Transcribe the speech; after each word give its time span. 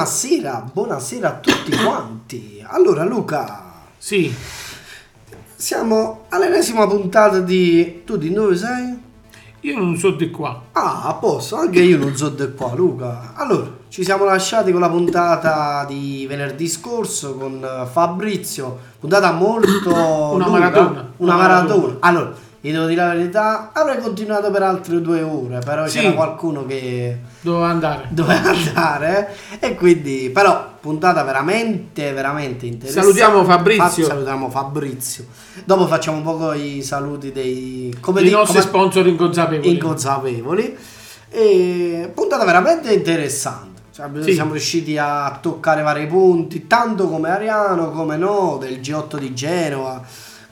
buonasera, 0.00 0.70
buonasera 0.74 1.28
a 1.28 1.32
tutti 1.40 1.74
quanti. 1.74 2.62
Allora 2.68 3.02
Luca, 3.04 3.72
Sì, 3.96 4.30
siamo 5.54 6.26
all'ennesima 6.28 6.86
puntata 6.86 7.40
di... 7.40 8.02
Tu 8.04 8.18
di 8.18 8.30
dove 8.30 8.56
sei? 8.56 9.04
io 9.60 9.74
non 9.78 9.96
so 9.96 10.10
di 10.10 10.30
qua. 10.30 10.60
Ah, 10.72 11.04
a 11.06 11.14
posto, 11.14 11.56
anche 11.56 11.80
io 11.80 11.96
non 11.96 12.14
so 12.14 12.28
di 12.28 12.46
qua 12.54 12.74
Luca. 12.74 13.32
Allora, 13.36 13.68
ci 13.88 14.04
siamo 14.04 14.24
lasciati 14.26 14.70
con 14.70 14.82
la 14.82 14.90
puntata 14.90 15.86
di 15.88 16.26
venerdì 16.28 16.68
scorso 16.68 17.34
con 17.34 17.66
Fabrizio, 17.90 18.78
puntata 19.00 19.32
molto... 19.32 19.88
Una 19.94 20.44
lunga, 20.44 20.48
maratona. 20.50 20.90
Una 20.90 21.10
Una 21.16 21.36
maratona. 21.36 21.74
maratona. 21.74 21.96
Allora, 22.00 22.34
vi 22.66 22.72
devo 22.72 22.86
dire 22.86 23.00
la 23.06 23.14
verità, 23.14 23.70
avrei 23.72 23.98
continuato 24.00 24.50
per 24.50 24.62
altre 24.62 25.00
due 25.00 25.22
ore, 25.22 25.58
però 25.60 25.86
Sì. 25.86 25.98
c'era 26.00 26.12
qualcuno 26.14 26.64
che... 26.66 27.18
Doveva 27.40 27.68
andare. 27.68 28.06
doveva 28.10 28.50
andare 28.50 29.34
e 29.60 29.74
quindi 29.76 30.30
però 30.32 30.74
puntata 30.80 31.22
veramente 31.22 32.12
veramente 32.12 32.66
interessante 32.66 33.00
Salutiamo 33.06 33.44
Fabrizio. 33.44 34.04
Fa- 34.04 34.10
salutiamo 34.10 34.50
Fabrizio 34.50 35.26
dopo 35.64 35.86
facciamo 35.86 36.16
un 36.18 36.22
po' 36.22 36.52
i 36.54 36.82
saluti 36.82 37.30
dei 37.32 37.96
come 38.00 38.20
I 38.20 38.24
di- 38.24 38.30
nostri 38.30 38.58
come- 38.58 38.68
sponsor 38.68 39.06
inconsapevoli. 39.06 39.70
inconsapevoli 39.70 40.76
e 41.30 42.10
puntata 42.14 42.44
veramente 42.44 42.92
interessante 42.92 43.82
Cioè, 43.92 44.08
Sì. 44.20 44.34
siamo 44.34 44.52
riusciti 44.52 44.96
a 44.98 45.38
toccare 45.40 45.82
vari 45.82 46.06
punti 46.06 46.66
tanto 46.66 47.08
come 47.08 47.30
Ariano 47.30 47.90
come 47.90 48.16
no 48.16 48.58
del 48.60 48.78
G8 48.80 49.18
di 49.18 49.34
Genova 49.34 50.02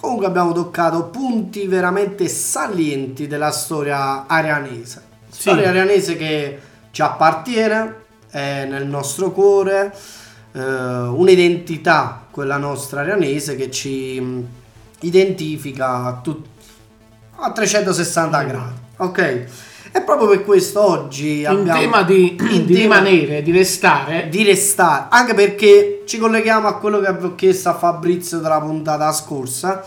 comunque 0.04 0.26
abbiamo 0.26 0.52
toccato 0.52 1.04
punti 1.04 1.66
veramente 1.66 2.28
salienti 2.28 3.26
della 3.26 3.50
storia 3.50 4.26
arianese. 4.26 5.02
Sì. 5.30 5.40
storia 5.40 5.70
arianese 5.70 6.16
che 6.16 6.58
ci 6.90 7.00
appartiene 7.00 8.02
è 8.28 8.66
nel 8.66 8.86
nostro 8.86 9.32
cuore 9.32 9.96
eh, 10.52 10.60
un'identità 10.60 12.26
quella 12.30 12.58
nostra 12.58 13.00
arianese 13.00 13.56
che 13.56 13.70
ci 13.70 14.20
mh, 14.20 14.46
identifica 15.00 16.04
a, 16.04 16.20
tut- 16.22 16.48
a 17.36 17.50
360 17.50 18.42
gradi. 18.42 18.74
Ok 18.96 19.44
e 19.96 20.00
proprio 20.00 20.26
per 20.26 20.42
questo 20.42 20.84
oggi 20.84 21.42
In 21.42 21.46
abbiamo 21.46 21.78
tema 21.78 22.02
di, 22.02 22.34
in 22.50 22.66
di 22.66 22.74
tema 22.74 22.98
rimanere, 22.98 23.42
di 23.42 23.52
restare, 23.52 24.28
di 24.28 24.42
restare 24.42 25.06
anche 25.10 25.34
perché 25.34 26.02
ci 26.04 26.18
colleghiamo 26.18 26.66
a 26.66 26.78
quello 26.78 26.98
che 26.98 27.06
avevo 27.06 27.36
chiesto 27.36 27.68
a 27.68 27.74
Fabrizio 27.74 28.40
della 28.40 28.60
puntata 28.60 29.12
scorsa 29.12 29.84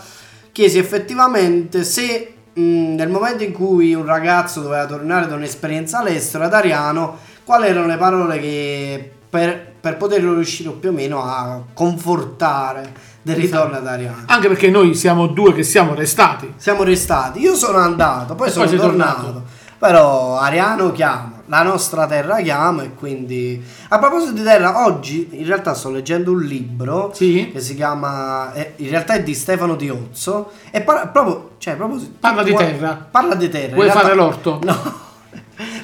chiesi 0.50 0.78
effettivamente 0.78 1.84
se 1.84 2.32
mh, 2.54 2.62
nel 2.62 3.10
momento 3.10 3.44
in 3.44 3.52
cui 3.52 3.92
un 3.92 4.06
ragazzo 4.06 4.62
doveva 4.62 4.86
tornare 4.86 5.26
da 5.26 5.34
un'esperienza 5.34 5.98
all'estero 5.98 6.44
ad 6.44 6.54
Ariano 6.54 7.18
quali 7.44 7.66
erano 7.66 7.86
le 7.86 7.96
parole 7.98 8.40
che 8.40 9.12
per, 9.28 9.72
per 9.78 9.98
poterlo 9.98 10.32
riuscire 10.32 10.70
più 10.70 10.88
o 10.88 10.92
meno 10.92 11.22
a 11.22 11.64
confortare 11.74 12.94
del 13.20 13.36
ritorno 13.36 13.76
ad 13.76 13.86
Ariano 13.86 14.22
anche 14.24 14.48
perché 14.48 14.70
noi 14.70 14.94
siamo 14.94 15.26
due 15.26 15.52
che 15.52 15.64
siamo 15.64 15.92
restati. 15.92 16.54
siamo 16.56 16.82
restati 16.82 17.40
io 17.40 17.54
sono 17.54 17.76
andato 17.76 18.34
poi 18.34 18.48
sono 18.48 18.64
poi 18.64 18.72
sei 18.74 18.82
tornato. 18.82 19.22
tornato. 19.22 19.57
Però 19.78 20.38
Ariano 20.38 20.90
chiama 20.92 21.36
la 21.46 21.62
nostra 21.62 22.06
terra 22.06 22.36
chiama 22.42 22.82
e 22.82 22.94
quindi 22.94 23.62
a 23.88 23.98
proposito 23.98 24.32
di 24.32 24.42
terra 24.42 24.84
oggi 24.84 25.28
in 25.32 25.46
realtà 25.46 25.72
sto 25.74 25.90
leggendo 25.90 26.32
un 26.32 26.40
libro 26.42 27.10
Sì. 27.14 27.48
che 27.52 27.60
si 27.60 27.74
chiama 27.74 28.52
eh, 28.52 28.72
in 28.76 28.90
realtà 28.90 29.14
è 29.14 29.22
di 29.22 29.34
Stefano 29.34 29.76
Diozzo 29.76 30.50
e 30.70 30.80
parla 30.82 31.06
proprio 31.06 31.50
cioè 31.58 31.76
proprio 31.76 32.00
Parla 32.20 32.42
di 32.42 32.52
terra. 32.54 33.06
parla 33.10 33.34
di 33.34 33.48
terra 33.48 33.74
Vuoi 33.74 33.84
realtà- 33.86 34.02
fare 34.02 34.14
l'orto? 34.14 34.58
no 34.64 35.06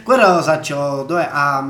Quello 0.05 0.35
lo 0.35 0.43
faccio 0.43 1.03
dove? 1.06 1.27
A, 1.31 1.65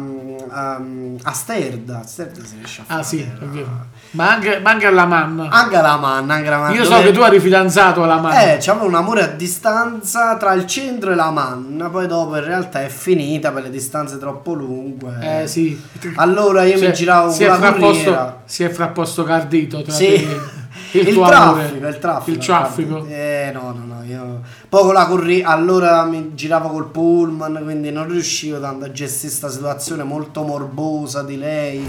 a, 0.48 0.80
a 1.22 1.32
Sterda. 1.32 2.00
A 2.00 2.06
Sterda 2.06 2.44
si 2.44 2.56
riesce 2.56 2.80
a 2.80 2.84
fare. 2.84 3.00
Ah 3.00 3.02
sì, 3.04 3.20
è 3.20 3.44
vero. 3.46 3.92
Ma 4.10 4.30
anche, 4.32 4.58
ma 4.60 4.70
anche 4.70 4.86
alla 4.86 5.06
manna. 5.06 5.48
Anche 5.48 5.80
la 5.80 5.96
manna, 5.96 6.34
anche 6.34 6.48
la 6.50 6.58
manna. 6.58 6.74
Io 6.74 6.84
so 6.84 6.90
dove- 6.90 7.04
che 7.04 7.12
tu 7.12 7.20
eri 7.22 7.40
fidanzato 7.40 8.02
alla 8.02 8.18
manna. 8.18 8.52
Eh, 8.52 8.58
c'aveva 8.60 8.84
un 8.84 8.94
amore 8.94 9.22
a 9.22 9.26
distanza 9.28 10.36
tra 10.36 10.52
il 10.52 10.66
centro 10.66 11.12
e 11.12 11.14
la 11.14 11.30
manna, 11.30 11.88
poi 11.88 12.06
dopo 12.06 12.36
in 12.36 12.44
realtà 12.44 12.82
è 12.82 12.88
finita 12.88 13.50
per 13.52 13.62
le 13.64 13.70
distanze 13.70 14.18
troppo 14.18 14.52
lunghe. 14.52 15.42
Eh 15.42 15.46
sì. 15.46 15.80
Allora 16.16 16.64
io 16.64 16.76
Si 16.76 16.86
mi 16.86 16.92
giravo 16.92 17.30
si 17.32 17.44
con 17.46 17.58
la 17.60 17.72
corriera. 17.72 18.40
si 18.44 18.62
è 18.64 18.68
frapposto 18.68 19.22
cardito 19.24 19.82
tra 19.82 19.92
Sì. 19.92 20.06
te 20.06 20.62
Il, 20.98 21.08
il, 21.08 21.14
tuo 21.14 21.26
traffico, 21.26 21.74
amore. 21.74 21.88
il 21.88 21.98
traffico, 21.98 22.30
Il 22.38 22.44
traffico. 22.44 23.06
Eh 23.08 23.50
no, 23.52 23.74
no, 23.76 23.94
no, 23.96 24.02
io 24.04 24.40
poco 24.74 24.90
la 24.90 25.06
corri, 25.06 25.40
allora 25.40 26.02
mi 26.04 26.32
giravo 26.34 26.68
col 26.68 26.86
pullman, 26.90 27.60
quindi 27.62 27.92
non 27.92 28.08
riuscivo 28.08 28.58
tanto 28.58 28.86
a 28.86 28.90
gestire 28.90 29.28
questa 29.28 29.48
situazione 29.48 30.02
molto 30.02 30.42
morbosa 30.42 31.22
di 31.22 31.38
lei, 31.38 31.88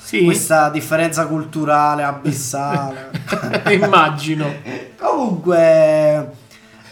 Sì, 0.00 0.24
questa 0.24 0.70
differenza 0.70 1.26
culturale 1.26 2.02
abissale. 2.04 3.10
immagino. 3.72 4.46
Comunque 4.98 5.58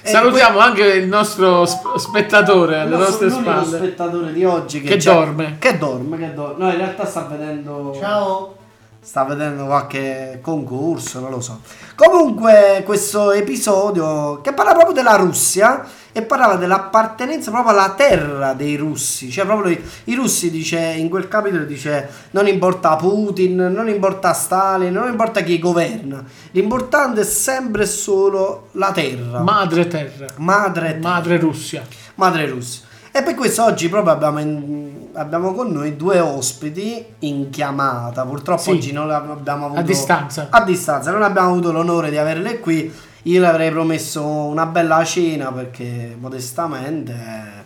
eh, 0.02 0.08
Salutiamo 0.10 0.58
anche 0.58 0.84
il 0.84 1.08
nostro 1.08 1.64
sp- 1.64 1.96
spettatore 1.96 2.80
alle 2.80 2.92
Il 2.94 3.00
nostro- 3.00 3.28
nostre 3.28 3.42
spalle. 3.42 3.76
spettatore 3.78 4.32
di 4.34 4.44
oggi 4.44 4.82
che, 4.82 4.88
Che 4.88 4.96
c'è- 4.98 5.12
dorme. 5.14 5.56
Che 5.58 5.78
dorme, 5.78 6.18
che 6.18 6.34
dorme. 6.34 6.62
No, 6.64 6.70
in 6.70 6.76
realtà 6.76 7.06
sta 7.06 7.22
vedendo. 7.22 7.96
Ciao. 7.98 8.55
Sta 9.06 9.22
vedendo 9.22 9.66
qualche 9.66 10.40
concorso, 10.42 11.20
non 11.20 11.30
lo 11.30 11.40
so. 11.40 11.60
Comunque, 11.94 12.82
questo 12.84 13.30
episodio 13.30 14.40
che 14.40 14.52
parla 14.52 14.72
proprio 14.72 14.94
della 14.94 15.14
Russia 15.14 15.86
e 16.10 16.22
parlava 16.22 16.56
dell'appartenenza 16.56 17.52
proprio 17.52 17.70
alla 17.70 17.90
terra 17.90 18.52
dei 18.52 18.74
russi. 18.74 19.30
Cioè, 19.30 19.44
proprio 19.44 19.70
i, 19.70 19.80
i 20.06 20.14
russi 20.16 20.50
dice 20.50 20.78
in 20.78 21.08
quel 21.08 21.28
capitolo 21.28 21.62
dice: 21.62 22.08
Non 22.30 22.48
importa 22.48 22.96
Putin, 22.96 23.54
non 23.54 23.88
importa 23.88 24.32
Stalin, 24.32 24.92
non 24.92 25.08
importa 25.08 25.40
chi 25.42 25.60
governa. 25.60 26.24
L'importante 26.50 27.20
è 27.20 27.24
sempre 27.24 27.84
e 27.84 27.86
solo 27.86 28.70
la 28.72 28.90
terra. 28.90 29.38
Madre 29.38 29.86
terra. 29.86 30.26
Madre 30.38 30.98
terra. 30.98 31.08
Madre 31.08 31.38
Russia. 31.38 31.86
Madre 32.16 32.48
Russia. 32.48 32.85
E 33.16 33.22
per 33.22 33.34
questo 33.34 33.64
oggi 33.64 33.88
proprio 33.88 34.12
abbiamo, 34.12 34.40
in- 34.40 35.08
abbiamo 35.14 35.54
con 35.54 35.70
noi 35.72 35.96
due 35.96 36.20
ospiti 36.20 37.02
in 37.20 37.48
chiamata. 37.48 38.26
Purtroppo 38.26 38.60
Sì. 38.60 38.70
oggi 38.72 38.92
non 38.92 39.10
abbiamo 39.10 39.64
avuto... 39.66 39.80
A 39.80 39.82
distanza. 39.82 40.48
A 40.50 40.62
distanza, 40.62 41.10
non 41.12 41.22
abbiamo 41.22 41.48
avuto 41.48 41.72
l'onore 41.72 42.10
di 42.10 42.18
averle 42.18 42.60
qui. 42.60 42.92
Io 43.22 43.40
le 43.40 43.46
avrei 43.46 43.70
promesso 43.70 44.22
una 44.22 44.66
bella 44.66 45.02
cena 45.02 45.50
perché 45.50 46.14
modestamente 46.20 47.12
eh, 47.12 47.64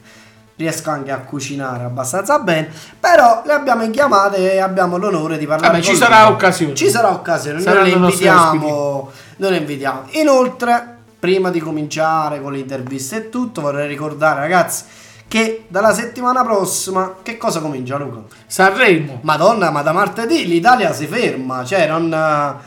riesco 0.54 0.90
anche 0.90 1.10
a 1.10 1.18
cucinare 1.18 1.82
abbastanza 1.82 2.38
bene. 2.38 2.70
Però 3.00 3.42
le 3.44 3.52
abbiamo 3.52 3.82
in 3.82 3.90
chiamata 3.90 4.36
e 4.36 4.58
abbiamo 4.60 4.98
l'onore 4.98 5.36
di 5.36 5.46
parlare 5.46 5.72
Vabbè, 5.72 5.82
ci 5.84 5.96
sarà 5.96 6.22
loro. 6.22 6.34
occasione. 6.34 6.74
Ci 6.76 6.88
sarà 6.88 7.10
occasione. 7.10 7.60
Noi 7.60 7.82
le 7.82 7.90
invitiamo. 7.90 9.10
Noi 9.38 9.50
le 9.50 9.56
invitiamo. 9.56 10.02
Inoltre, 10.10 10.96
prima 11.18 11.50
di 11.50 11.58
cominciare 11.58 12.40
con 12.40 12.52
le 12.52 12.58
interviste 12.60 13.16
e 13.16 13.28
tutto, 13.30 13.62
vorrei 13.62 13.88
ricordare, 13.88 14.38
ragazzi, 14.40 14.84
che 15.30 15.66
dalla 15.68 15.94
settimana 15.94 16.42
prossima 16.42 17.18
che 17.22 17.36
cosa 17.36 17.60
comincia, 17.60 17.96
Luca? 17.96 18.22
Sanremo. 18.48 19.20
Madonna, 19.22 19.70
ma 19.70 19.80
da 19.80 19.92
martedì 19.92 20.44
l'Italia 20.44 20.92
si 20.92 21.06
ferma, 21.06 21.64
cioè 21.64 21.86
non 21.86 22.12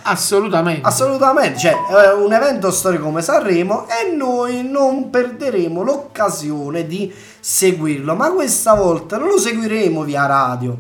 Assolutamente. 0.04 0.88
assolutamente, 0.88 1.60
cioè 1.60 1.74
è 1.74 2.14
un 2.14 2.32
evento 2.32 2.72
storico 2.72 3.04
come 3.04 3.22
Sanremo 3.22 3.86
e 3.90 4.16
noi 4.16 4.64
non 4.66 5.10
perderemo 5.10 5.84
l'occasione 5.84 6.88
di 6.88 7.14
seguirlo, 7.38 8.16
ma 8.16 8.32
questa 8.32 8.76
volta 8.76 9.18
non 9.18 9.28
lo 9.28 9.38
seguiremo 9.38 10.02
via 10.04 10.26
radio. 10.26 10.78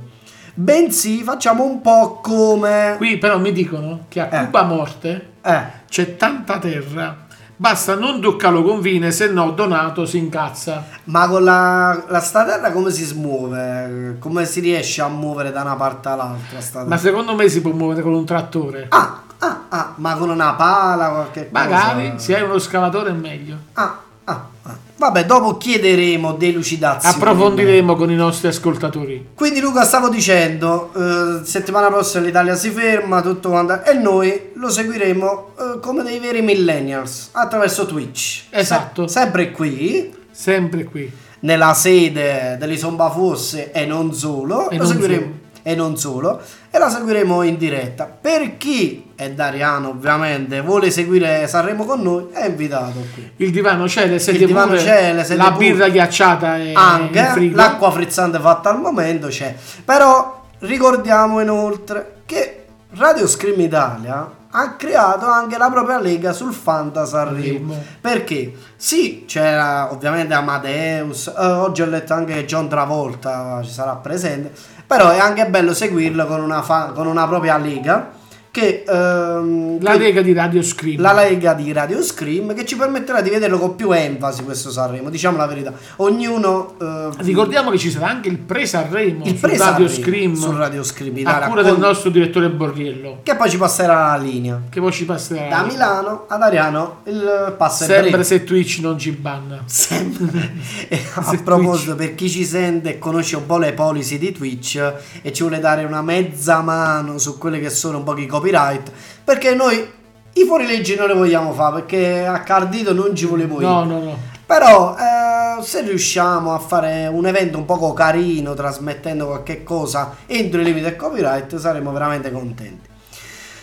Bensì 0.53 1.21
facciamo 1.21 1.65
un 1.65 1.81
po' 1.81 2.21
come 2.21 2.93
Qui 2.95 3.17
però 3.17 3.39
mi 3.39 3.51
dicono 3.51 4.05
che 4.07 4.21
a 4.21 4.29
Eh. 4.31 4.45
Cuba 4.45 4.63
Morte 4.63 5.31
eh 5.43 5.63
c'è 5.89 6.15
tanta 6.15 6.59
terra. 6.59 7.25
Basta 7.55 7.95
non 7.95 8.19
toccarlo 8.19 8.63
con 8.63 8.81
vine, 8.81 9.11
se 9.11 9.29
no 9.29 9.51
Donato 9.51 10.05
si 10.05 10.17
incazza. 10.17 10.85
Ma 11.05 11.27
con 11.27 11.43
la, 11.43 12.03
la 12.07 12.19
statella 12.19 12.71
come 12.71 12.91
si 12.91 13.03
smuove? 13.03 14.17
Come 14.19 14.45
si 14.45 14.59
riesce 14.59 15.01
a 15.01 15.07
muovere 15.07 15.51
da 15.51 15.61
una 15.61 15.75
parte 15.75 16.09
all'altra? 16.09 16.59
sta 16.59 16.83
Ma 16.83 16.97
secondo 16.97 17.35
me 17.35 17.47
si 17.49 17.61
può 17.61 17.71
muovere 17.71 18.01
con 18.01 18.13
un 18.13 18.25
trattore. 18.25 18.87
Ah, 18.89 19.21
ah, 19.37 19.61
ah, 19.69 19.93
ma 19.97 20.15
con 20.15 20.29
una 20.29 20.53
pala, 20.53 21.09
qualche 21.09 21.49
Magari 21.51 22.11
cosa? 22.11 22.19
se 22.19 22.35
hai 22.35 22.41
uno 22.41 22.57
scavatore 22.57 23.11
è 23.11 23.13
meglio. 23.13 23.57
Ah, 23.73 23.99
ah, 24.23 24.45
ah. 24.63 24.75
Vabbè, 25.03 25.25
dopo 25.25 25.57
chiederemo 25.57 26.31
delucidazioni. 26.33 27.13
Approfondiremo 27.15 27.93
con 27.97 28.09
i 28.09 28.15
nostri 28.15 28.47
ascoltatori. 28.47 29.31
Quindi 29.35 29.59
Luca 29.59 29.83
stavo 29.83 30.07
dicendo, 30.07 30.93
eh, 30.95 31.45
settimana 31.45 31.87
prossima 31.87 32.23
l'Italia 32.23 32.55
si 32.55 32.69
ferma, 32.69 33.21
tutto 33.21 33.49
quanto, 33.49 33.83
e 33.83 33.93
noi 33.95 34.51
lo 34.53 34.69
seguiremo 34.69 35.47
eh, 35.75 35.79
come 35.81 36.03
dei 36.03 36.19
veri 36.19 36.41
millennials 36.41 37.29
attraverso 37.33 37.85
Twitch. 37.85 38.43
Esatto. 38.49 39.07
Se- 39.07 39.19
sempre 39.19 39.51
qui, 39.51 40.13
Sempre 40.31 40.85
qui. 40.85 41.11
nella 41.41 41.73
sede 41.73 42.55
dell'Isomba 42.57 43.09
Fosse 43.09 43.71
e 43.73 43.85
non 43.85 44.13
solo, 44.13 44.69
E 44.69 44.77
lo 44.77 44.83
non 44.83 44.91
seguiremo 44.93 45.21
solo. 45.21 45.33
e 45.63 45.75
non 45.75 45.97
solo, 45.97 46.41
e 46.71 46.79
la 46.79 46.89
seguiremo 46.89 47.41
in 47.43 47.57
diretta. 47.57 48.05
Per 48.05 48.55
chi 48.57 49.02
è 49.15 49.29
Dariano, 49.31 49.89
ovviamente, 49.89 50.61
vuole 50.61 50.89
seguire 50.91 51.47
Sanremo 51.47 51.85
con 51.85 52.01
noi, 52.01 52.27
è 52.31 52.45
invitato 52.47 52.99
qui. 53.13 53.31
Il 53.37 53.51
divano 53.51 53.85
c'è, 53.85 54.07
le 54.07 54.19
sedie 54.19 54.41
Il 54.41 54.47
divano 54.47 54.75
c'è, 54.75 55.13
le 55.13 55.23
sedie 55.23 55.43
la 55.43 55.51
pure. 55.51 55.65
birra 55.65 55.89
ghiacciata 55.89 56.57
e 56.57 56.73
Anche 56.73 57.51
l'acqua 57.53 57.91
frizzante 57.91 58.39
fatta 58.39 58.69
al 58.69 58.79
momento 58.79 59.27
c'è. 59.27 59.55
Però 59.85 60.45
ricordiamo 60.59 61.39
inoltre 61.41 62.21
che 62.25 62.65
Radio 62.95 63.27
Scream 63.27 63.59
Italia 63.59 64.29
ha 64.55 64.75
creato 64.75 65.25
anche 65.27 65.57
la 65.57 65.69
propria 65.69 65.99
lega 65.99 66.31
sul 66.31 66.53
Fanta 66.53 67.05
Sanremo. 67.05 67.71
Sanremo. 67.73 67.83
Perché? 67.99 68.53
Sì, 68.75 69.25
c'era 69.27 69.91
ovviamente 69.91 70.33
Amadeus, 70.35 71.27
eh, 71.27 71.45
oggi 71.45 71.81
ho 71.81 71.87
letto 71.87 72.13
anche 72.13 72.33
che 72.33 72.45
John 72.45 72.69
Travolta 72.69 73.61
ci 73.63 73.71
sarà 73.71 73.95
presente, 73.95 74.51
però 74.85 75.09
è 75.09 75.17
anche 75.17 75.47
bello 75.47 75.73
seguirlo 75.73 76.27
con 76.27 76.39
una, 76.41 76.61
fa- 76.61 76.91
con 76.93 77.07
una 77.07 77.27
propria 77.27 77.57
lega 77.57 78.21
che... 78.53 78.83
ehm, 78.87 79.81
La 79.81 79.93
che- 79.93 79.97
lega 79.97 80.21
di 80.21 80.31
Radio 80.31 80.61
Scream. 80.61 81.01
la 81.01 81.11
lega 81.13 81.53
di 81.55 81.71
Radio 81.73 82.03
Scream 82.03 82.53
che 82.53 82.65
ci 82.65 82.75
permetterà 82.75 83.21
di 83.21 83.31
vederlo 83.31 83.57
con 83.57 83.75
più 83.75 83.89
enfasi 83.91 84.43
questo 84.43 84.69
Sanremo, 84.69 85.09
diciamo 85.09 85.37
la 85.37 85.47
verità. 85.47 85.73
Ognuno 85.97 86.75
eh, 86.79 87.09
Ricordiamo 87.17 87.71
che 87.71 87.79
ci 87.79 87.89
sarà 87.89 88.09
anche 88.09 88.29
il 88.29 88.37
pre-Sanremo 88.37 89.25
il 89.25 89.33
pre 89.35 89.57
Radio 89.57 89.87
Scream 89.89 90.35
su 90.35 90.55
Radio 90.55 90.83
Scream 90.83 91.25
a 91.25 91.47
cura 91.47 91.63
del 91.63 91.79
nostro 91.79 92.11
direttore 92.11 92.49
Borriello 92.51 93.21
che 93.23 93.35
poi 93.35 93.49
ci 93.49 93.57
passerà 93.57 94.15
la 94.15 94.17
linea. 94.17 94.61
che 94.69 94.79
poi 94.79 94.91
ci 94.91 95.05
passerà 95.05 95.47
Da 95.49 95.63
Milano 95.63 96.25
ad 96.27 96.41
Ariano 96.43 96.97
il 97.05 97.55
passo 97.57 97.85
sempre 97.85 98.09
breve. 98.09 98.23
se 98.23 98.43
Twitch 98.43 98.79
non 98.81 98.99
ci 98.99 99.11
banna 99.11 99.63
Sempre. 99.65 100.51
E 100.93 101.01
a 101.15 101.39
proposito, 101.43 101.95
per 101.95 102.13
chi 102.13 102.29
ci 102.29 102.45
sente 102.45 102.89
e 102.91 102.99
conosce 102.99 103.35
un 103.37 103.45
po' 103.47 103.57
le 103.57 103.73
policy 103.73 104.17
di 104.19 104.31
Twitch 104.31 104.79
e 105.23 105.33
ci 105.33 105.41
vuole 105.41 105.59
dare 105.59 105.83
una 105.85 106.01
mezza 106.03 106.61
mano 106.61 107.17
su 107.17 107.37
quelle 107.39 107.59
che 107.59 107.69
sono 107.71 107.97
un 107.97 108.03
po' 108.03 108.15
i 108.17 108.25
copyright, 108.43 108.91
perché 109.23 109.55
noi 109.55 109.91
i 110.33 110.43
fuorileggi 110.45 110.95
non 110.95 111.07
le 111.07 111.13
vogliamo 111.13 111.53
fare, 111.53 111.75
perché 111.81 112.25
a 112.25 112.41
Cardito 112.41 112.93
non 112.93 113.15
ci 113.15 113.25
volevo 113.25 113.61
io. 113.61 113.67
no 113.67 113.83
no 113.83 113.99
no 113.99 114.17
Però 114.45 114.95
eh, 114.97 115.63
se 115.63 115.81
riusciamo 115.81 116.53
a 116.53 116.59
fare 116.59 117.07
un 117.07 117.25
evento 117.25 117.57
un 117.57 117.65
poco 117.65 117.93
carino, 117.93 118.53
trasmettendo 118.53 119.27
qualche 119.27 119.63
cosa 119.63 120.17
entro 120.25 120.59
i 120.59 120.63
limiti 120.63 120.83
del 120.83 120.95
copyright, 120.95 121.55
saremo 121.55 121.91
veramente 121.91 122.31
contenti. 122.31 122.89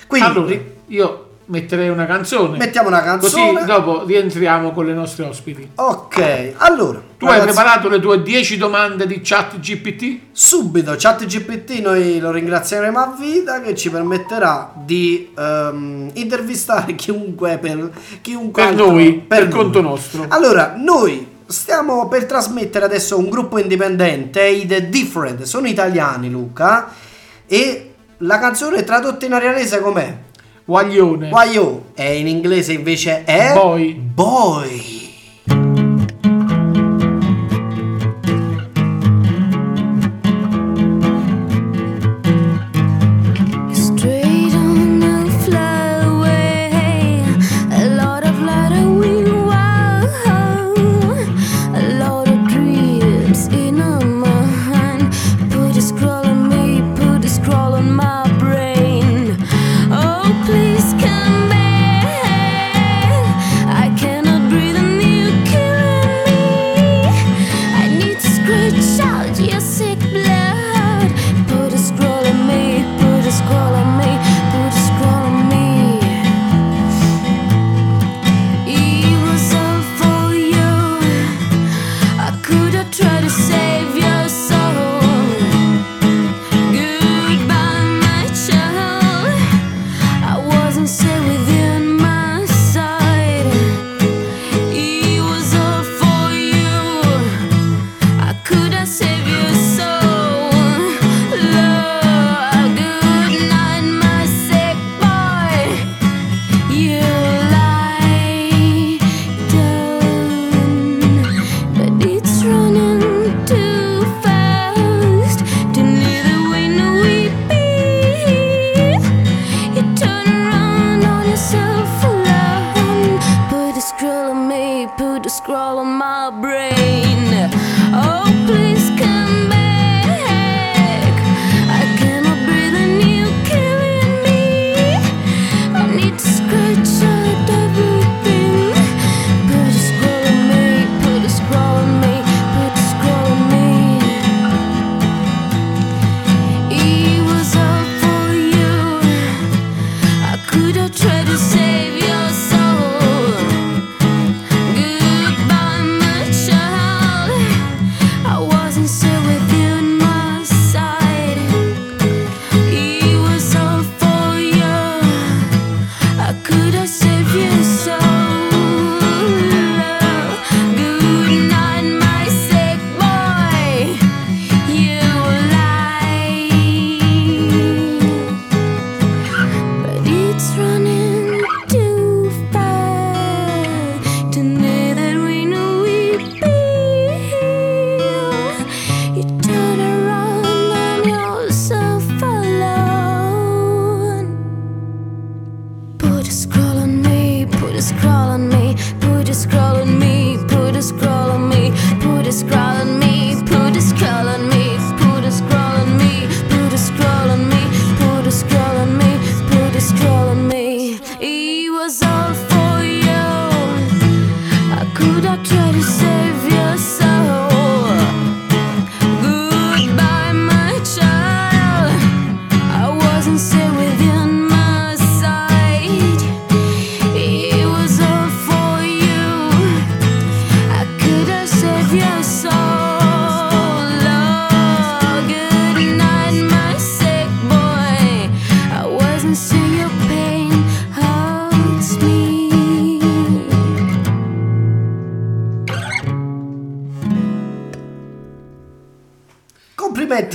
Quindi 0.07 0.29
allora 0.29 0.55
io 0.87 1.30
metterei 1.50 1.88
una 1.88 2.07
canzone 2.07 2.57
mettiamo 2.59 2.88
una 2.88 3.02
canzone. 3.02 3.52
così 3.54 3.64
dopo 3.66 4.04
rientriamo 4.04 4.73
con 4.73 4.87
le 4.87 4.92
nostre 4.95 5.25
ospiti 5.25 5.71
Ok, 5.75 6.52
allora. 6.57 7.00
tu 7.19 7.26
hai 7.26 7.38
ragazzi, 7.38 7.54
preparato 7.54 7.88
le 7.88 8.00
tue 8.00 8.23
10 8.23 8.57
domande 8.57 9.07
di 9.07 9.21
chat 9.23 9.59
GPT 9.59 10.19
Subito, 10.33 10.95
ChatGPT 10.97 11.80
noi 11.80 12.19
lo 12.21 12.30
ringrazieremo 12.30 12.99
a 12.99 13.14
vita 13.19 13.61
che 13.61 13.75
ci 13.75 13.90
permetterà 13.90 14.73
di 14.76 15.33
ehm, 15.37 16.11
intervistare 16.14 16.95
chiunque 16.95 17.59
per, 17.59 17.90
chiunque 18.23 18.62
per 18.62 18.71
altro- 18.73 18.90
noi 18.92 19.12
per, 19.26 19.42
noi. 19.45 19.50
conto 19.52 19.80
nostro 19.80 20.25
Allora, 20.28 20.75
noi 20.76 21.26
stiamo 21.47 22.07
per 22.09 22.26
trasmettere 22.26 22.85
adesso 22.85 23.19
un 23.19 23.28
gruppo 23.28 23.59
indipendente, 23.59 24.47
i 24.47 24.66
The 24.66 24.88
Different, 24.88 25.42
sono 25.42 25.66
italiani 25.66 26.30
Luca, 26.30 26.92
e 27.47 27.87
la 28.19 28.38
canzone 28.38 28.85
tradotta 28.85 29.26
in 29.26 29.33
arianese 29.33 29.80
com'è? 29.80 30.16
Guaglione 30.71 31.31
you? 31.53 31.83
E 31.97 32.21
in 32.21 32.29
inglese 32.29 32.73
invece 32.73 33.25
è... 33.25 33.53
Boy. 33.55 33.93
Boy. 33.95 35.00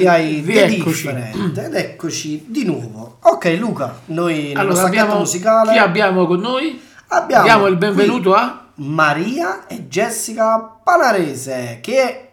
Complimenti 0.06 0.08
ai 0.08 0.44
The 0.44 0.66
Rieccoci. 0.68 1.14
Different 1.14 1.58
ed 1.58 1.74
eccoci 1.74 2.46
di 2.48 2.64
nuovo. 2.64 3.18
Ok 3.22 3.58
Luca, 3.60 4.02
noi 4.06 4.54
nello 4.54 4.60
Allora, 4.60 4.84
abbiamo, 4.84 5.18
musicale 5.18 5.72
chi 5.72 5.78
abbiamo 5.78 6.26
con 6.28 6.40
noi? 6.40 6.80
abbiamo 7.08 7.44
Diamo 7.44 7.68
il 7.68 7.78
benvenuto 7.78 8.34
a... 8.34 8.70
Maria 8.76 9.68
e 9.68 9.88
Jessica 9.88 10.60
Panarese 10.60 11.80
che 11.82 12.30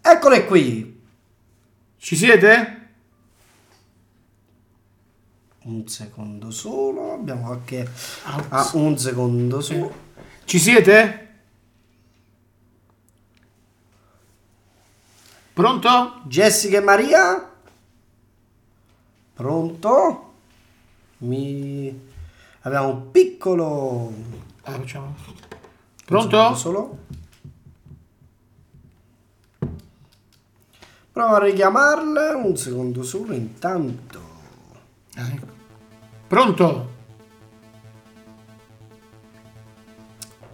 eccole 0.00 0.44
qui. 0.44 1.00
Ci 1.96 2.16
siete? 2.16 2.76
Un 5.64 5.86
secondo 5.86 6.50
solo, 6.50 7.12
abbiamo 7.12 7.46
qualche 7.46 7.88
Ah, 8.24 8.44
ah, 8.48 8.70
un 8.74 8.96
secondo 8.98 9.60
solo. 9.60 10.06
Ci 10.44 10.58
siete? 10.58 11.27
Pronto? 15.58 16.20
Jessica 16.26 16.76
e 16.76 16.80
Maria? 16.80 17.50
Pronto? 19.34 20.32
Mi 21.18 22.00
abbiamo 22.60 22.88
un 22.90 23.10
piccolo 23.10 24.12
Ah, 24.62 24.70
facciamo. 24.70 25.16
Pronto? 26.04 26.54
solo. 26.54 26.98
Provo 31.10 31.34
a 31.34 31.42
richiamarle, 31.42 32.34
un 32.34 32.56
secondo 32.56 33.02
solo 33.02 33.32
intanto. 33.32 34.20
Ecco. 35.16 35.46
Pronto? 36.28 36.90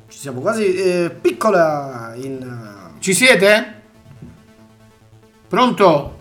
Ci 0.08 0.18
siamo 0.18 0.40
quasi 0.40 0.74
eh, 0.74 1.10
piccola 1.10 2.14
in 2.16 2.40
eh, 2.96 3.00
Ci 3.00 3.12
siete? 3.12 3.82
Pronto? 5.54 6.18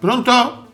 Pronto? 0.00 0.72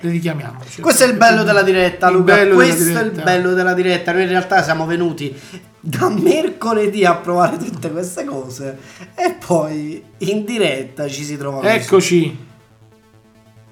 Le 0.00 0.10
richiamiamo. 0.10 0.58
Questo 0.80 1.04
è 1.04 1.06
il 1.06 1.16
bello 1.16 1.44
della 1.44 1.62
diretta, 1.62 2.10
Luca. 2.10 2.34
bello 2.34 2.56
della 2.56 2.64
Questo 2.72 2.82
è 2.98 3.02
il 3.02 3.10
diretta. 3.10 3.22
bello 3.22 3.54
della 3.54 3.72
diretta. 3.72 4.12
Noi 4.12 4.22
in 4.22 4.28
realtà 4.28 4.64
siamo 4.64 4.84
venuti 4.84 5.32
da 5.78 6.08
mercoledì 6.08 7.04
a 7.04 7.14
provare 7.14 7.56
tutte 7.56 7.88
queste 7.92 8.24
cose 8.24 8.78
e 9.14 9.34
poi 9.34 10.04
in 10.18 10.44
diretta 10.44 11.06
ci 11.08 11.22
si 11.22 11.36
trova 11.36 11.60
così. 11.60 11.72
Eccoci. 11.72 12.46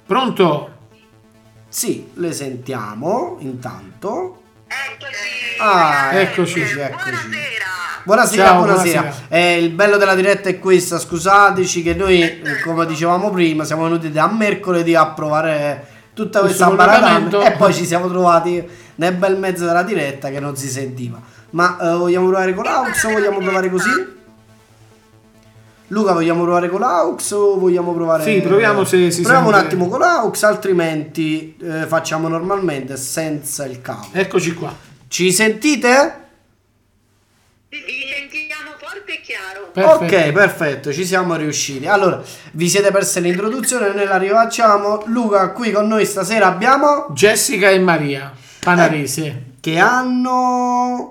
Pronto? 0.06 0.70
Sì, 1.66 2.10
le 2.14 2.32
sentiamo 2.32 3.38
intanto. 3.40 4.40
Eccoci. 4.68 5.58
Ah, 5.60 6.10
Eccoci. 6.12 6.60
eccoci, 6.60 6.78
eccoci. 6.78 7.02
Buonasera. 7.10 7.73
Buonasera, 8.04 8.44
Ciao, 8.46 8.62
buonasera. 8.62 9.00
buonasera. 9.00 9.26
Eh, 9.28 9.58
il 9.62 9.70
bello 9.70 9.96
della 9.96 10.14
diretta 10.14 10.48
è 10.50 10.58
questa, 10.58 10.98
scusateci 10.98 11.82
che 11.82 11.94
noi, 11.94 12.20
eh, 12.20 12.60
come 12.62 12.84
dicevamo 12.84 13.30
prima, 13.30 13.64
siamo 13.64 13.84
venuti 13.84 14.10
da 14.10 14.26
mercoledì 14.28 14.94
a 14.94 15.06
provare 15.06 15.86
tutta 16.12 16.40
questa 16.40 16.70
baratana 16.70 17.46
e 17.46 17.52
poi 17.52 17.72
ci 17.72 17.86
siamo 17.86 18.08
trovati 18.08 18.62
nel 18.96 19.14
bel 19.14 19.38
mezzo 19.38 19.64
della 19.64 19.82
diretta 19.82 20.28
che 20.28 20.38
non 20.38 20.54
si 20.54 20.68
sentiva. 20.68 21.18
Ma 21.50 21.78
eh, 21.80 21.96
vogliamo 21.96 22.28
provare 22.28 22.52
con 22.54 22.64
l'aux 22.64 23.04
o 23.04 23.10
vogliamo 23.10 23.38
provare 23.38 23.70
così? 23.70 24.12
Luca, 25.88 26.12
vogliamo 26.12 26.42
provare 26.42 26.68
con 26.68 26.80
l'aux 26.80 27.30
o 27.30 27.58
vogliamo 27.58 27.94
provare... 27.94 28.22
Sì, 28.24 28.40
proviamo 28.42 28.84
se 28.84 29.10
si 29.10 29.22
Proviamo 29.22 29.46
un 29.48 29.54
sente. 29.54 29.66
attimo 29.68 29.88
con 29.88 30.00
l'aux, 30.00 30.42
altrimenti 30.42 31.56
eh, 31.58 31.86
facciamo 31.86 32.28
normalmente 32.28 32.98
senza 32.98 33.64
il 33.64 33.80
cavo. 33.80 34.08
Eccoci 34.12 34.52
qua. 34.52 34.74
Ci 35.08 35.32
sentite? 35.32 36.18
Vi 37.68 37.78
vi 37.78 38.04
sentiamo 38.08 38.70
forte 38.78 39.03
e 39.14 39.20
chiaro. 39.22 39.70
Perfetto. 39.72 40.04
Ok, 40.04 40.32
perfetto, 40.32 40.92
ci 40.92 41.04
siamo 41.04 41.34
riusciti. 41.36 41.86
Allora, 41.86 42.22
vi 42.52 42.68
siete 42.68 42.90
perse 42.90 43.20
l'introduzione, 43.20 43.92
noi 43.92 44.04
la 44.06 44.16
rifacciamo. 44.16 45.04
Luca, 45.06 45.50
qui 45.50 45.70
con 45.72 45.86
noi 45.86 46.04
stasera 46.04 46.46
abbiamo 46.46 47.06
Jessica 47.12 47.68
e 47.70 47.78
Maria 47.78 48.32
Panarese 48.60 49.52
che 49.60 49.78
hanno 49.78 51.10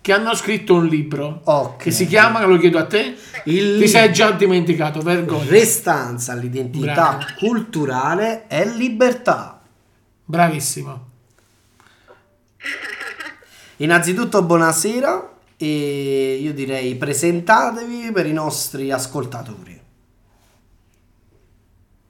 che 0.00 0.12
hanno 0.12 0.34
scritto 0.34 0.74
un 0.74 0.86
libro 0.86 1.42
Ok. 1.44 1.84
che 1.84 1.90
si 1.92 2.08
chiama, 2.08 2.44
lo 2.44 2.56
chiedo 2.58 2.76
a 2.78 2.86
te, 2.86 3.16
il 3.44 3.78
ti 3.78 3.86
sei 3.86 4.12
già 4.12 4.32
dimenticato, 4.32 5.00
vergogna. 5.00 5.48
restanza 5.48 6.32
all'identità 6.32 6.92
Bravo. 6.92 7.24
culturale 7.38 8.46
e 8.48 8.66
libertà. 8.66 9.60
Bravissimo. 10.24 11.10
Innanzitutto 13.76 14.42
buonasera 14.42 15.31
e 15.64 16.38
io 16.40 16.52
direi 16.52 16.96
presentatevi 16.96 18.10
per 18.10 18.26
i 18.26 18.32
nostri 18.32 18.90
ascoltatori. 18.90 19.80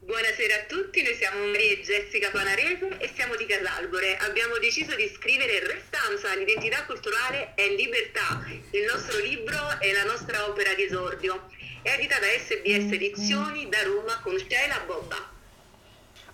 Buonasera 0.00 0.54
a 0.54 0.64
tutti, 0.66 1.02
noi 1.02 1.14
siamo 1.14 1.44
Maria 1.44 1.72
e 1.72 1.82
Jessica 1.82 2.30
Panarese 2.30 2.96
e 2.98 3.10
siamo 3.14 3.36
di 3.36 3.44
Casalbore. 3.44 4.16
Abbiamo 4.16 4.56
deciso 4.56 4.96
di 4.96 5.06
scrivere 5.14 5.66
Restanza, 5.66 6.34
l'identità 6.34 6.84
culturale 6.86 7.52
e 7.54 7.74
libertà. 7.76 8.42
Il 8.70 8.88
nostro 8.90 9.18
libro 9.18 9.78
è 9.80 9.92
la 9.92 10.04
nostra 10.04 10.48
opera 10.48 10.72
di 10.72 10.84
esordio. 10.84 11.48
È 11.82 11.92
edita 11.92 12.18
da 12.20 12.26
SBS 12.26 12.92
Edizioni 12.92 13.68
da 13.68 13.82
Roma 13.82 14.18
con 14.22 14.38
Sheila 14.38 14.82
Bobba. 14.86 15.31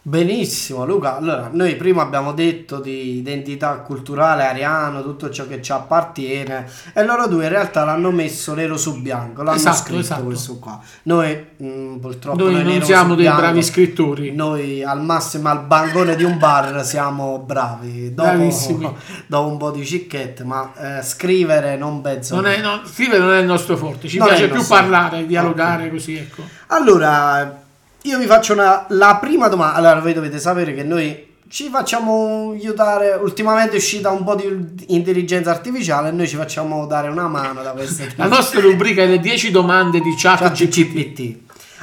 Benissimo 0.08 0.86
Luca, 0.86 1.18
allora 1.18 1.50
noi 1.52 1.76
prima 1.76 2.00
abbiamo 2.00 2.32
detto 2.32 2.80
di 2.80 3.18
identità 3.18 3.74
culturale 3.80 4.42
ariano, 4.46 5.02
tutto 5.02 5.28
ciò 5.28 5.46
che 5.46 5.60
ci 5.60 5.70
appartiene 5.70 6.66
e 6.94 7.04
loro 7.04 7.28
due 7.28 7.42
in 7.44 7.50
realtà 7.50 7.84
l'hanno 7.84 8.10
messo 8.10 8.54
nero 8.54 8.78
su 8.78 9.02
bianco, 9.02 9.42
l'hanno 9.42 9.58
Esatto, 9.58 9.76
scritto 9.76 10.00
esatto. 10.00 10.22
questo 10.22 10.58
qua. 10.58 10.80
Noi 11.02 11.48
mh, 11.58 11.96
purtroppo 11.96 12.42
Noi 12.42 12.54
non 12.54 12.62
nero 12.62 12.84
siamo 12.86 13.14
dei 13.14 13.24
bianco, 13.24 13.40
bravi 13.42 13.62
scrittori. 13.62 14.34
Noi 14.34 14.82
al 14.82 15.02
massimo 15.02 15.50
al 15.50 15.64
bancone 15.66 16.16
di 16.16 16.24
un 16.24 16.38
bar 16.38 16.82
siamo 16.86 17.40
bravi, 17.40 18.14
dopo, 18.14 18.28
Bravissimi. 18.30 18.90
dopo 19.28 19.50
un 19.50 19.58
po' 19.58 19.70
di 19.72 19.84
cicchette, 19.84 20.42
ma 20.42 20.72
eh, 21.00 21.02
scrivere 21.02 21.76
non 21.76 22.00
penso. 22.00 22.34
Non 22.34 22.46
è, 22.46 22.58
no, 22.62 22.80
scrivere 22.86 23.18
non 23.18 23.34
è 23.34 23.40
il 23.40 23.46
nostro 23.46 23.76
forte, 23.76 24.08
ci 24.08 24.16
Non 24.16 24.28
piace 24.28 24.46
più 24.46 24.56
nostro- 24.56 24.74
parlare, 24.74 25.26
dialogare 25.26 25.90
così, 25.90 26.16
ecco. 26.16 26.44
Allora, 26.68 27.66
io 28.08 28.18
vi 28.18 28.26
faccio 28.26 28.54
una, 28.54 28.86
la 28.88 29.16
prima 29.16 29.48
domanda. 29.48 29.76
Allora, 29.76 30.00
voi 30.00 30.14
dovete 30.14 30.38
sapere 30.38 30.74
che 30.74 30.82
noi 30.82 31.36
ci 31.48 31.68
facciamo 31.68 32.50
aiutare. 32.52 33.12
Ultimamente 33.12 33.74
è 33.74 33.76
uscita 33.76 34.10
un 34.10 34.24
po' 34.24 34.34
di 34.34 34.86
intelligenza 34.88 35.50
artificiale 35.50 36.08
e 36.08 36.12
noi 36.12 36.26
ci 36.26 36.36
facciamo 36.36 36.86
dare 36.86 37.08
una 37.08 37.28
mano 37.28 37.62
da 37.62 37.72
queste 37.72 38.12
La 38.16 38.26
nostra 38.26 38.60
rubrica 38.60 39.02
è 39.02 39.06
le 39.06 39.20
10 39.20 39.50
domande 39.50 40.00
di 40.00 40.14
chat 40.16 40.38
chat 40.38 40.52
GPT. 40.52 40.92
GPT. 40.92 41.36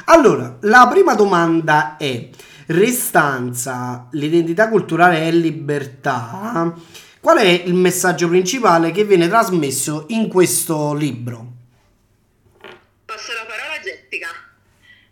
Allora, 0.06 0.58
la 0.62 0.88
prima 0.90 1.14
domanda 1.14 1.98
è: 1.98 2.30
restanza, 2.68 4.08
l'identità 4.12 4.70
culturale 4.70 5.28
e 5.28 5.32
libertà. 5.32 6.74
Qual 7.20 7.38
è 7.38 7.64
il 7.66 7.74
messaggio 7.74 8.28
principale 8.28 8.92
che 8.92 9.04
viene 9.04 9.28
trasmesso 9.28 10.06
in 10.10 10.28
questo 10.28 10.94
libro? 10.94 11.54
Passo 13.06 13.34
la 13.34 13.46
parola 13.48 13.74
a 13.74 13.80
Jessica. 13.80 14.28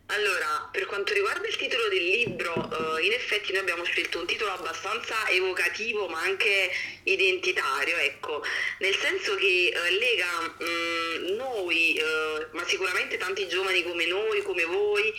Allora, 0.07 0.69
per 0.71 0.82
quanto 0.93 1.13
riguarda 1.13 1.47
il 1.47 1.55
titolo 1.55 1.87
del 1.89 2.03
libro, 2.03 2.53
eh, 2.99 3.05
in 3.05 3.13
effetti 3.13 3.51
noi 3.51 3.61
abbiamo 3.61 3.83
scelto 3.83 4.19
un 4.19 4.27
titolo 4.27 4.51
abbastanza 4.51 5.27
evocativo 5.27 6.07
ma 6.07 6.21
anche 6.21 6.69
identitario, 7.01 7.97
ecco, 7.97 8.43
nel 8.77 8.93
senso 8.97 9.33
che 9.33 9.73
eh, 9.73 9.89
lega 9.89 10.55
mm, 10.63 11.35
noi, 11.35 11.95
eh, 11.95 12.47
ma 12.51 12.63
sicuramente 12.67 13.17
tanti 13.17 13.47
giovani 13.47 13.81
come 13.81 14.05
noi, 14.05 14.43
come 14.43 14.65
voi, 14.65 15.11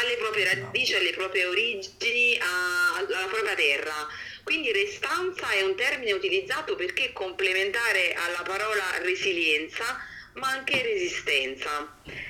alle 0.00 0.16
proprie 0.16 0.52
radici, 0.52 0.96
alle 0.96 1.12
proprie 1.12 1.46
origini, 1.46 2.36
a- 2.40 2.96
alla 2.96 3.28
propria 3.28 3.54
terra. 3.54 4.08
Quindi 4.42 4.72
restanza 4.72 5.48
è 5.52 5.62
un 5.62 5.76
termine 5.76 6.10
utilizzato 6.12 6.74
perché 6.74 7.12
complementare 7.12 8.14
alla 8.14 8.42
parola 8.42 8.98
resilienza, 8.98 9.96
ma 10.34 10.48
anche 10.48 10.82
resistenza. 10.82 12.28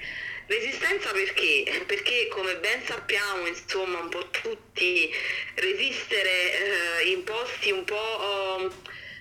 Resistenza 0.51 1.13
perché? 1.13 1.85
Perché 1.87 2.27
come 2.27 2.57
ben 2.57 2.85
sappiamo, 2.85 3.47
insomma, 3.47 4.01
un 4.01 4.09
po' 4.09 4.29
tutti 4.31 5.09
resistere 5.55 7.03
eh, 7.03 7.11
in 7.11 7.23
posti 7.23 7.71
un 7.71 7.85
po' 7.85 7.95
eh, 8.59 8.71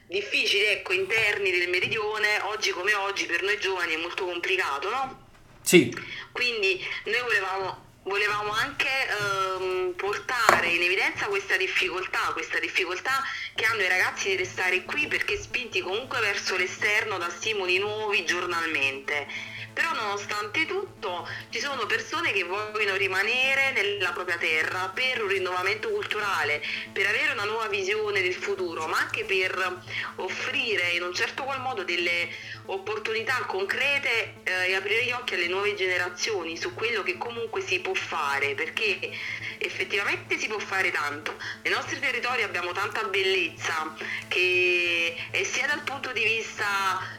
difficili, 0.07 0.65
ecco, 0.65 0.93
interni 0.93 1.51
del 1.51 1.69
meridione, 1.69 2.39
oggi 2.45 2.71
come 2.71 2.95
oggi 2.95 3.27
per 3.27 3.43
noi 3.43 3.59
giovani 3.59 3.93
è 3.93 3.97
molto 3.97 4.25
complicato, 4.25 4.89
no? 4.89 5.27
Sì, 5.61 5.95
Quindi 6.31 6.83
noi 7.03 7.21
volevamo, 7.21 7.85
volevamo 8.05 8.51
anche 8.51 8.89
ehm, 8.89 9.93
portare 9.97 10.69
in 10.69 10.81
evidenza 10.81 11.27
questa 11.27 11.57
difficoltà, 11.57 12.31
questa 12.33 12.57
difficoltà 12.57 13.21
che 13.53 13.65
hanno 13.65 13.83
i 13.83 13.87
ragazzi 13.87 14.29
di 14.29 14.35
restare 14.35 14.83
qui 14.83 15.05
perché 15.05 15.39
spinti 15.39 15.81
comunque 15.81 16.19
verso 16.21 16.57
l'esterno 16.57 17.19
da 17.19 17.29
stimoli 17.29 17.77
nuovi 17.77 18.25
giornalmente. 18.25 19.57
Però 19.73 19.93
nonostante 19.93 20.65
tutto 20.65 21.27
ci 21.49 21.59
sono 21.59 21.85
persone 21.85 22.31
che 22.31 22.43
vogliono 22.43 22.95
rimanere 22.97 23.71
nella 23.71 24.11
propria 24.11 24.37
terra 24.37 24.91
per 24.93 25.21
un 25.21 25.29
rinnovamento 25.29 25.89
culturale, 25.89 26.61
per 26.91 27.05
avere 27.05 27.31
una 27.31 27.45
nuova 27.45 27.67
visione 27.67 28.21
del 28.21 28.33
futuro, 28.33 28.87
ma 28.87 28.99
anche 28.99 29.23
per 29.25 29.81
offrire 30.15 30.89
in 30.91 31.03
un 31.03 31.13
certo 31.13 31.43
qual 31.43 31.61
modo 31.61 31.83
delle 31.83 32.29
opportunità 32.65 33.43
concrete 33.45 34.35
eh, 34.43 34.69
e 34.69 34.75
aprire 34.75 35.05
gli 35.05 35.11
occhi 35.11 35.33
alle 35.35 35.47
nuove 35.47 35.75
generazioni 35.75 36.57
su 36.57 36.73
quello 36.73 37.03
che 37.03 37.17
comunque 37.17 37.61
si 37.61 37.79
può 37.79 37.93
fare, 37.93 38.53
perché 38.55 39.11
effettivamente 39.59 40.37
si 40.37 40.47
può 40.47 40.57
fare 40.57 40.89
tanto. 40.91 41.35
Nei 41.63 41.73
nostri 41.73 41.99
territori 41.99 42.43
abbiamo 42.43 42.71
tanta 42.71 43.03
bellezza 43.03 43.93
che 44.27 45.15
è 45.31 45.43
sia 45.43 45.67
dal 45.67 45.81
punto 45.81 46.11
di 46.11 46.23
vista 46.23 46.65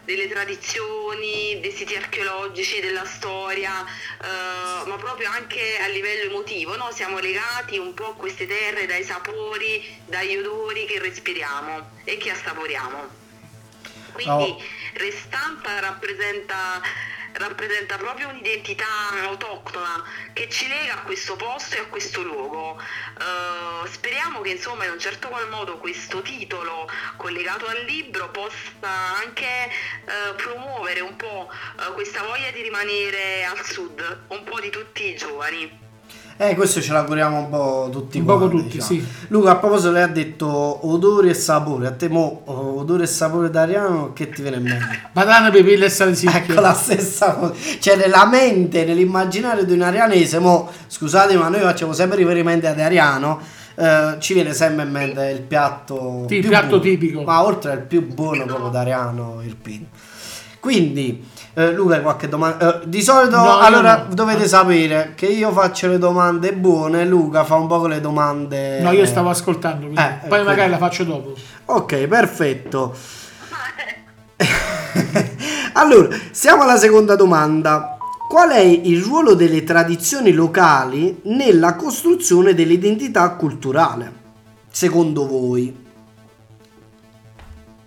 delle 0.04 0.26
tradizioni, 0.28 1.60
dei 1.60 1.70
siti 1.70 1.94
archeologici, 1.94 2.80
della 2.80 3.04
storia, 3.04 3.84
eh, 3.84 4.88
ma 4.88 4.96
proprio 4.96 5.30
anche 5.30 5.78
a 5.80 5.86
livello 5.88 6.30
emotivo, 6.30 6.76
no? 6.76 6.90
siamo 6.92 7.18
legati 7.18 7.78
un 7.78 7.94
po' 7.94 8.08
a 8.08 8.14
queste 8.14 8.46
terre 8.46 8.86
dai 8.86 9.04
sapori, 9.04 10.02
dagli 10.06 10.36
odori 10.36 10.86
che 10.86 10.98
respiriamo 10.98 11.90
e 12.04 12.16
che 12.16 12.30
assaporiamo. 12.30 13.18
Quindi 14.12 14.28
Oh. 14.50 14.62
Restampa 14.94 15.78
rappresenta, 15.78 16.82
rappresenta 17.32 17.96
proprio 17.96 18.28
un'identità 18.28 18.84
autoctona 19.22 20.04
che 20.32 20.48
ci 20.48 20.68
lega 20.68 20.94
a 20.94 21.02
questo 21.02 21.36
posto 21.36 21.76
e 21.76 21.80
a 21.80 21.86
questo 21.86 22.22
luogo. 22.22 22.80
Eh, 22.80 23.88
speriamo 23.88 24.40
che 24.40 24.50
insomma 24.50 24.84
in 24.84 24.92
un 24.92 24.98
certo 24.98 25.28
qual 25.28 25.48
modo 25.48 25.78
questo 25.78 26.22
titolo 26.22 26.88
collegato 27.16 27.66
al 27.66 27.84
libro 27.84 28.30
possa 28.30 28.88
anche 29.22 29.44
eh, 29.46 30.34
promuovere 30.36 31.00
un 31.00 31.16
po' 31.16 31.50
eh, 31.50 31.92
questa 31.92 32.22
voglia 32.22 32.50
di 32.50 32.62
rimanere 32.62 33.44
al 33.44 33.64
sud, 33.64 34.24
un 34.28 34.44
po' 34.44 34.60
di 34.60 34.70
tutti 34.70 35.08
i 35.10 35.16
giovani. 35.16 35.89
Eh, 36.42 36.54
questo 36.54 36.80
ce 36.80 36.92
l'auguriamo 36.92 37.36
un 37.38 37.50
po' 37.50 37.88
tutti 37.92 38.18
Un 38.18 38.24
quanti, 38.24 38.48
tutti, 38.48 38.80
sì. 38.80 39.06
Luca, 39.28 39.50
a 39.50 39.56
proposito, 39.56 39.90
lei 39.90 40.04
ha 40.04 40.06
detto 40.06 40.88
odori 40.88 41.28
e 41.28 41.34
sapore. 41.34 41.86
A 41.86 41.90
te 41.92 42.08
mo, 42.08 42.40
oh, 42.46 42.78
odore 42.78 43.02
e 43.04 43.06
sapore 43.06 43.50
d'Ariano, 43.50 44.14
che 44.14 44.30
ti 44.30 44.40
viene 44.40 44.56
in 44.56 44.62
mente? 44.62 45.10
Banane, 45.12 45.50
pepille 45.50 45.84
e 45.84 45.90
salsicchie. 45.90 46.38
Ecco 46.54 46.58
la 46.62 46.72
stessa 46.72 47.34
cosa. 47.34 47.52
Cioè, 47.78 47.96
nella 47.96 48.26
mente, 48.26 48.86
nell'immaginario 48.86 49.64
di 49.66 49.74
un 49.74 49.82
arianese, 49.82 50.38
mo, 50.38 50.70
scusate, 50.86 51.36
ma 51.36 51.48
noi 51.48 51.60
facciamo 51.60 51.92
sempre 51.92 52.16
riferimento 52.16 52.66
ad 52.68 52.80
Ariano. 52.80 53.38
eh, 53.74 54.16
ci 54.18 54.32
viene 54.32 54.54
sempre 54.54 54.84
in 54.86 54.90
mente 54.92 55.22
il 55.28 55.42
piatto, 55.42 56.24
Sì, 56.26 56.36
il 56.36 56.46
piatto 56.46 56.66
buono. 56.68 56.82
tipico. 56.82 57.22
ma 57.22 57.44
oltre 57.44 57.72
al 57.72 57.82
più 57.82 58.06
buono 58.06 58.46
proprio 58.46 58.70
d'Ariano 58.70 59.42
Irpino. 59.44 59.86
Quindi, 60.58 61.22
eh, 61.54 61.72
Luca, 61.72 62.00
qualche 62.00 62.28
domanda? 62.28 62.80
Eh, 62.82 62.88
di 62.88 63.02
solito, 63.02 63.36
No, 63.36 63.58
allora, 63.58 64.06
no. 64.08 64.14
dovete 64.14 64.46
sapere 64.46 65.12
che 65.16 65.26
io 65.26 65.50
faccio 65.52 65.88
le 65.88 65.98
domande 65.98 66.52
buone, 66.52 67.04
Luca 67.04 67.44
fa 67.44 67.56
un 67.56 67.66
po' 67.66 67.86
le 67.86 68.00
domande. 68.00 68.80
No, 68.80 68.92
io 68.92 69.04
stavo 69.06 69.30
ascoltando, 69.30 69.86
quindi 69.86 70.00
Eh, 70.00 70.28
poi 70.28 70.44
magari 70.44 70.70
la 70.70 70.78
faccio 70.78 71.04
dopo. 71.04 71.34
Ok, 71.66 72.06
perfetto. 72.06 72.94
allora, 75.74 76.08
siamo 76.30 76.62
alla 76.62 76.76
seconda 76.76 77.14
domanda. 77.16 77.96
Qual 78.28 78.50
è 78.50 78.60
il 78.60 79.02
ruolo 79.02 79.34
delle 79.34 79.64
tradizioni 79.64 80.32
locali 80.32 81.20
nella 81.24 81.74
costruzione 81.74 82.54
dell'identità 82.54 83.28
culturale? 83.30 84.12
Secondo 84.70 85.26
voi? 85.26 85.88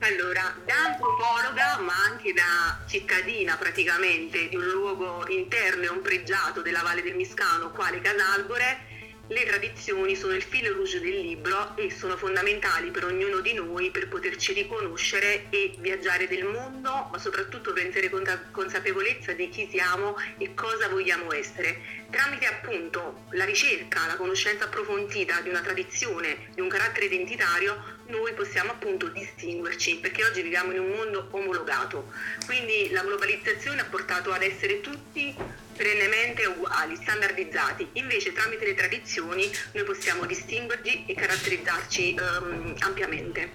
Allora, 0.03 0.53
da 0.65 0.87
antropologa, 0.87 1.79
ma 1.79 1.93
anche 2.09 2.33
da 2.33 2.77
cittadina 2.85 3.55
praticamente 3.55 4.49
di 4.49 4.57
un 4.57 4.65
luogo 4.65 5.25
interno 5.29 5.83
e 5.83 5.87
ombreggiato 5.87 6.61
della 6.61 6.81
Valle 6.81 7.03
del 7.03 7.15
Miscano, 7.15 7.71
quale 7.71 8.01
Casalbore, 8.01 8.91
le 9.27 9.45
tradizioni 9.45 10.17
sono 10.17 10.33
il 10.33 10.43
filo 10.43 10.73
rouge 10.73 10.99
del 10.99 11.21
libro 11.21 11.77
e 11.77 11.89
sono 11.89 12.17
fondamentali 12.17 12.91
per 12.91 13.05
ognuno 13.05 13.39
di 13.39 13.53
noi 13.53 13.91
per 13.91 14.09
poterci 14.09 14.51
riconoscere 14.51 15.45
e 15.49 15.73
viaggiare 15.79 16.27
del 16.27 16.43
mondo, 16.43 17.07
ma 17.09 17.17
soprattutto 17.17 17.71
prendere 17.71 18.11
consapevolezza 18.51 19.31
di 19.31 19.47
chi 19.47 19.69
siamo 19.71 20.17
e 20.37 20.53
cosa 20.53 20.89
vogliamo 20.89 21.31
essere. 21.31 22.01
Tramite 22.11 22.45
appunto 22.45 23.23
la 23.31 23.45
ricerca, 23.45 24.05
la 24.05 24.17
conoscenza 24.17 24.65
approfondita 24.65 25.39
di 25.39 25.47
una 25.47 25.61
tradizione, 25.61 26.49
di 26.53 26.59
un 26.59 26.67
carattere 26.67 27.05
identitario, 27.05 27.92
noi 28.07 28.33
possiamo 28.33 28.71
appunto 28.71 29.07
distinguerci, 29.07 29.97
perché 29.97 30.23
oggi 30.25 30.41
viviamo 30.41 30.71
in 30.71 30.79
un 30.79 30.89
mondo 30.89 31.27
omologato. 31.31 32.11
Quindi 32.45 32.89
la 32.91 33.03
globalizzazione 33.03 33.81
ha 33.81 33.85
portato 33.85 34.31
ad 34.31 34.43
essere 34.43 34.81
tutti 34.81 35.35
perennemente 35.75 36.45
uguali, 36.45 36.95
standardizzati. 36.95 37.89
Invece 37.93 38.33
tramite 38.33 38.65
le 38.65 38.75
tradizioni 38.75 39.51
noi 39.71 39.83
possiamo 39.83 40.25
distinguerci 40.25 41.05
e 41.07 41.13
caratterizzarci 41.13 42.15
ehm, 42.15 42.75
ampiamente. 42.79 43.51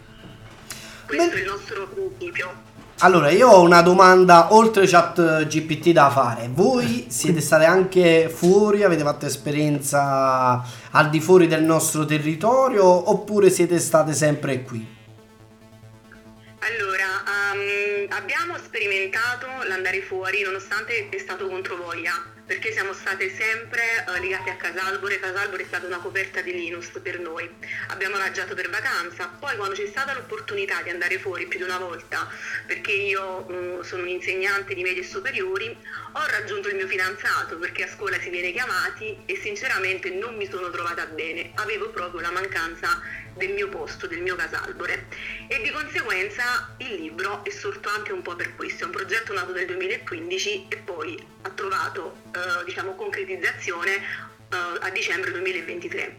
Questo 1.07 1.31
Beh- 1.31 1.37
è 1.37 1.41
il 1.41 1.47
nostro 1.47 1.89
principio. 1.89 2.68
Allora, 3.01 3.31
io 3.31 3.49
ho 3.49 3.63
una 3.63 3.81
domanda 3.81 4.53
oltre 4.55 4.85
chat 4.89 5.47
GPT 5.47 5.91
da 5.91 6.11
fare. 6.11 6.49
Voi 6.51 7.07
siete 7.09 7.41
state 7.41 7.65
anche 7.65 8.29
fuori, 8.29 8.83
avete 8.83 9.05
fatto 9.05 9.25
esperienza 9.25 10.61
al 10.91 11.09
di 11.09 11.21
fuori 11.21 11.47
del 11.47 11.63
nostro 11.63 12.05
territorio 12.05 12.85
oppure 12.85 13.51
siete 13.51 13.79
state 13.79 14.13
sempre 14.15 14.63
qui? 14.63 14.85
Allora, 16.59 17.23
ehm, 17.55 18.09
abbiamo 18.11 18.57
sperimentato 18.59 19.47
l'andare 19.69 20.01
fuori 20.03 20.43
nonostante 20.43 21.09
è 21.09 21.19
stato 21.19 21.47
controvoglia, 21.47 22.11
perché 22.49 22.73
siamo 22.73 22.95
state 22.95 23.29
sempre 23.29 23.83
eh, 24.09 24.21
legate 24.21 24.49
a 24.49 24.57
Casalbore, 24.57 25.21
Casalbore 25.21 25.65
è 25.65 25.67
stata 25.67 25.87
una 25.87 25.99
coperta 25.99 26.41
di 26.41 26.53
Linus 26.53 26.89
per 27.03 27.21
noi. 27.21 27.47
Abbiamo 27.89 28.17
viaggiato 28.17 28.55
per 28.55 28.71
vacanza, 28.71 29.27
poi 29.39 29.55
quando 29.57 29.75
c'è 29.75 29.87
stata 29.87 30.15
l'opportunità 30.15 30.81
di 30.81 30.89
andare 30.89 31.19
fuori 31.19 31.47
più 31.47 31.59
di 31.59 31.65
una 31.65 31.77
volta, 31.77 32.27
perché 32.67 32.93
io 32.93 33.47
mm, 33.53 33.81
sono 33.83 34.01
un'insegnante 34.01 34.75
di 34.75 34.83
medie 34.83 35.05
superiori, 35.05 35.77
ho 36.13 36.27
raggiunto 36.31 36.69
il 36.69 36.77
mio 36.77 36.87
fidanzato 36.87 37.59
perché 37.59 37.85
a 37.85 37.89
scuola 37.89 38.19
si 38.19 38.31
viene 38.31 38.51
chiamati 38.53 39.25
e 39.27 39.37
sinceramente 39.37 40.09
non 40.09 40.35
mi 40.35 40.49
sono 40.49 40.71
trovata 40.71 41.05
bene, 41.05 41.51
avevo 41.57 41.91
proprio 41.91 42.23
la 42.23 42.31
mancanza 42.31 42.99
del 43.39 43.53
mio 43.53 43.69
posto, 43.69 44.07
del 44.07 44.21
mio 44.21 44.37
casalbore. 44.37 45.07
E 45.49 45.61
di 45.63 45.71
conseguenza 45.71 46.75
il 46.79 46.95
libro 46.95 47.45
è 47.45 47.51
sorto 47.51 47.89
anche 47.89 48.13
un 48.13 48.23
po' 48.23 48.35
per 48.35 48.55
questo, 48.57 48.83
è 48.83 48.87
un 48.87 48.93
progetto 48.93 49.33
nato 49.33 49.53
nel 49.53 49.67
2015 49.67 50.67
e 50.69 50.77
poi 50.79 51.37
ha 51.43 51.51
trovato 51.51 52.17
eh, 52.39 52.65
diciamo 52.65 52.95
concretizzazione 52.95 53.95
eh, 53.97 54.57
a 54.81 54.91
dicembre 54.91 55.31
2023. 55.33 56.19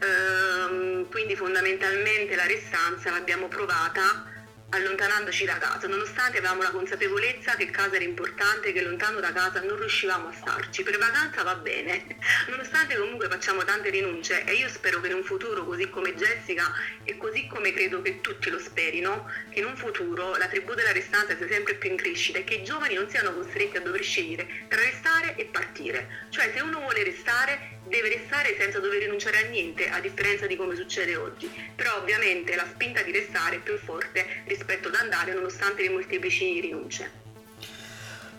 Ehm, 0.00 1.08
quindi 1.10 1.36
fondamentalmente 1.36 2.34
la 2.36 2.46
restanza 2.46 3.10
l'abbiamo 3.10 3.48
provata 3.48 4.29
allontanandoci 4.70 5.44
da 5.44 5.58
casa, 5.58 5.88
nonostante 5.88 6.38
avevamo 6.38 6.62
la 6.62 6.70
consapevolezza 6.70 7.56
che 7.56 7.70
casa 7.70 7.96
era 7.96 8.04
importante, 8.04 8.72
che 8.72 8.82
lontano 8.82 9.20
da 9.20 9.32
casa 9.32 9.60
non 9.62 9.78
riuscivamo 9.78 10.28
a 10.28 10.32
starci. 10.32 10.82
Per 10.82 10.96
vacanza 10.98 11.42
va 11.42 11.56
bene, 11.56 12.16
nonostante 12.48 12.96
comunque 12.96 13.28
facciamo 13.28 13.64
tante 13.64 13.90
rinunce 13.90 14.44
e 14.44 14.54
io 14.54 14.68
spero 14.68 15.00
che 15.00 15.08
in 15.08 15.14
un 15.14 15.24
futuro, 15.24 15.64
così 15.64 15.88
come 15.90 16.14
Jessica 16.14 16.72
e 17.04 17.16
così 17.16 17.46
come 17.48 17.72
credo 17.72 18.00
che 18.02 18.20
tutti 18.20 18.48
lo 18.50 18.58
sperino, 18.58 19.30
che 19.50 19.58
in 19.58 19.66
un 19.66 19.76
futuro 19.76 20.36
la 20.36 20.46
tribù 20.46 20.74
della 20.74 20.92
restanza 20.92 21.36
sia 21.36 21.48
sempre 21.48 21.74
più 21.74 21.90
in 21.90 21.96
crescita 21.96 22.38
e 22.38 22.44
che 22.44 22.54
i 22.54 22.64
giovani 22.64 22.94
non 22.94 23.08
siano 23.10 23.34
costretti 23.34 23.76
a 23.76 23.80
dover 23.80 24.02
scegliere 24.02 24.66
tra 24.68 24.80
restare 24.80 25.34
e 25.36 25.46
partire. 25.46 26.26
Cioè 26.30 26.52
se 26.54 26.60
uno 26.60 26.78
vuole 26.78 27.02
restare 27.02 27.79
deve 27.86 28.08
restare 28.08 28.56
senza 28.58 28.78
dover 28.78 29.00
rinunciare 29.02 29.44
a 29.44 29.48
niente, 29.48 29.88
a 29.88 30.00
differenza 30.00 30.46
di 30.46 30.56
come 30.56 30.74
succede 30.76 31.16
oggi. 31.16 31.50
Però 31.74 31.96
ovviamente 32.00 32.54
la 32.54 32.66
spinta 32.70 33.02
di 33.02 33.12
restare 33.12 33.56
è 33.56 33.58
più 33.58 33.76
forte 33.78 34.42
rispetto 34.46 34.88
ad 34.88 34.94
andare 34.94 35.34
nonostante 35.34 35.82
le 35.82 35.90
molteplici 35.90 36.60
rinunce. 36.60 37.10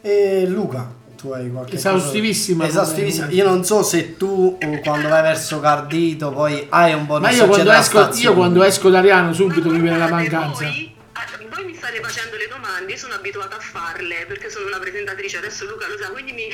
E 0.01 0.45
Luca, 0.47 0.93
tu 1.15 1.29
hai 1.31 1.51
qualche 1.51 1.75
Esaustivissima 1.75 2.65
cosa- 2.65 2.81
Esaustivissima. 2.81 3.27
Io 3.29 3.45
non 3.45 3.63
so 3.63 3.83
se 3.83 4.17
tu 4.17 4.57
eh, 4.59 4.79
quando 4.79 5.07
vai 5.09 5.21
verso 5.21 5.59
Cardito 5.59 6.31
poi 6.31 6.65
hai 6.69 6.93
un 6.93 7.05
po' 7.05 7.17
di 7.17 7.23
Ma 7.25 7.31
io 7.31 7.45
quando, 7.45 7.71
esco, 7.71 8.09
io 8.15 8.33
quando 8.33 8.63
esco 8.63 8.89
da 8.89 8.99
Ariano 8.99 9.33
subito 9.33 9.67
Ma 9.69 9.73
mi 9.75 9.81
viene 9.81 9.97
la 9.97 10.07
mancanza. 10.07 10.63
Voi, 10.63 10.95
ah, 11.11 11.25
voi 11.53 11.65
mi 11.65 11.75
state 11.75 11.99
facendo 11.99 12.37
le 12.37 12.47
domande, 12.47 12.91
io 12.91 12.97
sono 12.97 13.13
abituata 13.13 13.57
a 13.57 13.59
farle 13.59 14.25
perché 14.27 14.49
sono 14.49 14.65
una 14.67 14.79
presentatrice, 14.79 15.37
adesso 15.37 15.65
Luca 15.65 15.87
lo 15.87 15.97
sa, 15.97 16.09
quindi 16.09 16.31
mi, 16.31 16.47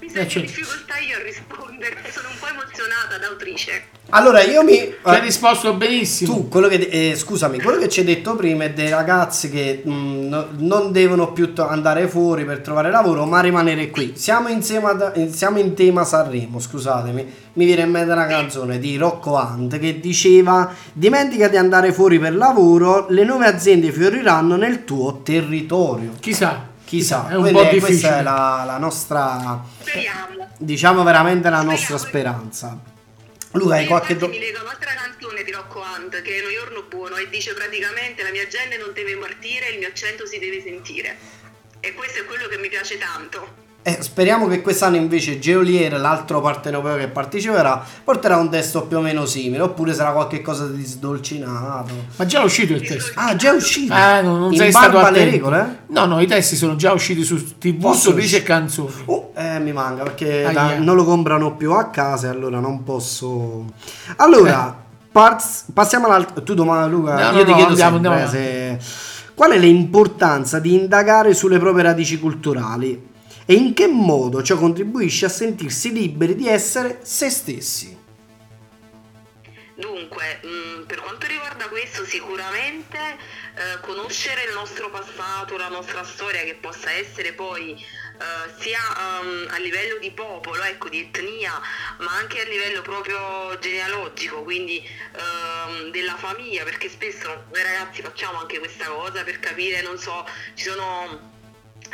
mi 0.00 0.08
sento 0.08 0.28
certo. 0.30 0.38
in 0.38 0.44
difficoltà 0.46 0.94
io 0.98 1.16
a 1.16 1.22
rispondere, 1.22 1.96
sono 2.10 2.28
un 2.28 2.38
po' 2.38 2.46
emozionata 2.48 3.18
da 3.18 3.26
autrice. 3.28 3.82
Allora 4.12 4.42
io 4.42 4.64
mi 4.64 4.72
Ti 4.76 4.94
hai 5.02 5.16
eh, 5.18 5.20
risposto 5.20 5.74
benissimo. 5.74 6.34
tu 6.34 6.48
quello 6.48 6.66
che 6.66 6.76
eh, 6.90 7.14
scusami, 7.14 7.60
quello 7.60 7.78
che 7.78 7.88
ci 7.88 8.00
hai 8.00 8.06
detto 8.06 8.34
prima 8.34 8.64
è 8.64 8.72
dei 8.72 8.88
ragazzi 8.90 9.48
che 9.50 9.82
mh, 9.84 9.90
no- 10.28 10.48
non 10.56 10.90
devono 10.90 11.32
più 11.32 11.52
to- 11.52 11.68
andare 11.68 12.08
fuori 12.08 12.44
per 12.44 12.58
trovare 12.58 12.90
lavoro, 12.90 13.24
ma 13.24 13.40
rimanere 13.40 13.88
qui. 13.90 14.14
Siamo 14.16 14.48
insieme 14.48 14.88
ad- 14.88 15.12
eh, 15.14 15.30
siamo 15.32 15.58
in 15.60 15.74
tema 15.74 16.04
Sanremo, 16.04 16.58
scusatemi. 16.58 17.32
Mi 17.52 17.64
viene 17.64 17.82
in 17.82 17.90
mente 17.90 18.10
una 18.12 18.26
canzone 18.26 18.78
di 18.80 18.96
Rocco 18.96 19.32
Hunt 19.34 19.78
che 19.78 20.00
diceva 20.00 20.72
"Dimentica 20.92 21.46
di 21.48 21.56
andare 21.56 21.92
fuori 21.92 22.18
per 22.18 22.34
lavoro, 22.34 23.06
le 23.10 23.24
nuove 23.24 23.46
aziende 23.46 23.92
fioriranno 23.92 24.56
nel 24.56 24.84
tuo 24.84 25.20
territorio". 25.22 26.12
Chissà, 26.18 26.68
Chissà, 26.90 27.28
È 27.28 27.34
un 27.36 27.42
Quindi 27.42 27.60
po' 27.60 27.68
questa 27.68 27.86
difficile. 27.86 28.18
è 28.18 28.22
la, 28.22 28.64
la 28.66 28.76
nostra, 28.78 29.62
Speriamo. 29.80 30.48
diciamo 30.58 31.04
veramente 31.04 31.48
la 31.48 31.62
nostra 31.62 31.96
speranza. 31.98 32.76
Luca, 33.52 33.74
hai 33.76 33.86
qualche 33.86 34.14
infatti 34.14 34.32
do- 34.32 34.36
mi 34.38 34.44
lega 34.44 34.60
un'altra 34.60 34.92
canzone 34.94 35.44
di 35.44 35.52
Rocco 35.52 35.78
Hunt 35.80 36.20
che 36.22 36.38
è 36.38 36.42
Noi 36.42 36.52
giorno 36.54 36.82
buono 36.88 37.14
e 37.16 37.28
dice 37.28 37.54
praticamente 37.54 38.24
la 38.24 38.30
mia 38.32 38.44
gente 38.48 38.76
non 38.76 38.92
deve 38.92 39.16
partire, 39.18 39.68
il 39.70 39.78
mio 39.78 39.86
accento 39.86 40.26
si 40.26 40.40
deve 40.40 40.60
sentire. 40.62 41.16
E 41.78 41.94
questo 41.94 42.22
è 42.22 42.24
quello 42.24 42.48
che 42.48 42.58
mi 42.58 42.68
piace 42.68 42.98
tanto. 42.98 43.68
Eh, 43.82 43.96
speriamo 44.02 44.46
che 44.46 44.60
quest'anno 44.60 44.96
invece 44.96 45.38
Geolier, 45.38 45.98
l'altro 45.98 46.42
partenopeo 46.42 46.96
che 46.98 47.08
parteciperà, 47.08 47.82
porterà 48.04 48.36
un 48.36 48.50
testo 48.50 48.82
più 48.82 48.98
o 48.98 49.00
meno 49.00 49.24
simile, 49.24 49.62
oppure 49.62 49.94
sarà 49.94 50.10
qualche 50.12 50.42
cosa 50.42 50.66
di 50.66 50.84
sdolcinato. 50.84 51.94
Ma 52.16 52.26
già 52.26 52.42
è 52.42 52.44
uscito 52.44 52.74
il 52.74 52.86
testo. 52.86 53.12
Ah, 53.14 53.34
già 53.36 53.52
è 53.52 53.54
uscito. 53.54 53.94
Ah, 53.94 54.20
no, 54.20 54.36
non 54.36 54.52
In 54.52 54.58
sei 54.58 54.70
stato 54.70 54.98
alle 54.98 55.24
regole? 55.24 55.78
No, 55.86 56.04
no, 56.04 56.20
i 56.20 56.26
testi 56.26 56.56
sono 56.56 56.76
già 56.76 56.92
usciti 56.92 57.24
su 57.24 57.56
TV, 57.58 57.92
sorrisi 57.94 58.36
e 58.36 58.42
canzoni. 58.42 58.90
Oh, 59.06 59.32
eh, 59.34 59.58
mi 59.60 59.72
manca 59.72 60.02
perché 60.02 60.50
da- 60.52 60.78
non 60.78 60.94
lo 60.94 61.04
comprano 61.04 61.56
più 61.56 61.72
a 61.72 61.86
casa 61.88 62.26
e 62.26 62.30
allora 62.30 62.58
non 62.60 62.84
posso. 62.84 63.64
Allora, 64.16 64.76
parts- 65.10 65.64
passiamo 65.72 66.04
all'altro. 66.04 66.42
Tu 66.42 66.52
domani, 66.52 66.90
Luca, 66.90 67.18
Eh. 67.18 67.22
No, 67.22 67.30
no, 67.30 67.38
io 67.38 67.44
ti 67.44 67.50
no, 67.50 67.56
chiedo 67.56 67.70
andiamo, 67.70 67.92
sempre, 67.94 68.10
andiamo 68.12 68.40
eh, 68.74 68.78
se- 68.78 69.32
qual 69.34 69.52
è 69.52 69.58
l'importanza 69.58 70.58
di 70.58 70.74
indagare 70.74 71.32
sulle 71.32 71.58
proprie 71.58 71.84
radici 71.84 72.18
culturali 72.20 73.08
e 73.50 73.54
in 73.54 73.74
che 73.74 73.88
modo 73.88 74.44
ciò 74.44 74.56
contribuisce 74.56 75.26
a 75.26 75.28
sentirsi 75.28 75.90
liberi 75.90 76.36
di 76.36 76.46
essere 76.46 77.00
se 77.02 77.28
stessi. 77.30 77.98
Dunque, 79.74 80.40
mh, 80.40 80.86
per 80.86 81.00
quanto 81.00 81.26
riguarda 81.26 81.66
questo, 81.66 82.04
sicuramente 82.04 82.96
eh, 82.96 83.80
conoscere 83.80 84.44
il 84.44 84.54
nostro 84.54 84.88
passato, 84.90 85.56
la 85.56 85.66
nostra 85.66 86.04
storia, 86.04 86.44
che 86.44 86.58
possa 86.60 86.92
essere 86.92 87.32
poi 87.32 87.72
eh, 87.72 88.60
sia 88.60 88.78
ehm, 88.78 89.48
a 89.50 89.58
livello 89.58 89.98
di 89.98 90.12
popolo, 90.12 90.62
ecco, 90.62 90.88
di 90.88 91.00
etnia, 91.00 91.60
ma 91.98 92.12
anche 92.18 92.42
a 92.42 92.44
livello 92.44 92.82
proprio 92.82 93.58
genealogico, 93.58 94.44
quindi 94.44 94.78
ehm, 94.78 95.90
della 95.90 96.14
famiglia, 96.14 96.62
perché 96.62 96.88
spesso 96.88 97.26
noi 97.50 97.62
ragazzi 97.64 98.00
facciamo 98.00 98.38
anche 98.38 98.60
questa 98.60 98.84
cosa 98.84 99.24
per 99.24 99.40
capire, 99.40 99.82
non 99.82 99.98
so, 99.98 100.24
ci 100.54 100.68
sono 100.70 101.38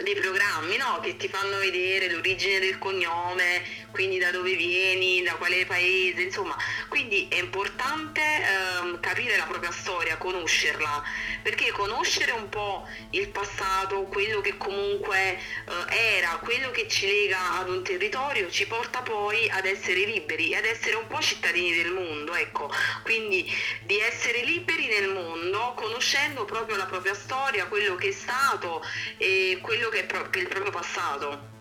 dei 0.02 0.14
programmi 0.14 0.76
no? 0.76 1.00
che 1.00 1.16
ti 1.16 1.28
fanno 1.28 1.58
vedere 1.58 2.10
l'origine 2.10 2.58
del 2.58 2.78
cognome, 2.78 3.62
quindi 3.96 4.18
da 4.18 4.30
dove 4.30 4.54
vieni, 4.54 5.22
da 5.22 5.32
quale 5.36 5.64
paese, 5.64 6.20
insomma, 6.20 6.54
quindi 6.88 7.28
è 7.30 7.36
importante 7.36 8.20
ehm, 8.20 9.00
capire 9.00 9.38
la 9.38 9.44
propria 9.44 9.70
storia, 9.70 10.18
conoscerla, 10.18 11.02
perché 11.40 11.72
conoscere 11.72 12.32
un 12.32 12.46
po' 12.50 12.86
il 13.12 13.28
passato, 13.28 14.02
quello 14.02 14.42
che 14.42 14.58
comunque 14.58 15.38
eh, 15.38 16.18
era, 16.18 16.38
quello 16.42 16.70
che 16.72 16.86
ci 16.88 17.06
lega 17.06 17.54
ad 17.58 17.70
un 17.70 17.82
territorio, 17.82 18.50
ci 18.50 18.66
porta 18.66 19.00
poi 19.00 19.48
ad 19.48 19.64
essere 19.64 20.04
liberi, 20.04 20.54
ad 20.54 20.66
essere 20.66 20.96
un 20.96 21.06
po' 21.06 21.22
cittadini 21.22 21.74
del 21.74 21.92
mondo, 21.92 22.34
ecco, 22.34 22.70
quindi 23.02 23.50
di 23.84 23.98
essere 23.98 24.44
liberi 24.44 24.88
nel 24.88 25.08
mondo, 25.08 25.72
conoscendo 25.74 26.44
proprio 26.44 26.76
la 26.76 26.84
propria 26.84 27.14
storia, 27.14 27.64
quello 27.64 27.94
che 27.94 28.08
è 28.08 28.12
stato 28.12 28.84
e 29.16 29.58
quello 29.62 29.88
che 29.88 30.00
è, 30.00 30.04
pro- 30.04 30.28
il 30.34 30.48
proprio 30.48 30.70
passato. 30.70 31.55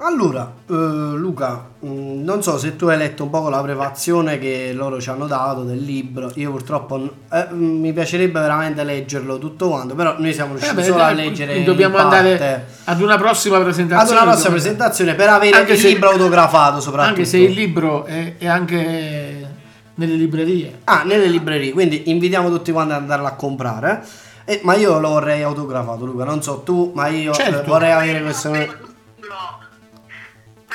Allora, 0.00 0.48
eh, 0.68 0.72
Luca, 0.74 1.70
mh, 1.80 2.22
non 2.22 2.40
so 2.40 2.56
se 2.56 2.76
tu 2.76 2.86
hai 2.86 2.96
letto 2.96 3.24
un 3.24 3.30
po' 3.30 3.48
la 3.48 3.60
prefazione 3.62 4.38
che 4.38 4.70
loro 4.72 5.00
ci 5.00 5.10
hanno 5.10 5.26
dato 5.26 5.64
del 5.64 5.78
libro. 5.80 6.30
Io 6.34 6.52
purtroppo 6.52 6.96
n- 6.98 7.10
eh, 7.32 7.48
mh, 7.52 7.56
mi 7.56 7.92
piacerebbe 7.92 8.38
veramente 8.38 8.84
leggerlo 8.84 9.38
tutto 9.38 9.68
quanto, 9.70 9.96
però 9.96 10.14
noi 10.18 10.32
siamo 10.32 10.52
riusciti 10.52 10.76
Vabbè, 10.76 10.86
solo 10.86 11.02
a 11.02 11.10
leggere 11.10 11.64
dobbiamo 11.64 11.96
in 11.96 12.02
parte. 12.02 12.16
andare 12.16 12.66
ad 12.84 13.00
una 13.00 13.16
prossima 13.18 13.56
ad 13.56 13.64
presentazione. 13.64 14.12
una 14.20 14.30
prossima 14.30 14.50
Dobbiamo- 14.54 14.54
presentazione 14.62 15.14
per 15.16 15.28
avere 15.30 15.56
Anche 15.56 15.72
il 15.72 15.78
se- 15.78 15.88
libro 15.88 16.10
autografato 16.10 16.80
soprattutto. 16.80 17.08
Anche 17.14 17.24
se 17.24 17.38
il 17.38 17.50
libro 17.50 18.04
è, 18.04 18.36
è 18.38 18.46
anche 18.46 19.46
nelle 19.94 20.14
librerie. 20.14 20.78
Ah, 20.84 21.02
nelle 21.04 21.26
librerie, 21.26 21.72
quindi 21.72 22.08
invitiamo 22.08 22.48
tutti 22.50 22.70
quanti 22.70 22.92
ad 22.92 23.00
andarlo 23.00 23.26
a 23.26 23.32
comprare. 23.32 24.04
Eh, 24.44 24.60
ma 24.62 24.74
io 24.76 25.00
lo 25.00 25.08
vorrei 25.08 25.42
autografato, 25.42 26.04
Luca. 26.04 26.22
Non 26.22 26.40
so 26.40 26.58
tu, 26.60 26.92
ma 26.94 27.08
io 27.08 27.32
Certo. 27.32 27.62
eh, 27.62 27.64
vorrei 27.64 27.90
avere 27.90 28.22
questo. 28.22 28.50
No. 28.50 29.57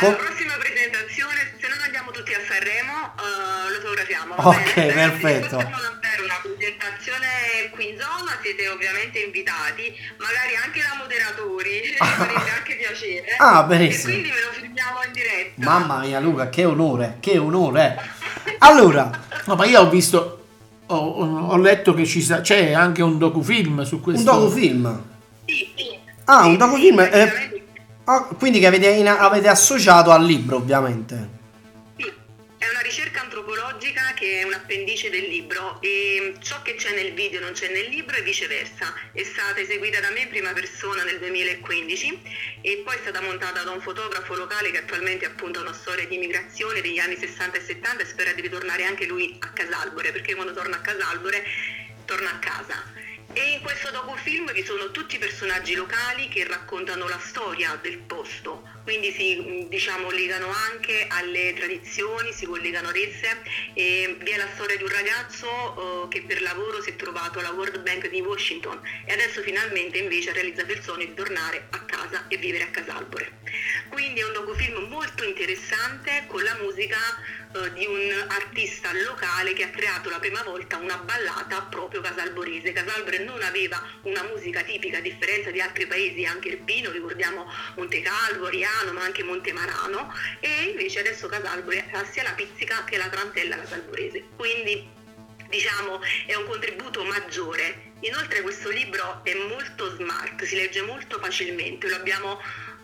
Co- 0.03 0.09
Alla 0.09 0.15
prossima 0.27 0.53
presentazione, 0.59 1.39
se 1.59 1.67
non 1.71 1.79
andiamo 1.79 2.11
tutti 2.11 2.33
a 2.33 2.39
Sanremo, 2.43 2.95
eh, 3.15 3.71
lo 3.71 3.79
fotografiamo. 3.79 4.35
Ok, 4.35 4.73
bene? 4.75 4.93
perfetto. 4.93 5.55
Se 5.59 5.63
facciamo 5.63 5.81
davvero 5.81 6.23
una 6.27 6.39
presentazione 6.43 7.27
qui 7.71 7.89
in 7.89 7.95
zona, 7.99 8.31
siete 8.41 8.67
ovviamente 8.67 9.19
invitati, 9.19 9.95
magari 10.19 10.53
anche 10.59 10.79
da 10.83 10.93
moderatori, 10.99 11.71
ci 11.87 11.95
farebbe 12.03 12.49
anche 12.51 12.73
piacere. 12.75 13.35
Ah, 13.37 13.63
benissimo. 13.63 14.11
E 14.11 14.11
quindi 14.19 14.29
ve 14.31 14.41
lo 14.43 14.51
filmiamo 14.51 14.97
in 15.07 15.11
diretta. 15.13 15.61
Mamma 15.63 15.99
mia, 15.99 16.19
Luca, 16.19 16.49
che 16.49 16.65
onore, 16.65 17.17
che 17.19 17.37
onore. 17.37 17.95
Allora, 18.59 19.09
No, 19.45 19.55
ma 19.55 19.65
io 19.65 19.81
ho 19.81 19.89
visto, 19.89 20.45
ho, 20.85 20.95
ho 20.95 21.57
letto 21.57 21.93
che 21.93 22.05
ci 22.05 22.21
sa- 22.21 22.39
c'è 22.41 22.71
anche 22.71 23.01
un 23.01 23.17
docufilm 23.17 23.83
su 23.83 23.95
un 23.95 24.01
questo. 24.01 24.31
docufilm. 24.31 25.03
Sì, 25.45 25.73
sì. 25.75 25.97
Ah, 26.25 26.45
un 26.45 26.51
Sì, 26.51 26.57
docufilm. 26.57 26.99
sì, 27.01 27.03
eh, 27.03 27.09
praticamente- 27.09 27.62
ah, 28.05 28.23
quindi 28.37 28.59
che 28.59 28.67
avete, 28.67 28.87
in- 28.89 29.07
avete 29.07 29.47
associato 29.47 30.11
al 30.11 30.25
libro, 30.25 30.57
ovviamente. 30.57 31.41
Sì, 31.97 32.11
è 32.57 32.69
una 32.69 32.81
ricerca 32.81 33.21
antropologica 33.21 34.13
che 34.15 34.39
è 34.39 34.43
un 34.43 34.53
appendice 34.53 35.09
del 35.09 35.27
libro 35.27 35.81
e 35.81 36.35
ciò 36.39 36.61
che 36.61 36.75
c'è 36.75 36.93
nel 36.95 37.13
video 37.13 37.39
non 37.41 37.51
c'è 37.53 37.69
nel 37.71 37.87
libro 37.87 38.15
e 38.15 38.21
viceversa. 38.21 38.93
È 39.11 39.23
stata 39.23 39.59
eseguita 39.59 39.99
da 39.99 40.09
me 40.11 40.21
in 40.21 40.29
prima 40.29 40.53
persona 40.53 41.03
nel 41.03 41.19
2015 41.19 42.21
e 42.61 42.81
poi 42.83 42.95
è 42.95 42.99
stata 42.99 43.21
montata 43.21 43.63
da 43.63 43.71
un 43.71 43.81
fotografo 43.81 44.35
locale 44.35 44.71
che 44.71 44.79
attualmente 44.79 45.25
appunto 45.25 45.59
ha 45.59 45.63
una 45.63 45.73
storia 45.73 46.07
di 46.07 46.15
immigrazione 46.15 46.81
degli 46.81 46.99
anni 46.99 47.17
60 47.17 47.57
e 47.57 47.61
70 47.61 48.03
e 48.03 48.05
spera 48.05 48.33
di 48.33 48.41
ritornare 48.41 48.85
anche 48.85 49.05
lui 49.05 49.35
a 49.39 49.49
Casalbore 49.49 50.11
perché 50.11 50.35
quando 50.35 50.53
torna 50.53 50.77
a 50.77 50.81
Casalbore 50.81 51.43
torna 52.05 52.31
a 52.31 52.39
casa. 52.39 53.02
E 53.35 53.53
in 53.53 53.61
questo 53.61 53.89
docufilm 53.89 54.51
vi 54.51 54.63
sono 54.63 54.91
tutti 54.91 55.15
i 55.15 55.17
personaggi 55.17 55.73
locali 55.73 56.29
che 56.29 56.45
raccontano 56.45 57.07
la 57.07 57.17
storia 57.17 57.79
del 57.81 57.97
posto, 57.97 58.61
quindi 58.83 59.11
si 59.11 59.65
diciamo, 59.67 60.11
legano 60.11 60.49
anche 60.49 61.07
alle 61.09 61.51
tradizioni, 61.55 62.31
si 62.31 62.45
collegano 62.45 62.89
ad 62.89 62.95
esse. 62.95 63.41
E 63.73 64.17
vi 64.19 64.29
è 64.29 64.37
la 64.37 64.47
storia 64.53 64.77
di 64.77 64.83
un 64.83 64.89
ragazzo 64.89 66.05
eh, 66.05 66.07
che 66.09 66.21
per 66.21 66.43
lavoro 66.43 66.79
si 66.83 66.91
è 66.91 66.95
trovato 66.95 67.39
alla 67.39 67.51
World 67.51 67.79
Bank 67.79 68.07
di 68.09 68.21
Washington 68.21 68.79
e 69.05 69.13
adesso 69.13 69.41
finalmente 69.41 69.97
invece 69.97 70.29
ha 70.29 70.33
realizzato 70.33 70.71
il 70.71 70.83
sogno 70.83 71.05
di 71.05 71.13
tornare 71.15 71.67
a 71.71 71.79
casa 71.85 72.27
e 72.27 72.37
vivere 72.37 72.65
a 72.65 72.67
Casalbore. 72.67 73.39
Quindi 73.89 74.19
è 74.19 74.25
un 74.25 74.33
docufilm 74.33 74.87
molto 74.89 75.23
interessante 75.23 76.25
con 76.27 76.43
la 76.43 76.55
musica 76.61 76.97
eh, 77.53 77.73
di 77.73 77.85
un 77.85 78.25
artista 78.27 78.91
locale 78.93 79.53
che 79.53 79.63
ha 79.63 79.69
creato 79.69 80.09
la 80.09 80.19
prima 80.19 80.41
volta 80.43 80.77
una 80.77 80.97
ballata 80.97 81.61
proprio 81.63 82.01
casalborese. 82.01 82.71
Casalbore 82.71 83.19
non 83.19 83.41
aveva 83.41 83.81
una 84.03 84.23
musica 84.23 84.63
tipica 84.63 84.97
a 84.97 85.01
differenza 85.01 85.51
di 85.51 85.61
altri 85.61 85.87
paesi, 85.87 86.25
anche 86.25 86.49
Irpino, 86.49 86.91
ricordiamo 86.91 87.45
Monte 87.75 88.01
Calvo, 88.01 88.47
Riano, 88.47 88.93
ma 88.93 89.03
anche 89.03 89.23
Monte 89.23 89.53
Marano 89.53 90.13
e 90.39 90.69
invece 90.69 90.99
adesso 90.99 91.27
Casalbore 91.27 91.89
ha 91.91 92.03
sia 92.05 92.23
la 92.23 92.33
pizzica 92.33 92.83
che 92.83 92.97
la 92.97 93.09
trantella 93.09 93.57
casalborese. 93.57 94.23
Quindi 94.35 95.01
diciamo 95.49 96.01
è 96.25 96.33
un 96.35 96.47
contributo 96.47 97.03
maggiore. 97.03 97.91
Inoltre 97.99 98.41
questo 98.41 98.69
libro 98.69 99.23
è 99.23 99.33
molto 99.47 99.95
smart, 99.95 100.43
si 100.43 100.55
legge 100.55 100.81
molto 100.81 101.19
facilmente, 101.19 101.87
lo 101.87 101.95
abbiamo 101.95 102.41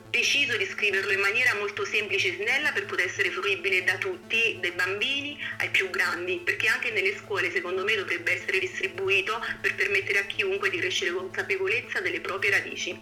deciso 0.09 0.57
di 0.57 0.65
scriverlo 0.65 1.11
in 1.11 1.19
maniera 1.19 1.51
molto 1.59 1.85
semplice 1.85 2.29
e 2.29 2.37
snella 2.41 2.71
per 2.73 2.85
poter 2.85 3.05
essere 3.05 3.29
fruibile 3.29 3.83
da 3.83 3.95
tutti, 3.97 4.57
dai 4.59 4.73
bambini 4.75 5.37
ai 5.59 5.69
più 5.69 5.89
grandi, 5.89 6.41
perché 6.43 6.67
anche 6.67 6.91
nelle 6.91 7.15
scuole 7.15 7.51
secondo 7.51 7.83
me 7.83 7.95
dovrebbe 7.95 8.33
essere 8.33 8.59
distribuito 8.59 9.39
per 9.61 9.75
permettere 9.75 10.19
a 10.19 10.23
chiunque 10.25 10.69
di 10.69 10.77
crescere 10.77 11.13
consapevolezza 11.13 12.01
delle 12.01 12.19
proprie 12.19 12.51
radici. 12.51 12.99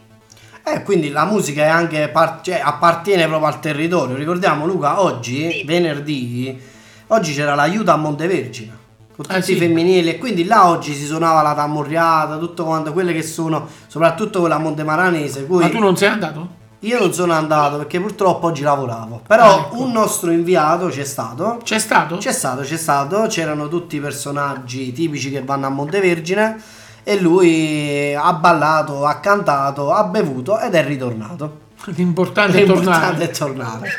Eh, 0.65 0.83
quindi 0.83 1.09
la 1.09 1.23
musica 1.23 1.63
è 1.63 1.67
anche 1.67 2.09
par- 2.09 2.41
cioè, 2.43 2.59
appartiene 2.61 3.25
proprio 3.27 3.47
al 3.47 3.59
territorio. 3.61 4.15
Ricordiamo, 4.17 4.65
Luca, 4.65 5.01
oggi, 5.01 5.49
Sì. 5.49 5.63
venerdì, 5.63 6.59
oggi 7.07 7.33
c'era 7.33 7.55
l'aiuto 7.55 7.91
a 7.91 7.95
Montevergine. 7.95 8.85
Con 9.15 9.25
tutti 9.25 9.37
Ah, 9.37 9.41
sì. 9.41 9.53
i 9.53 9.55
femminili 9.55 10.09
e 10.09 10.17
quindi 10.17 10.43
là 10.43 10.67
oggi 10.67 10.93
si 10.93 11.05
suonava 11.05 11.41
la 11.41 11.55
tammurriata, 11.55 12.37
tutto 12.37 12.65
quanto 12.65 12.91
quelle 12.91 13.13
che 13.13 13.23
sono, 13.23 13.67
soprattutto 13.87 14.41
quella 14.41 14.57
montemaranese. 14.59 15.45
Cui 15.45 15.63
Ma 15.63 15.69
tu 15.69 15.79
non 15.79 15.95
sei 15.95 16.09
andato? 16.09 16.65
Io 16.81 16.99
non 16.99 17.11
sono 17.13 17.33
andato 17.33 17.77
perché 17.77 17.99
purtroppo 17.99 18.47
oggi 18.47 18.61
lavoravo. 18.61 19.21
Però 19.27 19.43
Ah, 19.43 19.59
ecco. 19.61 19.81
un 19.81 19.91
nostro 19.91 20.29
inviato 20.31 20.87
c'è 20.87 21.03
stato. 21.03 21.59
C'è 21.63 21.79
stato? 21.79 22.17
C'è 22.17 22.31
stato, 22.31 22.61
c'è 22.61 22.77
stato, 22.77 23.25
c'erano 23.27 23.67
tutti 23.67 23.95
i 23.95 23.99
personaggi 23.99 24.91
tipici 24.91 25.31
che 25.31 25.41
vanno 25.41 25.65
a 25.65 25.69
Montevergine 25.69 26.61
e 27.03 27.19
lui 27.19 28.13
ha 28.13 28.31
ballato, 28.33 29.05
ha 29.05 29.15
cantato, 29.19 29.91
ha 29.91 30.03
bevuto 30.03 30.59
ed 30.59 30.75
è 30.75 30.85
ritornato. 30.85 31.61
L'importante 31.85 32.57
è 32.59 32.61
L'importante 32.65 32.99
tornare. 32.99 33.23
è 33.25 33.29
tornare. 33.31 33.89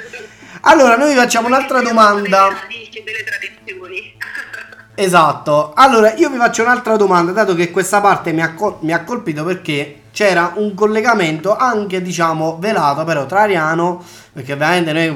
Allora, 0.62 0.96
noi 0.96 1.10
vi 1.14 1.16
facciamo 1.18 1.46
un'altra 1.48 1.80
domanda. 1.82 2.48
Delle 2.68 3.24
tradizioni. 3.24 4.14
Esatto. 4.94 5.72
Allora, 5.74 6.14
io 6.14 6.28
vi 6.30 6.36
faccio 6.38 6.62
un'altra 6.62 6.96
domanda, 6.96 7.32
dato 7.32 7.54
che 7.54 7.70
questa 7.70 8.00
parte 8.00 8.32
mi 8.32 8.42
ha, 8.42 8.54
col- 8.54 8.78
mi 8.80 8.92
ha 8.92 9.04
colpito 9.04 9.44
perché 9.44 10.02
c'era 10.18 10.54
un 10.56 10.74
collegamento 10.74 11.54
anche 11.56 12.02
diciamo 12.02 12.56
velato 12.58 13.04
però 13.04 13.24
tra 13.26 13.42
Ariano 13.42 14.02
perché 14.32 14.54
ovviamente 14.54 14.92
noi 14.92 15.14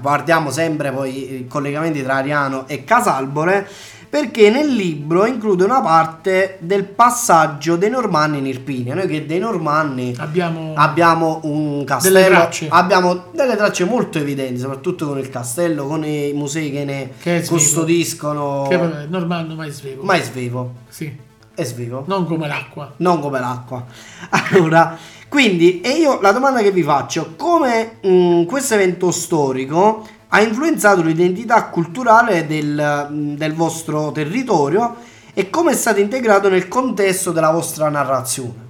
guardiamo 0.00 0.52
sempre 0.52 0.92
poi 0.92 1.40
i 1.40 1.46
collegamenti 1.48 2.04
tra 2.04 2.14
Ariano 2.18 2.68
e 2.68 2.84
Casalbore 2.84 3.68
perché 4.08 4.50
nel 4.50 4.68
libro 4.72 5.26
include 5.26 5.64
una 5.64 5.80
parte 5.80 6.58
del 6.60 6.84
passaggio 6.84 7.74
dei 7.74 7.90
Normanni 7.90 8.38
in 8.38 8.46
Irpinia. 8.46 8.94
Noi 8.94 9.08
che 9.08 9.26
dei 9.26 9.40
Normanni 9.40 10.14
Abbiamo 10.18 10.72
abbiamo 10.76 11.40
un 11.42 11.82
castello 11.82 12.14
Delle 12.20 12.28
tracce. 12.28 12.68
abbiamo 12.70 13.24
delle 13.32 13.56
tracce 13.56 13.84
molto 13.84 14.18
evidenti 14.18 14.60
soprattutto 14.60 15.08
con 15.08 15.18
il 15.18 15.30
castello 15.30 15.84
con 15.88 16.04
i 16.04 16.30
musei 16.32 16.70
che 16.70 16.84
ne 16.84 17.10
Che 17.20 17.44
custodiscono. 17.44 18.66
Che 18.68 18.76
vabbè, 18.76 19.06
Normanno 19.06 19.56
mai 19.56 19.72
svevo. 19.72 20.04
ma 20.04 20.14
è 20.14 20.22
svevo. 20.22 20.74
Sì, 20.88 21.12
è 21.54 21.64
svevo 21.64 22.04
non 22.06 22.26
come 22.26 22.48
l'acqua. 22.48 22.92
non 22.98 23.20
come 23.20 23.40
l'acqua. 23.40 23.84
Allora, 24.30 24.96
quindi, 25.28 25.80
e 25.80 25.90
io 25.90 26.20
la 26.20 26.32
domanda 26.32 26.60
che 26.60 26.70
vi 26.70 26.82
faccio, 26.82 27.34
come 27.36 27.98
mh, 28.00 28.44
questo 28.44 28.74
evento 28.74 29.10
storico 29.10 30.06
ha 30.28 30.40
influenzato 30.40 31.02
l'identità 31.02 31.64
culturale 31.66 32.46
del, 32.46 33.08
mh, 33.10 33.36
del 33.36 33.54
vostro 33.54 34.12
territorio 34.12 34.96
e 35.32 35.50
come 35.50 35.72
è 35.72 35.74
stato 35.74 36.00
integrato 36.00 36.48
nel 36.48 36.68
contesto 36.68 37.32
della 37.32 37.50
vostra 37.50 37.88
narrazione? 37.88 38.62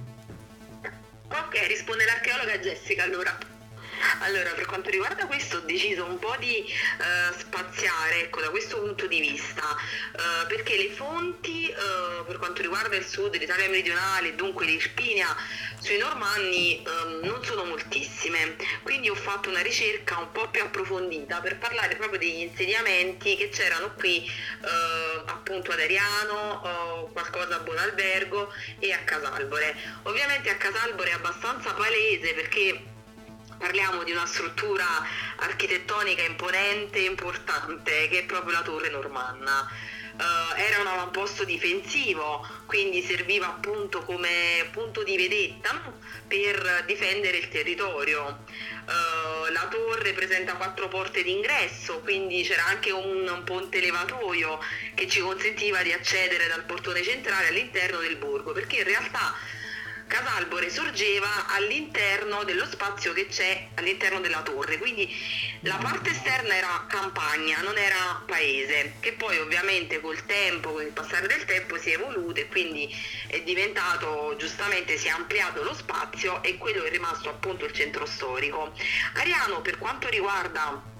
Ok, 1.29 1.67
risponde 1.67 2.05
l'archeologa 2.05 2.57
Jessica 2.57 3.03
allora. 3.03 3.44
Allora, 4.19 4.51
per 4.51 4.65
quanto 4.65 4.89
riguarda 4.89 5.25
questo 5.27 5.57
ho 5.57 5.59
deciso 5.61 6.05
un 6.05 6.17
po' 6.19 6.35
di 6.39 6.57
eh, 6.57 7.37
spaziare 7.37 8.21
ecco, 8.21 8.41
da 8.41 8.49
questo 8.49 8.79
punto 8.79 9.07
di 9.07 9.19
vista, 9.19 9.63
eh, 9.73 10.45
perché 10.47 10.77
le 10.77 10.89
fonti 10.91 11.69
eh, 11.69 12.23
per 12.25 12.37
quanto 12.37 12.61
riguarda 12.61 12.95
il 12.95 13.05
sud, 13.05 13.35
l'Italia 13.35 13.69
meridionale, 13.69 14.35
dunque 14.35 14.65
l'Irpinia, 14.65 15.35
sui 15.79 15.97
Normanni 15.97 16.83
ehm, 16.83 17.19
non 17.23 17.43
sono 17.43 17.65
moltissime, 17.65 18.55
quindi 18.81 19.09
ho 19.09 19.15
fatto 19.15 19.49
una 19.49 19.61
ricerca 19.61 20.17
un 20.17 20.31
po' 20.31 20.49
più 20.49 20.61
approfondita 20.61 21.41
per 21.41 21.57
parlare 21.57 21.95
proprio 21.95 22.17
degli 22.17 22.41
insediamenti 22.41 23.35
che 23.35 23.49
c'erano 23.49 23.93
qui 23.93 24.27
appunto 25.25 25.71
ad 25.71 25.79
Ariano, 25.79 27.09
qualcosa 27.13 27.57
a 27.57 27.59
Buonalbergo 27.59 28.51
e 28.79 28.91
a 28.91 28.99
Casalbore. 28.99 29.75
Ovviamente 30.03 30.49
a 30.49 30.55
Casalbore 30.55 31.11
è 31.11 31.13
abbastanza 31.13 31.73
palese 31.73 32.33
perché 32.33 32.93
parliamo 33.65 34.03
di 34.03 34.11
una 34.11 34.27
struttura 34.27 34.85
architettonica 35.37 36.21
imponente 36.21 36.99
e 36.99 37.05
importante 37.05 38.07
che 38.09 38.19
è 38.19 38.23
proprio 38.25 38.51
la 38.51 38.61
torre 38.61 38.89
normanna. 38.91 39.67
Eh, 40.17 40.61
era 40.61 40.81
un 40.81 40.87
avamposto 40.87 41.43
difensivo, 41.43 42.47
quindi 42.67 43.01
serviva 43.01 43.47
appunto 43.47 44.03
come 44.03 44.69
punto 44.71 45.01
di 45.01 45.17
vedetta 45.17 45.81
per 46.27 46.83
difendere 46.85 47.37
il 47.37 47.49
territorio. 47.49 48.45
Eh, 48.47 49.51
la 49.51 49.67
torre 49.67 50.13
presenta 50.13 50.53
quattro 50.53 50.87
porte 50.87 51.23
d'ingresso, 51.23 52.01
quindi 52.01 52.43
c'era 52.43 52.67
anche 52.67 52.91
un, 52.91 53.27
un 53.27 53.43
ponte 53.43 53.79
levatoio 53.79 54.59
che 54.93 55.07
ci 55.07 55.21
consentiva 55.21 55.81
di 55.81 55.91
accedere 55.91 56.47
dal 56.47 56.65
portone 56.65 57.01
centrale 57.01 57.47
all'interno 57.47 57.97
del 57.97 58.17
borgo, 58.17 58.51
perché 58.51 58.75
in 58.77 58.83
realtà 58.83 59.33
Casalbore 60.07 60.69
sorgeva 60.69 61.47
all'interno 61.47 62.43
dello 62.43 62.65
spazio 62.65 63.11
che 63.13 63.27
c'è 63.27 63.69
all'interno 63.75 64.19
della 64.19 64.41
torre, 64.41 64.77
quindi 64.77 65.11
la 65.61 65.77
parte 65.77 66.11
esterna 66.11 66.55
era 66.55 66.85
campagna, 66.87 67.61
non 67.61 67.77
era 67.77 68.23
paese, 68.25 68.95
che 68.99 69.13
poi 69.13 69.37
ovviamente 69.39 69.99
col 69.99 70.23
tempo, 70.25 70.73
con 70.73 70.83
il 70.83 70.91
passare 70.91 71.27
del 71.27 71.45
tempo 71.45 71.77
si 71.77 71.89
è 71.91 71.95
evoluto 71.95 72.39
e 72.39 72.47
quindi 72.47 72.93
è 73.27 73.41
diventato, 73.41 74.35
giustamente 74.37 74.97
si 74.97 75.07
è 75.07 75.11
ampliato 75.11 75.63
lo 75.63 75.73
spazio 75.73 76.43
e 76.43 76.57
quello 76.57 76.83
è 76.83 76.89
rimasto 76.89 77.29
appunto 77.29 77.65
il 77.65 77.73
centro 77.73 78.05
storico. 78.05 78.73
Ariano 79.15 79.61
per 79.61 79.77
quanto 79.77 80.07
riguarda 80.07 80.93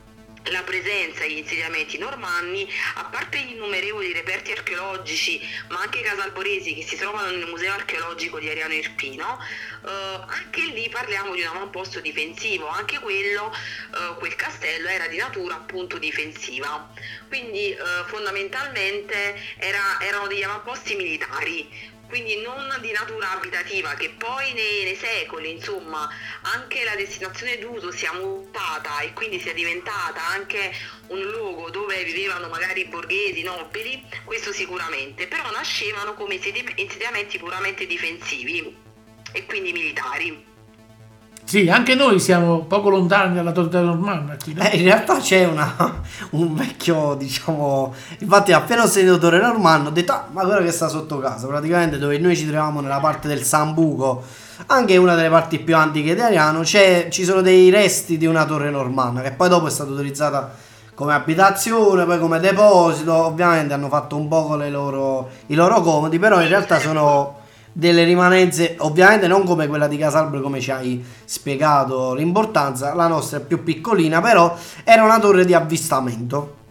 la 0.51 0.63
presenza 0.63 1.23
e 1.23 1.31
gli 1.31 1.37
insediamenti 1.37 1.97
normanni, 1.97 2.67
a 2.95 3.05
parte 3.05 3.39
gli 3.39 3.51
innumerevoli 3.51 4.13
reperti 4.13 4.51
archeologici, 4.51 5.41
ma 5.69 5.79
anche 5.81 6.01
casalboresi 6.01 6.73
che 6.73 6.83
si 6.83 6.95
trovano 6.95 7.31
nel 7.31 7.47
Museo 7.47 7.73
archeologico 7.73 8.39
di 8.39 8.49
Ariano 8.49 8.73
Irpino, 8.73 9.39
eh, 9.85 9.89
anche 10.27 10.61
lì 10.61 10.89
parliamo 10.89 11.33
di 11.33 11.41
un 11.41 11.47
avamposto 11.47 11.99
difensivo, 11.99 12.67
anche 12.67 12.99
quello, 12.99 13.53
eh, 13.53 14.15
quel 14.17 14.35
castello 14.35 14.87
era 14.87 15.07
di 15.07 15.17
natura 15.17 15.55
appunto 15.55 15.97
difensiva. 15.97 16.89
Quindi 17.27 17.71
eh, 17.71 17.77
fondamentalmente 18.05 19.35
era- 19.57 19.99
erano 19.99 20.27
degli 20.27 20.43
avamposti 20.43 20.95
militari, 20.95 21.93
quindi 22.15 22.39
non 22.39 22.77
di 22.79 22.93
natura 22.93 23.31
abitativa, 23.31 23.93
che 23.95 24.09
poi 24.17 24.53
nei, 24.53 24.85
nei 24.85 24.95
secoli, 24.95 25.51
insomma, 25.51 26.07
anche 26.43 26.85
la 26.85 26.95
destinazione 26.95 27.57
d'uso 27.57 27.91
sia 27.91 28.13
mutata 28.13 29.01
e 29.01 29.11
quindi 29.11 29.37
sia 29.37 29.53
diventata 29.53 30.25
anche 30.25 30.71
un 31.07 31.19
luogo 31.19 31.69
dove 31.71 32.05
vivevano 32.05 32.47
magari 32.47 32.85
borghesi, 32.85 33.43
nobili, 33.43 34.01
questo 34.23 34.53
sicuramente, 34.53 35.27
però 35.27 35.51
nascevano 35.51 36.13
come 36.13 36.35
insedi- 36.35 36.73
insediamenti 36.77 37.37
puramente 37.37 37.85
difensivi 37.85 38.73
e 39.33 39.45
quindi 39.45 39.73
militari. 39.73 40.54
Sì, 41.45 41.69
anche 41.69 41.93
noi 41.93 42.19
siamo 42.19 42.61
poco 42.61 42.89
lontani 42.89 43.35
dalla 43.35 43.51
torre 43.51 43.79
normanna. 43.79 44.35
Eh, 44.35 44.77
in 44.77 44.83
realtà 44.83 45.19
c'è 45.19 45.45
una, 45.45 46.01
un 46.31 46.55
vecchio, 46.55 47.13
diciamo, 47.13 47.93
infatti 48.17 48.51
appena 48.51 48.81
ho 48.81 48.87
sentito 48.87 49.19
Torre 49.19 49.39
Normanno 49.39 49.89
ho 49.89 49.91
detto, 49.91 50.11
ah, 50.11 50.27
ma 50.31 50.43
quello 50.43 50.63
che 50.63 50.71
sta 50.71 50.87
sotto 50.87 51.19
casa, 51.19 51.45
praticamente 51.45 51.99
dove 51.99 52.17
noi 52.17 52.35
ci 52.35 52.45
troviamo 52.45 52.81
nella 52.81 52.99
parte 52.99 53.27
del 53.27 53.43
Sambuco, 53.43 54.23
anche 54.65 54.97
una 54.97 55.13
delle 55.13 55.29
parti 55.29 55.59
più 55.59 55.75
antiche 55.75 56.15
c'è, 56.15 57.07
ci 57.11 57.23
sono 57.23 57.41
dei 57.41 57.69
resti 57.69 58.17
di 58.17 58.25
una 58.25 58.43
torre 58.45 58.71
normanna 58.71 59.21
che 59.21 59.31
poi 59.31 59.47
dopo 59.47 59.67
è 59.67 59.69
stata 59.69 59.91
utilizzata 59.91 60.51
come 60.95 61.13
abitazione, 61.13 62.05
poi 62.05 62.17
come 62.17 62.39
deposito, 62.39 63.13
ovviamente 63.13 63.73
hanno 63.75 63.89
fatto 63.89 64.15
un 64.17 64.27
po' 64.27 64.55
le 64.55 64.71
loro, 64.71 65.29
i 65.47 65.53
loro 65.53 65.81
comodi, 65.81 66.17
però 66.17 66.41
in 66.41 66.47
realtà 66.47 66.79
sono 66.79 67.43
delle 67.77 68.05
rimanenze, 68.05 68.75
ovviamente 68.79 69.27
non 69.27 69.43
come 69.43 69.67
quella 69.67 69.87
di 69.87 69.97
Casalbro 69.97 70.39
come 70.39 70.61
ci 70.61 70.71
hai 70.71 71.03
spiegato 71.25 72.13
l'importanza, 72.13 72.93
la 72.93 73.07
nostra 73.07 73.39
è 73.39 73.41
più 73.41 73.63
piccolina, 73.63 74.21
però 74.21 74.55
era 74.85 75.03
una 75.03 75.19
torre 75.19 75.43
di 75.43 75.53
avvistamento. 75.53 76.63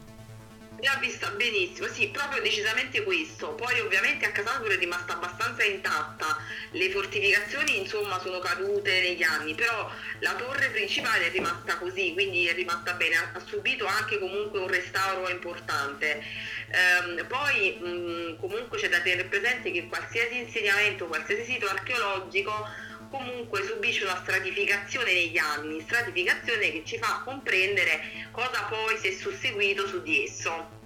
L'ha 0.85 0.99
vista 1.01 1.31
benissimo, 1.31 1.87
sì, 1.87 2.09
proprio 2.09 2.42
decisamente 2.42 3.03
questo. 3.05 3.55
Poi 3.55 3.81
ovviamente 3.81 4.27
a 4.27 4.33
Casalbore 4.33 4.75
è 4.75 4.79
rimasta 4.79 5.14
abbastanza 5.14 5.64
intatta, 5.64 6.37
le 6.73 6.90
fortificazioni 6.90 7.79
insomma 7.79 8.20
sono 8.20 8.38
cadute 8.40 9.01
negli 9.01 9.23
anni, 9.23 9.55
però 9.55 9.90
la 10.18 10.35
torre 10.35 10.68
principale 10.68 11.29
è 11.29 11.31
rimasta 11.31 11.79
così, 11.79 12.12
quindi 12.12 12.47
è 12.49 12.53
rimasta 12.53 12.92
bene, 12.92 13.16
ha, 13.16 13.31
ha 13.33 13.40
subito 13.47 13.87
anche 13.87 14.18
comunque 14.18 14.59
un 14.61 14.68
restauro 14.68 15.31
importante. 15.31 16.23
Ehm, 16.68 17.27
poi 17.29 17.79
mh, 17.81 18.37
comunque 18.38 18.77
c'è 18.77 18.90
da 18.90 19.01
tenere 19.01 19.25
presente 19.25 19.70
che 19.70 19.87
qualsiasi 19.87 20.37
insediamento, 20.37 21.07
qualsiasi 21.07 21.44
sito 21.44 21.66
archeologico 21.66 22.68
comunque 23.14 23.62
subisce 23.62 24.05
una 24.05 24.18
stratificazione 24.20 25.12
negli 25.12 25.38
anni, 25.38 25.81
stratificazione 25.87 26.72
che 26.72 26.83
ci 26.85 26.98
fa 27.00 27.22
comprendere 27.24 28.00
cosa 28.33 28.66
poi 28.68 28.98
si 29.00 29.09
è 29.09 29.12
susseguito 29.12 29.87
su 29.87 30.03
di 30.03 30.24
esso. 30.24 30.83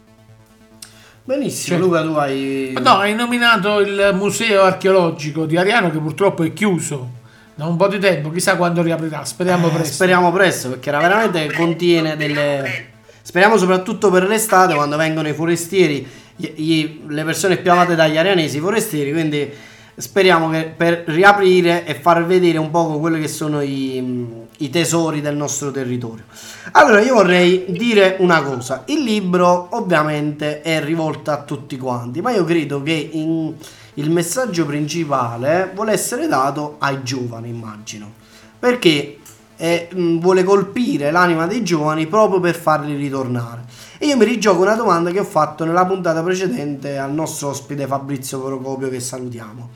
Benissimo. 1.24 1.78
Luca, 1.78 2.02
tu 2.02 2.12
hai... 2.14 2.74
No, 2.80 2.98
hai 2.98 3.14
nominato 3.14 3.80
il 3.80 4.12
museo 4.14 4.62
archeologico 4.62 5.46
di 5.46 5.56
Ariano 5.56 5.90
che 5.90 5.98
purtroppo 5.98 6.42
è 6.42 6.52
chiuso 6.52 7.16
da 7.54 7.66
un 7.66 7.76
po' 7.76 7.88
di 7.88 7.98
tempo, 7.98 8.30
chissà 8.30 8.56
quando 8.56 8.82
riaprirà, 8.82 9.24
speriamo 9.24 9.68
Eh, 9.68 9.72
presto. 9.72 9.92
Speriamo 9.94 10.32
presto, 10.32 10.68
perché 10.70 10.88
era 10.90 11.00
veramente 11.00 11.38
Speriamo 11.40 11.64
contiene 11.64 12.16
presto, 12.16 12.18
delle... 12.18 12.34
speriamo 12.34 12.62
presto. 12.62 12.96
Speriamo 13.22 13.56
soprattutto 13.58 14.10
per 14.10 14.26
l'estate, 14.26 14.74
quando 14.74 14.96
vengono 14.96 15.28
i 15.28 15.34
forestieri, 15.34 16.08
gli- 16.36 16.52
gli- 16.54 17.00
le 17.08 17.24
persone 17.24 17.56
più 17.58 17.70
amate 17.72 17.94
dagli 17.94 18.16
arianesi, 18.16 18.56
i 18.56 18.60
forestieri, 18.60 19.12
quindi 19.12 19.50
speriamo 19.98 20.48
che 20.50 20.72
per 20.76 21.02
riaprire 21.06 21.84
e 21.84 21.94
far 21.94 22.24
vedere 22.24 22.56
un 22.58 22.70
po' 22.70 22.98
quelli 22.98 23.20
che 23.20 23.28
sono 23.28 23.60
i, 23.60 24.26
i 24.58 24.70
tesori 24.70 25.20
del 25.20 25.36
nostro 25.36 25.70
territorio. 25.70 26.24
Allora, 26.72 27.00
io 27.00 27.14
vorrei 27.14 27.66
dire 27.68 28.16
una 28.20 28.42
cosa. 28.42 28.84
Il 28.86 29.02
libro 29.02 29.68
ovviamente 29.72 30.62
è 30.62 30.82
rivolto 30.82 31.30
a 31.32 31.42
tutti 31.42 31.76
quanti, 31.76 32.20
ma 32.20 32.30
io 32.30 32.44
credo 32.44 32.82
che 32.82 33.10
in- 33.12 33.54
il 33.94 34.10
messaggio 34.10 34.64
principale 34.64 35.72
vuole 35.74 35.92
essere 35.92 36.28
dato 36.28 36.76
ai 36.78 37.02
giovani, 37.02 37.48
immagino. 37.48 38.12
Perché 38.56 39.18
eh, 39.58 39.88
vuole 39.92 40.44
colpire 40.44 41.10
l'anima 41.10 41.46
dei 41.46 41.62
giovani 41.62 42.06
proprio 42.06 42.40
per 42.40 42.54
farli 42.54 42.94
ritornare. 42.94 43.64
E 43.98 44.06
io 44.06 44.16
mi 44.16 44.24
rigioco 44.24 44.62
una 44.62 44.74
domanda 44.74 45.10
che 45.10 45.18
ho 45.18 45.24
fatto 45.24 45.64
nella 45.64 45.84
puntata 45.84 46.22
precedente 46.22 46.96
al 46.98 47.12
nostro 47.12 47.48
ospite 47.48 47.86
Fabrizio 47.86 48.40
Procopio 48.40 48.88
che 48.88 49.00
salutiamo. 49.00 49.70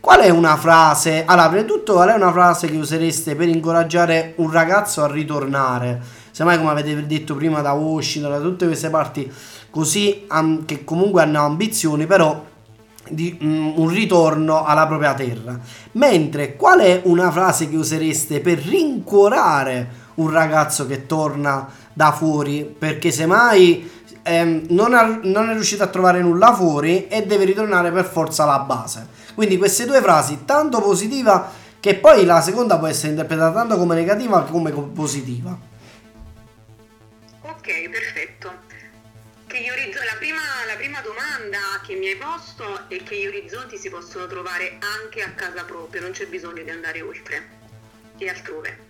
Qual 0.00 0.20
è 0.20 0.30
una 0.30 0.56
frase, 0.56 1.24
allora 1.26 1.48
prima 1.48 1.62
di 1.62 1.68
tutto 1.68 1.92
qual 1.92 2.08
è 2.08 2.14
una 2.14 2.32
frase 2.32 2.68
che 2.68 2.76
usereste 2.76 3.36
per 3.36 3.48
incoraggiare 3.48 4.32
un 4.36 4.50
ragazzo 4.50 5.02
a 5.02 5.06
ritornare? 5.06 6.00
Semmai 6.30 6.58
come 6.58 6.70
avete 6.70 7.06
detto 7.06 7.34
prima 7.34 7.60
da 7.60 7.72
Washington, 7.72 8.32
da 8.32 8.40
tutte 8.40 8.66
queste 8.66 8.88
parti 8.88 9.30
così 9.70 10.24
am- 10.28 10.64
che 10.64 10.84
comunque 10.84 11.22
hanno 11.22 11.44
ambizioni, 11.44 12.06
però 12.06 12.44
di, 13.10 13.38
mm, 13.42 13.72
un 13.76 13.88
ritorno 13.88 14.64
alla 14.64 14.86
propria 14.86 15.14
terra. 15.14 15.58
Mentre 15.92 16.56
qual 16.56 16.80
è 16.80 17.00
una 17.04 17.30
frase 17.30 17.68
che 17.68 17.76
usereste 17.76 18.40
per 18.40 18.58
rincuorare 18.58 19.98
un 20.14 20.30
ragazzo 20.30 20.86
che 20.86 21.06
torna 21.06 21.68
da 21.92 22.12
fuori? 22.12 22.64
Perché 22.78 23.10
semmai 23.10 23.90
ehm, 24.22 24.66
non, 24.68 24.94
ha- 24.94 25.20
non 25.22 25.50
è 25.50 25.52
riuscito 25.52 25.82
a 25.82 25.88
trovare 25.88 26.20
nulla 26.20 26.54
fuori 26.54 27.08
e 27.08 27.24
deve 27.24 27.44
ritornare 27.44 27.90
per 27.90 28.04
forza 28.04 28.44
alla 28.44 28.60
base. 28.60 29.06
Quindi 29.34 29.56
queste 29.56 29.86
due 29.86 30.00
frasi, 30.00 30.40
tanto 30.44 30.80
positiva 30.80 31.50
che 31.80 31.94
poi 31.94 32.24
la 32.26 32.42
seconda 32.42 32.78
può 32.78 32.86
essere 32.86 33.08
interpretata 33.10 33.52
tanto 33.52 33.78
come 33.78 33.94
negativa 33.94 34.42
come 34.42 34.70
come 34.70 34.88
positiva. 34.88 35.56
Ok, 37.42 37.90
perfetto. 37.90 38.19
Prima, 40.80 40.96
la 40.96 41.00
prima 41.00 41.00
domanda 41.02 41.58
che 41.84 41.94
mi 41.94 42.08
hai 42.08 42.16
posto 42.16 42.88
è 42.88 43.02
che 43.02 43.16
gli 43.16 43.26
orizzonti 43.26 43.76
si 43.76 43.90
possono 43.90 44.26
trovare 44.26 44.78
anche 44.80 45.22
a 45.22 45.32
casa 45.32 45.64
propria, 45.64 46.00
non 46.00 46.12
c'è 46.12 46.26
bisogno 46.26 46.62
di 46.62 46.70
andare 46.70 47.02
oltre 47.02 47.58
e 48.16 48.28
altrove. 48.28 48.88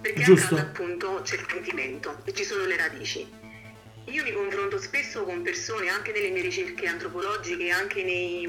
Perché 0.00 0.22
Giusto. 0.22 0.46
a 0.46 0.48
casa 0.48 0.62
appunto 0.62 1.20
c'è 1.22 1.34
il 1.36 1.46
sentimento 1.48 2.20
e 2.24 2.32
ci 2.32 2.44
sono 2.44 2.64
le 2.64 2.76
radici. 2.76 3.28
Io 4.06 4.22
mi 4.22 4.32
confronto 4.32 4.78
spesso 4.78 5.24
con 5.24 5.42
persone 5.42 5.88
anche 5.88 6.12
nelle 6.12 6.28
mie 6.28 6.42
ricerche 6.42 6.86
antropologiche, 6.86 7.70
anche 7.70 8.04
nei, 8.04 8.46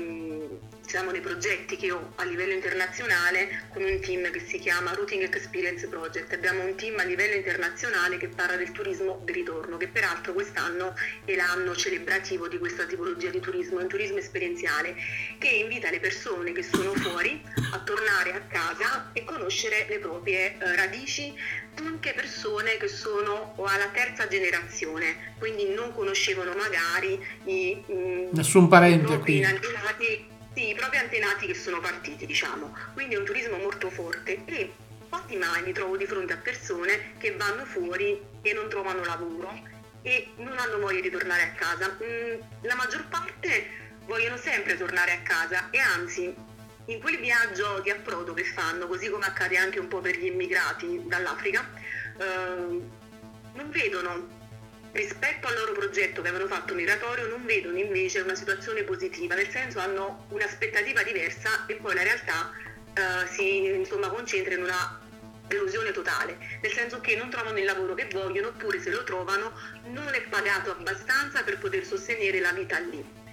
diciamo, 0.86 1.10
nei 1.10 1.20
progetti 1.20 1.76
che 1.78 1.92
ho 1.92 2.14
a 2.16 2.24
livello 2.24 2.54
internazionale 2.54 3.68
con 3.74 3.84
un 3.84 4.00
team 4.00 4.30
che 4.30 4.40
si 4.40 4.60
chiama 4.60 4.94
Routing 4.94 5.24
Experience 5.24 5.88
Project. 5.88 6.32
Abbiamo 6.32 6.64
un 6.64 6.76
team 6.76 7.00
a 7.00 7.04
livello 7.04 7.36
internazionale 7.36 8.18
che 8.18 8.28
parla 8.28 8.56
del 8.56 8.72
turismo 8.72 9.20
di 9.26 9.34
ritorno, 9.34 9.78
che 9.78 9.88
peraltro 9.88 10.34
quest'anno 10.34 10.94
è 11.26 11.36
l'anno 11.36 11.76
celebrativo 11.76 12.48
di 12.48 12.60
questa 12.60 12.86
tipologia 12.86 13.30
di 13.30 13.40
turismo, 13.40 13.80
un 13.80 13.88
turismo 13.88 14.18
esperienziale 14.18 14.96
che 15.40 15.50
invita 15.50 15.90
le 15.90 16.00
persone 16.00 16.52
che 16.52 16.62
sono 16.62 16.94
fuori 16.94 17.42
a 17.72 17.80
tornare 17.80 18.34
a 18.34 18.42
casa 18.42 19.10
e 19.14 19.24
conoscere 19.24 19.88
le 19.90 19.98
proprie 19.98 20.56
eh, 20.58 20.76
radici, 20.76 21.34
anche 21.78 22.14
persone 22.14 22.78
che 22.78 22.88
sono 22.88 23.56
alla 23.58 23.90
terza 23.92 24.28
generazione, 24.28 25.34
quindi 25.40 25.74
non 25.74 25.94
conoscevano 25.94 26.54
magari 26.54 27.20
i, 27.46 27.84
mm, 27.92 28.28
Nessun 28.32 28.68
parente 28.68 29.14
i 29.14 29.20
qui. 29.20 30.34
Sì, 30.56 30.70
i 30.70 30.74
propri 30.74 30.98
antenati 30.98 31.46
che 31.46 31.54
sono 31.54 31.82
partiti, 31.82 32.26
diciamo. 32.26 32.74
Quindi 32.94 33.16
è 33.16 33.18
un 33.18 33.26
turismo 33.26 33.58
molto 33.58 33.90
forte 33.90 34.42
e 34.46 34.74
quasi 35.10 35.36
mai 35.36 35.62
mi 35.64 35.74
trovo 35.74 35.98
di 35.98 36.06
fronte 36.06 36.34
a 36.34 36.38
persone 36.38 37.14
che 37.18 37.36
vanno 37.36 37.66
fuori 37.66 38.20
e 38.42 38.54
non 38.54 38.70
trovano 38.70 39.04
lavoro 39.04 39.52
e 40.02 40.30
non 40.38 40.58
hanno 40.58 40.80
voglia 40.80 41.02
di 41.02 41.10
tornare 41.10 41.44
a 41.44 41.52
casa. 41.52 41.98
Mm, 42.02 42.40
La 42.62 42.76
maggior 42.76 43.06
parte 43.10 43.84
vogliono 44.06 44.38
sempre 44.38 44.78
tornare 44.78 45.12
a 45.12 45.22
casa 45.22 45.70
e 45.72 45.80
anzi 45.80 46.34
in 46.86 47.02
quel 47.02 47.20
viaggio 47.20 47.80
di 47.80 47.90
approdo 47.90 48.34
che 48.34 48.46
fanno, 48.46 48.88
così 48.88 49.10
come 49.10 49.26
accade 49.26 49.58
anche 49.58 49.80
un 49.80 49.88
po' 49.88 50.00
per 50.00 50.16
gli 50.18 50.26
immigrati 50.26 51.02
dall'Africa, 51.06 51.68
ehm, 52.18 52.92
non 53.54 53.70
vedono 53.72 54.35
rispetto 54.96 55.48
al 55.48 55.56
loro 55.56 55.74
progetto 55.74 56.22
che 56.22 56.30
avevano 56.30 56.50
fatto 56.50 56.74
migratorio 56.74 57.28
non 57.28 57.46
vedono 57.46 57.78
invece 57.78 58.22
una 58.22 58.36
situazione 58.36 58.84
positiva, 58.84 59.36
nel 59.36 59.50
senso 59.50 59.80
hanno 59.80 60.26
un'aspettativa 60.30 61.04
diversa 61.04 61.66
e 61.68 61.76
poi 61.76 61.94
la 61.94 62.04
realtà 62.04 62.52
eh, 62.94 63.28
si 63.28 63.66
insomma, 63.66 64.08
concentra 64.08 64.54
in 64.54 64.64
una 64.64 65.02
delusione 65.48 65.92
totale, 65.92 66.38
nel 66.62 66.72
senso 66.72 67.02
che 67.02 67.16
non 67.18 67.30
trovano 67.30 67.60
il 67.60 67.66
lavoro 67.66 67.94
che 67.94 68.08
vogliono 68.12 68.48
oppure 68.48 68.80
se 68.80 68.90
lo 68.90 69.04
trovano 69.04 69.52
non 69.90 70.14
è 70.14 70.22
pagato 70.22 70.72
abbastanza 70.72 71.44
per 71.44 71.60
poter 71.60 71.86
sostenere 71.86 72.40
la 72.40 72.54
vita 72.54 72.80
lì. 72.80 73.24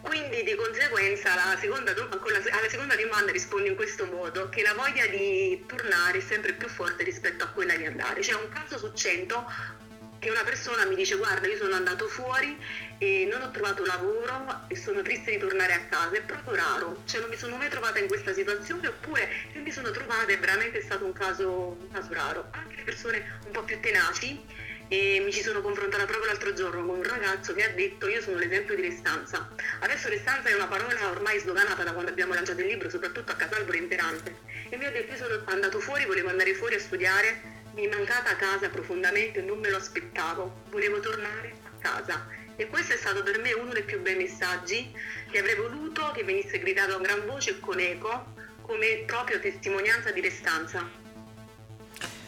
Quindi 0.00 0.42
di 0.42 0.54
conseguenza 0.54 1.32
alla 1.32 1.58
seconda, 1.58 1.90
alla 1.92 2.68
seconda 2.68 2.96
domanda 2.96 3.30
rispondo 3.30 3.66
in 3.68 3.74
questo 3.74 4.06
modo, 4.06 4.48
che 4.48 4.62
la 4.62 4.72
voglia 4.72 5.06
di 5.06 5.62
tornare 5.66 6.18
è 6.18 6.20
sempre 6.20 6.54
più 6.54 6.68
forte 6.68 7.02
rispetto 7.02 7.44
a 7.44 7.48
quella 7.48 7.76
di 7.76 7.84
andare. 7.84 8.20
C'è 8.20 8.32
un 8.32 8.48
caso 8.48 8.78
su 8.78 8.92
100 8.92 9.86
che 10.18 10.30
una 10.30 10.42
persona 10.42 10.84
mi 10.84 10.94
dice 10.94 11.16
guarda 11.16 11.46
io 11.46 11.56
sono 11.56 11.74
andato 11.74 12.08
fuori 12.08 12.56
e 12.98 13.28
non 13.30 13.42
ho 13.42 13.50
trovato 13.50 13.84
lavoro 13.84 14.64
e 14.68 14.76
sono 14.76 15.02
triste 15.02 15.32
di 15.32 15.38
tornare 15.38 15.72
a 15.72 15.80
casa, 15.88 16.16
è 16.16 16.22
proprio 16.22 16.56
raro, 16.56 17.02
cioè 17.06 17.20
non 17.20 17.30
mi 17.30 17.36
sono 17.36 17.56
mai 17.56 17.68
trovata 17.68 17.98
in 17.98 18.08
questa 18.08 18.32
situazione 18.32 18.88
oppure 18.88 19.28
se 19.52 19.58
mi 19.60 19.70
sono 19.70 19.90
trovata 19.90 20.26
è 20.26 20.38
veramente 20.38 20.80
stato 20.82 21.04
un 21.04 21.12
caso, 21.12 21.76
un 21.80 21.90
caso 21.92 22.12
raro. 22.12 22.48
Anche 22.50 22.76
le 22.76 22.82
persone 22.82 23.40
un 23.46 23.52
po' 23.52 23.62
più 23.62 23.78
tenaci 23.80 24.40
e 24.88 25.20
mi 25.22 25.32
ci 25.32 25.42
sono 25.42 25.60
confrontata 25.60 26.06
proprio 26.06 26.26
l'altro 26.26 26.52
giorno 26.54 26.84
con 26.84 26.96
un 26.96 27.02
ragazzo 27.04 27.52
che 27.52 27.62
ha 27.62 27.68
detto 27.68 28.08
io 28.08 28.22
sono 28.22 28.38
l'esempio 28.38 28.74
di 28.74 28.82
restanza. 28.82 29.48
Adesso 29.80 30.08
restanza 30.08 30.48
è 30.48 30.54
una 30.54 30.66
parola 30.66 31.10
ormai 31.10 31.38
sdoganata 31.38 31.84
da 31.84 31.92
quando 31.92 32.10
abbiamo 32.10 32.34
lanciato 32.34 32.60
il 32.60 32.66
libro, 32.66 32.88
soprattutto 32.88 33.32
a 33.32 33.34
Casalbro 33.34 33.74
è 33.74 33.78
imperante. 33.78 34.36
E 34.70 34.76
mi 34.76 34.86
ha 34.86 34.90
detto 34.90 35.12
io 35.12 35.18
sono 35.18 35.42
andato 35.44 35.78
fuori, 35.78 36.06
volevo 36.06 36.30
andare 36.30 36.54
fuori 36.54 36.74
a 36.74 36.80
studiare, 36.80 37.57
mi 37.74 37.84
è 37.84 37.88
mancata 37.94 38.30
a 38.30 38.36
casa 38.36 38.68
profondamente, 38.68 39.40
non 39.42 39.58
me 39.58 39.70
lo 39.70 39.76
aspettavo, 39.76 40.62
volevo 40.70 41.00
tornare 41.00 41.54
a 41.64 41.70
casa. 41.80 42.26
E 42.56 42.66
questo 42.66 42.92
è 42.94 42.96
stato 42.96 43.22
per 43.22 43.38
me 43.40 43.52
uno 43.52 43.72
dei 43.72 43.84
più 43.84 44.00
bei 44.02 44.16
messaggi 44.16 44.90
che 45.30 45.38
avrei 45.38 45.54
voluto 45.54 46.10
che 46.12 46.24
venisse 46.24 46.58
gridato 46.58 46.96
a 46.96 46.98
gran 46.98 47.22
voce 47.26 47.50
e 47.50 47.60
con 47.60 47.78
eco 47.78 48.34
come 48.62 49.04
proprio 49.06 49.38
testimonianza 49.38 50.10
di 50.10 50.20
restanza. 50.20 50.82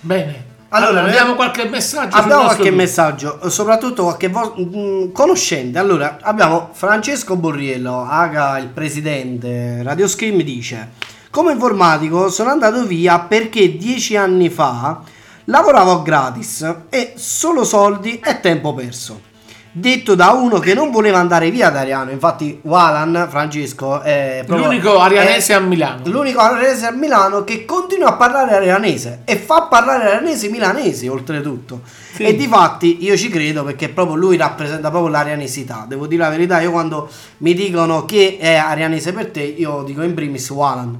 Bene. 0.01 0.59
Allora, 0.73 1.01
Allora, 1.01 1.09
abbiamo 1.09 1.35
qualche 1.35 1.65
messaggio 1.69 2.17
Abbiamo 2.17 2.43
qualche 2.45 2.63
gruppo. 2.63 2.77
messaggio, 2.77 3.51
soprattutto 3.51 4.05
qualche 4.05 4.29
vo- 4.29 4.55
mh, 4.57 5.11
conoscente. 5.11 5.79
Allora, 5.81 6.19
abbiamo 6.21 6.71
Francesco 6.73 7.35
Borriello, 7.35 8.05
Aga, 8.05 8.57
il 8.59 8.69
presidente 8.69 9.83
Radio 9.83 10.07
Scream, 10.07 10.41
dice: 10.43 10.91
Come 11.31 11.51
informatico 11.53 12.31
sono 12.31 12.51
andato 12.51 12.87
via 12.87 13.19
perché 13.19 13.77
dieci 13.77 14.17
anni 14.17 14.49
fa 14.49 15.03
lavoravo 15.51 16.03
gratis 16.03 16.75
e 16.89 17.13
solo 17.17 17.65
soldi 17.65 18.21
e 18.25 18.41
tempo 18.41 18.73
perso. 18.73 19.29
Detto 19.73 20.17
da 20.17 20.31
uno 20.31 20.59
che 20.59 20.75
non 20.75 20.91
voleva 20.91 21.19
andare 21.19 21.49
via 21.53 21.71
da 21.71 21.81
Ariano, 21.81 22.11
infatti, 22.11 22.59
Walan 22.63 23.29
Francesco 23.31 24.01
è 24.01 24.43
proprio- 24.45 24.67
L'unico 24.67 24.99
arianese 24.99 25.53
è- 25.53 25.57
a 25.57 25.61
Milano. 25.61 26.01
L'unico 26.07 26.41
arianese 26.41 26.87
a 26.87 26.91
Milano 26.91 27.45
che 27.45 27.65
continua 27.65 28.09
a 28.09 28.13
parlare 28.15 28.57
arianese 28.57 29.21
e 29.25 29.37
fa 29.37 29.63
parlare 29.63 30.07
arianese 30.17 30.49
milanesi 30.49 31.07
oltretutto. 31.07 31.83
Sì. 32.15 32.25
E 32.25 32.35
di 32.35 32.49
fatti 32.49 33.05
io 33.05 33.17
ci 33.17 33.29
credo 33.29 33.63
perché 33.63 33.89
proprio 33.91 34.17
lui 34.17 34.37
rappresenta 34.37 34.91
proprio 34.91 35.13
l'arianesità. 35.13 35.85
Devo 35.87 36.09
dire 36.09 36.23
la 36.25 36.31
verità, 36.31 36.61
io 36.61 36.73
quando 36.73 37.09
mi 37.39 37.55
dicono 37.55 38.05
che 38.05 38.39
è 38.41 38.55
arianese 38.57 39.13
per 39.13 39.31
te, 39.31 39.43
io 39.43 39.85
dico 39.85 40.03
in 40.03 40.15
primis 40.15 40.51
Walan. 40.51 40.99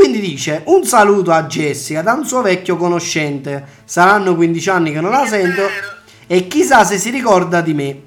Quindi 0.00 0.20
dice 0.20 0.62
un 0.64 0.86
saluto 0.86 1.30
a 1.30 1.42
Jessica 1.42 2.00
da 2.00 2.14
un 2.14 2.24
suo 2.24 2.40
vecchio 2.40 2.78
conoscente. 2.78 3.62
Saranno 3.84 4.34
15 4.34 4.70
anni 4.70 4.92
che 4.92 5.00
non 5.02 5.10
la 5.10 5.26
sento 5.26 5.68
e 6.26 6.46
chissà 6.48 6.84
se 6.84 6.96
si 6.96 7.10
ricorda 7.10 7.60
di 7.60 7.74
me. 7.74 8.00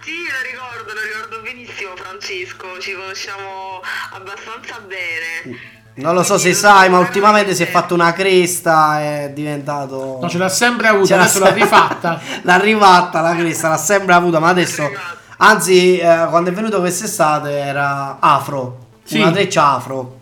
Sì, 0.00 0.12
lo 0.12 0.50
ricordo, 0.50 0.94
lo 0.94 1.00
ricordo 1.02 1.42
benissimo 1.42 1.90
Francesco, 1.94 2.78
ci 2.80 2.94
conosciamo 2.94 3.82
abbastanza 4.12 4.80
bene. 4.86 5.58
Non 5.96 6.14
lo 6.14 6.22
so 6.22 6.38
se 6.38 6.54
sai, 6.54 6.88
ma 6.88 7.00
ultimamente 7.00 7.54
si 7.54 7.64
è 7.64 7.66
fatto 7.66 7.92
una 7.92 8.14
cresta, 8.14 8.98
è 8.98 9.30
diventato... 9.34 10.20
No, 10.22 10.28
ce 10.30 10.38
l'ha 10.38 10.48
sempre 10.48 10.86
avuto, 10.86 11.08
Ce 11.08 11.16
l'ha 11.16 11.20
adesso 11.24 11.38
l'ha 11.38 11.52
rifatta. 11.52 12.18
l'ha 12.40 12.56
rifatta 12.58 13.20
la 13.20 13.36
cresta, 13.36 13.68
l'ha 13.68 13.76
sempre 13.76 14.14
avuta, 14.14 14.38
ma 14.38 14.48
adesso... 14.48 14.90
Anzi, 15.36 15.98
eh, 15.98 16.26
quando 16.30 16.48
è 16.48 16.52
venuto 16.54 16.80
quest'estate 16.80 17.58
era 17.58 18.16
afro, 18.20 18.86
Sì. 19.04 19.18
una 19.20 19.32
treccia 19.32 19.74
afro. 19.74 20.20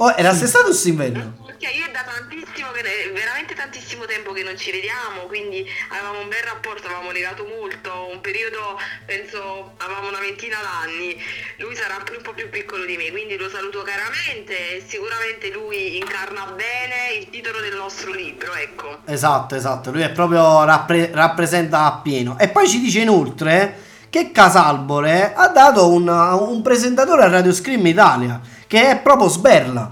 Oh, 0.00 0.14
era 0.14 0.28
quest'estate 0.28 0.66
o 0.66 0.68
quest'inverno? 0.68 1.42
Perché 1.44 1.74
io 1.74 1.84
è 1.84 1.90
da 1.90 2.06
tantissimo, 2.06 2.70
veramente 2.70 3.54
tantissimo 3.54 4.04
tempo 4.04 4.30
che 4.30 4.44
non 4.44 4.56
ci 4.56 4.70
vediamo, 4.70 5.26
quindi 5.26 5.66
avevamo 5.90 6.20
un 6.20 6.28
bel 6.28 6.44
rapporto, 6.46 6.86
avevamo 6.86 7.10
legato 7.10 7.42
molto, 7.42 8.06
un 8.06 8.20
periodo, 8.20 8.78
penso, 9.04 9.74
avevamo 9.78 10.06
una 10.06 10.20
ventina 10.20 10.58
d'anni, 10.62 11.18
lui 11.58 11.74
sarà 11.74 11.98
un 11.98 12.22
po' 12.22 12.30
più 12.32 12.48
piccolo 12.48 12.84
di 12.84 12.96
me, 12.96 13.10
quindi 13.10 13.36
lo 13.36 13.50
saluto 13.50 13.82
caramente 13.82 14.76
e 14.76 14.84
sicuramente 14.86 15.50
lui 15.50 15.98
incarna 15.98 16.46
bene 16.54 17.18
il 17.18 17.28
titolo 17.30 17.58
del 17.58 17.74
nostro 17.74 18.12
libro, 18.12 18.54
ecco. 18.54 19.02
Esatto, 19.04 19.56
esatto, 19.56 19.90
lui 19.90 20.02
è 20.02 20.10
proprio 20.10 20.62
rappre- 20.62 21.10
rappresenta 21.12 21.86
appieno. 21.86 22.38
E 22.38 22.46
poi 22.50 22.68
ci 22.68 22.78
dice 22.78 23.00
inoltre 23.00 23.86
che 24.10 24.30
Casalbore 24.30 25.34
ha 25.34 25.48
dato 25.48 25.90
un, 25.90 26.06
un 26.06 26.62
presentatore 26.62 27.24
a 27.24 27.28
Radio 27.28 27.52
Scream 27.52 27.84
Italia, 27.84 28.40
che 28.68 28.90
è 28.90 29.00
proprio 29.00 29.26
Sberla. 29.28 29.90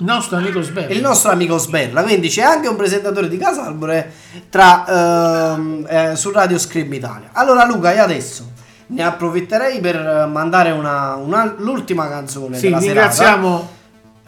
Il 0.00 0.04
nostro 0.06 0.36
amico 0.36 0.60
Sberla. 0.62 0.94
il 0.94 1.00
nostro 1.00 1.30
amico 1.30 1.58
Sberla. 1.58 2.02
Quindi 2.02 2.28
c'è 2.28 2.42
anche 2.42 2.66
un 2.68 2.76
presentatore 2.76 3.28
di 3.28 3.36
Casalbore 3.36 4.12
tra, 4.48 5.52
ehm, 5.54 5.86
eh, 5.88 6.16
su 6.16 6.30
Radio 6.32 6.58
Scream 6.58 6.92
Italia. 6.92 7.30
Allora, 7.32 7.64
Luca, 7.64 7.92
io 7.92 8.02
adesso 8.02 8.50
ne 8.88 9.02
approfitterei 9.02 9.80
per 9.80 10.28
mandare 10.32 10.70
una, 10.70 11.14
una- 11.16 11.54
l'ultima 11.58 12.08
canzone 12.08 12.56
Sì, 12.56 12.66
della 12.68 12.80
serata. 12.80 12.92
ringraziamo 13.00 13.68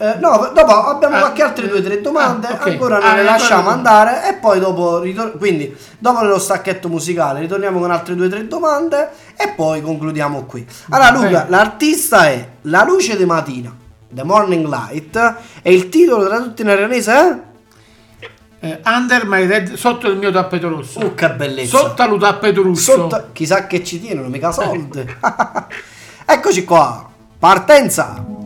Eh, 0.02 0.14
no, 0.18 0.50
dopo 0.54 0.72
abbiamo 0.86 1.16
Ah, 1.16 1.18
qualche 1.18 1.42
altre 1.42 1.68
due 1.68 1.80
o 1.80 1.82
tre 1.82 2.00
domande, 2.00 2.46
ah, 2.46 2.52
ok. 2.54 2.66
ancora 2.68 2.96
Ah, 2.96 3.00
non 3.00 3.02
le 3.02 3.18
ancora 3.20 3.30
lasciamo 3.32 3.62
dopo. 3.64 3.74
andare 3.74 4.30
e 4.30 4.34
poi 4.36 4.58
dopo 4.58 4.98
ritor- 5.00 5.36
quindi 5.36 5.76
dopo 5.98 6.22
nello 6.22 6.38
stacchetto 6.38 6.88
musicale 6.88 7.40
ritorniamo 7.40 7.78
con 7.78 7.90
altre 7.90 8.14
due 8.14 8.24
o 8.24 8.28
tre 8.30 8.46
domande 8.46 9.10
e 9.36 9.48
poi 9.54 9.82
concludiamo 9.82 10.44
qui. 10.44 10.66
Allora 10.88 11.10
Luca, 11.10 11.26
Bene. 11.28 11.44
l'artista 11.50 12.28
è 12.28 12.48
La 12.62 12.82
luce 12.82 13.14
di 13.18 13.26
mattina, 13.26 13.76
The 14.08 14.22
Morning 14.24 14.66
Light 14.66 15.34
e 15.60 15.74
il 15.74 15.90
titolo 15.90 16.26
tradotto 16.26 16.62
in 16.62 16.68
aranese 16.70 17.12
è? 17.12 17.36
Eh, 18.62 18.80
under 18.86 19.26
my 19.26 19.46
red, 19.46 19.74
sotto 19.74 20.06
il 20.08 20.16
mio 20.16 20.30
tappeto 20.30 20.68
rosso. 20.70 20.98
Oh 21.00 21.14
che 21.14 21.28
bellezza. 21.30 21.76
Sotto 21.76 22.02
il 22.04 22.18
tappeto 22.18 22.62
rosso. 22.62 22.92
Sotto- 22.92 23.28
chissà 23.32 23.66
che 23.66 23.84
ci 23.84 24.00
tienono, 24.00 24.28
mica 24.28 24.50
soldi. 24.50 25.04
Eccoci 26.24 26.64
qua. 26.64 27.06
Partenza. 27.38 28.38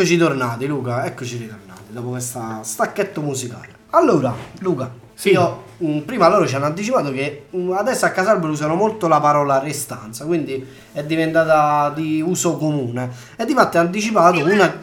Eccoci 0.00 0.16
tornati, 0.16 0.66
Luca. 0.66 1.04
Eccoci 1.04 1.36
ritornati 1.36 1.82
dopo 1.88 2.08
questa 2.08 2.60
stacchetto 2.62 3.20
musicale. 3.20 3.68
Allora, 3.90 4.34
Luca, 4.60 4.90
Sì. 5.12 5.32
io 5.32 5.64
mh, 5.76 5.98
prima 6.00 6.26
loro 6.26 6.46
ci 6.46 6.54
hanno 6.54 6.64
anticipato 6.64 7.12
che 7.12 7.48
mh, 7.50 7.72
adesso 7.72 8.06
a 8.06 8.08
Casalbro 8.08 8.48
usano 8.50 8.76
molto 8.76 9.08
la 9.08 9.20
parola 9.20 9.58
restanza, 9.58 10.24
quindi 10.24 10.66
è 10.92 11.04
diventata 11.04 11.92
di 11.94 12.22
uso 12.22 12.56
comune. 12.56 13.10
E 13.36 13.44
di 13.44 13.52
fatto 13.52 13.76
è 13.76 13.80
anticipato 13.80 14.42
una. 14.42 14.78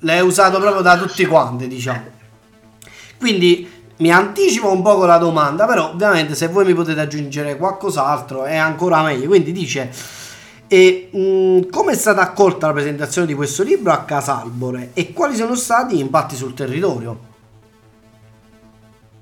L'hai 0.00 0.20
usato 0.20 0.60
proprio 0.60 0.80
da 0.80 0.96
tutti 0.96 1.26
quanti, 1.26 1.66
diciamo. 1.66 2.04
Quindi 3.18 3.68
mi 3.96 4.12
anticipo 4.12 4.70
un 4.70 4.82
po' 4.82 4.98
con 4.98 5.08
la 5.08 5.18
domanda, 5.18 5.66
però 5.66 5.90
ovviamente 5.90 6.36
se 6.36 6.46
voi 6.46 6.64
mi 6.64 6.74
potete 6.74 7.00
aggiungere 7.00 7.56
qualcos'altro 7.56 8.44
è 8.44 8.54
ancora 8.54 9.02
meglio. 9.02 9.26
Quindi 9.26 9.50
dice, 9.50 9.90
e, 10.74 11.08
mh, 11.08 11.70
come 11.70 11.92
è 11.92 11.94
stata 11.94 12.20
accolta 12.20 12.66
la 12.66 12.72
presentazione 12.72 13.28
di 13.28 13.34
questo 13.34 13.62
libro 13.62 13.92
a 13.92 14.04
Casalbore 14.04 14.90
e 14.92 15.12
quali 15.12 15.36
sono 15.36 15.54
stati 15.54 15.94
gli 15.94 16.00
impatti 16.00 16.34
sul 16.34 16.52
territorio? 16.52 17.32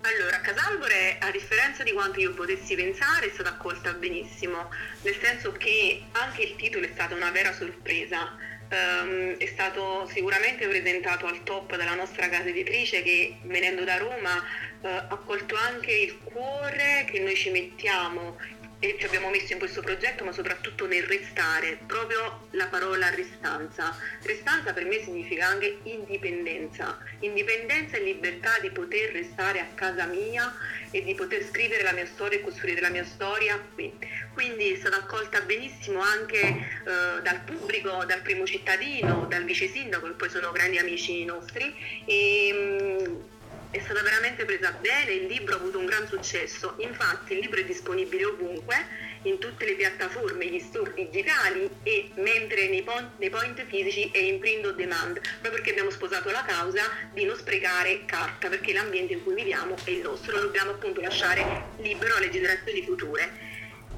Allora, 0.01 0.41
Casalbore, 0.41 1.19
a 1.21 1.31
differenza 1.31 1.83
di 1.83 1.93
quanto 1.93 2.21
io 2.21 2.33
potessi 2.33 2.75
pensare, 2.75 3.27
è 3.27 3.31
stata 3.35 3.51
accolta 3.51 3.93
benissimo, 3.93 4.71
nel 5.03 5.15
senso 5.21 5.53
che 5.53 6.05
anche 6.13 6.41
il 6.41 6.57
titolo 6.57 6.87
è 6.87 6.91
stata 6.91 7.15
una 7.15 7.31
vera 7.31 7.53
sorpresa. 7.53 8.35
Ehm, 8.71 9.37
è 9.37 9.47
stato 9.47 10.09
sicuramente 10.11 10.67
presentato 10.67 11.27
al 11.27 11.43
top 11.43 11.77
dalla 11.77 11.95
nostra 11.95 12.31
casa 12.31 12.49
editrice 12.49 13.03
che 13.03 13.37
venendo 13.43 13.85
da 13.85 13.99
Roma 13.99 14.43
eh, 14.81 14.89
ha 14.89 15.21
colto 15.23 15.55
anche 15.55 15.93
il 15.93 16.17
cuore 16.25 17.05
che 17.11 17.21
noi 17.21 17.37
ci 17.37 17.51
mettiamo 17.51 18.39
e 18.85 18.97
ci 18.99 19.07
abbiamo 19.07 19.31
messo 19.31 19.53
in 19.53 19.61
questo 19.61 19.81
progetto, 19.81 20.25
ma 20.25 20.33
soprattutto 20.33 20.89
nel 20.89 21.05
restare, 21.05 21.79
proprio 21.87 22.49
la 22.51 22.67
parola 22.67 23.11
restanza. 23.11 23.97
Restanza 24.23 24.73
per 24.73 24.87
me 24.87 25.01
significa 25.01 25.47
anche 25.47 25.79
indipendenza, 25.85 26.99
indipendenza 27.21 27.97
e 27.97 28.03
libertà 28.03 28.59
di 28.61 28.71
poter 28.71 29.13
restare 29.13 29.61
a 29.61 29.69
casa 29.75 30.07
mia 30.07 30.53
e 30.91 31.05
di 31.05 31.15
poter 31.15 31.45
scrivere 31.45 31.85
la 31.85 31.93
mia 31.93 32.07
storia 32.07 32.39
e 32.39 32.43
costruire 32.43 32.81
la 32.81 32.91
mia 32.91 33.05
storia 33.05 33.57
qui. 33.73 33.97
Quindi 34.33 34.73
è 34.73 34.77
stata 34.77 34.97
accolta 34.97 35.41
benissimo 35.43 36.01
anche 36.01 36.41
eh, 36.41 37.23
dal 37.23 37.41
pubblico, 37.45 38.05
dal 38.05 38.23
primo 38.23 38.45
cittadino, 38.45 39.27
dal 39.29 39.45
vice 39.45 39.69
sindaco, 39.69 40.09
che 40.09 40.15
poi 40.15 40.29
sono 40.29 40.51
grandi 40.51 40.79
amici 40.79 41.25
nostri. 41.25 41.73
E, 42.05 42.51
mm, 42.53 43.32
è 43.73 43.81
stata 43.81 44.03
veramente 44.03 44.45
presa 44.45 44.71
bene, 44.73 45.13
il 45.13 45.27
libro 45.27 45.55
ha 45.55 45.57
avuto 45.57 45.79
un 45.79 45.87
gran 45.87 46.07
successo, 46.07 46.75
infatti 46.79 47.33
il 47.33 47.39
libro 47.39 47.59
è 47.59 47.65
disponibile 47.65 48.27
ovunque, 48.27 49.11
in 49.23 49.39
tutte 49.39 49.65
le 49.65 49.73
piattaforme, 49.75 50.47
gli 50.47 50.59
store 50.59 50.93
digitali 50.93 51.71
e 51.83 52.11
mentre 52.17 52.69
nei 52.69 52.83
point, 52.83 53.13
nei 53.17 53.31
point 53.31 53.65
fisici 53.65 54.11
è 54.13 54.19
in 54.19 54.41
print 54.41 54.67
on 54.67 54.77
demand, 54.77 55.21
proprio 55.21 55.53
perché 55.53 55.71
abbiamo 55.71 55.89
sposato 55.89 56.31
la 56.31 56.45
causa 56.45 56.83
di 57.15 57.25
non 57.25 57.35
sprecare 57.35 58.05
carta, 58.05 58.51
perché 58.51 58.75
l'ambiente 58.75 59.15
in 59.15 59.23
cui 59.23 59.35
viviamo 59.35 59.75
è 59.85 59.91
il 59.91 60.01
nostro, 60.01 60.37
lo 60.37 60.43
dobbiamo 60.43 60.73
appunto 60.73 61.01
lasciare 61.01 61.65
libero 61.79 62.17
alle 62.17 62.29
generazioni 62.29 62.83
future. 62.85 63.51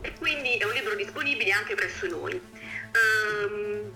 E 0.03 0.13
quindi 0.19 0.57
è 0.57 0.65
un 0.65 0.73
libro 0.73 0.95
disponibile 0.95 1.51
anche 1.51 1.75
presso 1.75 2.07
noi. 2.07 2.41
Ehm, 2.93 3.93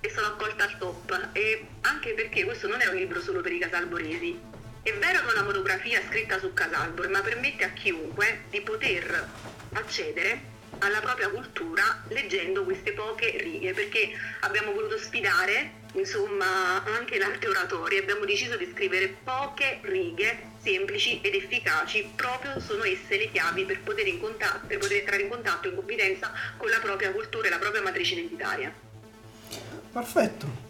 e 0.00 0.10
sono 0.10 0.26
accolta 0.26 0.64
al 0.64 0.76
top, 0.78 1.28
e 1.32 1.66
anche 1.82 2.14
perché 2.14 2.44
questo 2.44 2.66
non 2.66 2.80
è 2.80 2.86
un 2.86 2.96
libro 2.96 3.20
solo 3.20 3.42
per 3.42 3.52
i 3.52 3.58
casalboresi, 3.58 4.52
è 4.84 4.92
vero 4.98 5.24
che 5.24 5.32
una 5.32 5.42
monografia 5.42 6.02
scritta 6.06 6.38
su 6.38 6.52
Casalbor, 6.52 7.08
ma 7.08 7.22
permette 7.22 7.64
a 7.64 7.70
chiunque 7.70 8.42
di 8.50 8.60
poter 8.60 9.28
accedere 9.72 10.52
alla 10.80 11.00
propria 11.00 11.30
cultura 11.30 12.04
leggendo 12.08 12.64
queste 12.64 12.92
poche 12.92 13.34
righe, 13.38 13.72
perché 13.72 14.10
abbiamo 14.40 14.72
voluto 14.72 14.98
sfidare 14.98 15.82
insomma 15.94 16.84
anche 16.84 17.18
l'arte 17.18 17.48
oratoria, 17.48 18.00
abbiamo 18.00 18.26
deciso 18.26 18.56
di 18.58 18.68
scrivere 18.70 19.16
poche 19.24 19.78
righe 19.82 20.52
semplici 20.60 21.18
ed 21.22 21.34
efficaci, 21.34 22.12
proprio 22.14 22.60
sono 22.60 22.84
esse 22.84 23.16
le 23.16 23.30
chiavi 23.30 23.64
per 23.64 23.80
poter, 23.80 24.06
in 24.06 24.20
contatto, 24.20 24.66
per 24.66 24.76
poter 24.76 24.98
entrare 24.98 25.22
in 25.22 25.30
contatto, 25.30 25.68
in 25.68 25.76
confidenza 25.76 26.30
con 26.58 26.68
la 26.68 26.78
propria 26.80 27.10
cultura 27.10 27.46
e 27.46 27.50
la 27.50 27.58
propria 27.58 27.80
matrice 27.80 28.14
identitaria. 28.14 28.70
Perfetto. 29.92 30.63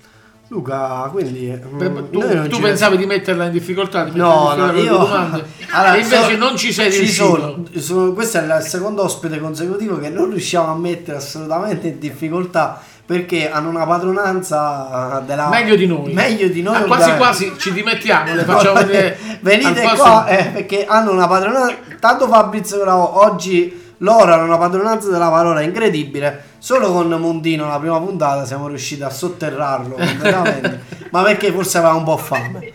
Luca, 0.49 1.09
quindi 1.11 1.51
mm, 1.51 1.79
Per- 1.79 2.09
tu, 2.11 2.49
tu 2.49 2.61
pensavi 2.61 2.97
di 2.99 3.07
metterla 3.07 3.47
in 3.47 3.53
difficoltà? 3.53 4.05
Di 4.05 4.17
No, 4.19 4.55
no, 4.55 4.73
io? 4.73 4.99
Allora, 5.75 5.95
e 5.95 6.01
invece 6.01 6.31
so- 6.33 6.37
non 6.37 6.57
ci 6.57 6.73
sei 6.73 6.93
ci 6.93 6.99
riuscito. 7.01 7.25
sono, 7.25 7.65
sono- 7.77 8.13
questo 8.13 8.39
è 8.39 8.43
il 8.59 8.63
secondo 8.63 9.03
ospite 9.03 9.41
consecutivo 9.41 9.99
che 9.99 10.11
non 10.11 10.31
riusciamo 10.31 10.71
a 10.71 10.77
mettere 10.77 11.17
assolutamente 11.17 11.89
in 11.89 11.99
difficoltà 11.99 12.81
perché 13.07 13.51
hanno 13.51 13.69
una 13.71 13.85
padronanza 13.87 15.23
della 15.27 15.49
Meglio 15.49 15.77
di 15.77 15.87
noi. 15.87 16.13
Meglio 16.13 16.49
di 16.49 16.63
noi. 16.63 16.77
Ah, 16.77 16.83
quasi 16.83 17.17
quasi 17.17 17.53
ci 17.59 17.73
dimettiamo, 17.73 18.35
le 18.35 18.45
facciamo 18.45 18.75
vedere. 18.85 19.19
Venite 19.41 19.83
qua 19.97 20.27
eh, 20.27 20.45
perché 20.51 20.85
hanno 20.87 21.11
una 21.13 21.27
padronanza. 21.27 21.75
Tanto 21.99 22.29
Fabrizio 22.29 22.81
Bravo 22.81 23.23
oggi 23.25 23.84
loro 24.05 24.35
hanno 24.35 24.45
una 24.45 24.59
padronanza 24.59 25.09
della 25.09 25.31
parola 25.31 25.63
incredibile. 25.63 26.53
Solo 26.59 26.93
con 26.93 27.09
Mondino 27.09 27.67
la 27.67 27.79
prima 27.79 27.99
puntata 27.99 28.45
siamo 28.45 28.69
riusciti 28.69 29.03
a 29.03 29.11
sotterrarlo 29.11 29.95
completamente. 29.97 30.83
ma 31.11 31.23
perché 31.23 31.51
forse 31.51 31.79
aveva 31.79 31.95
un 31.95 32.05
po' 32.05 32.17
fame. 32.17 32.73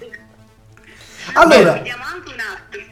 Allora, 1.33 1.73
Vi 1.73 1.83
diamo 1.83 2.03
anche 2.03 2.33
un 2.33 2.39
assist, 2.39 2.88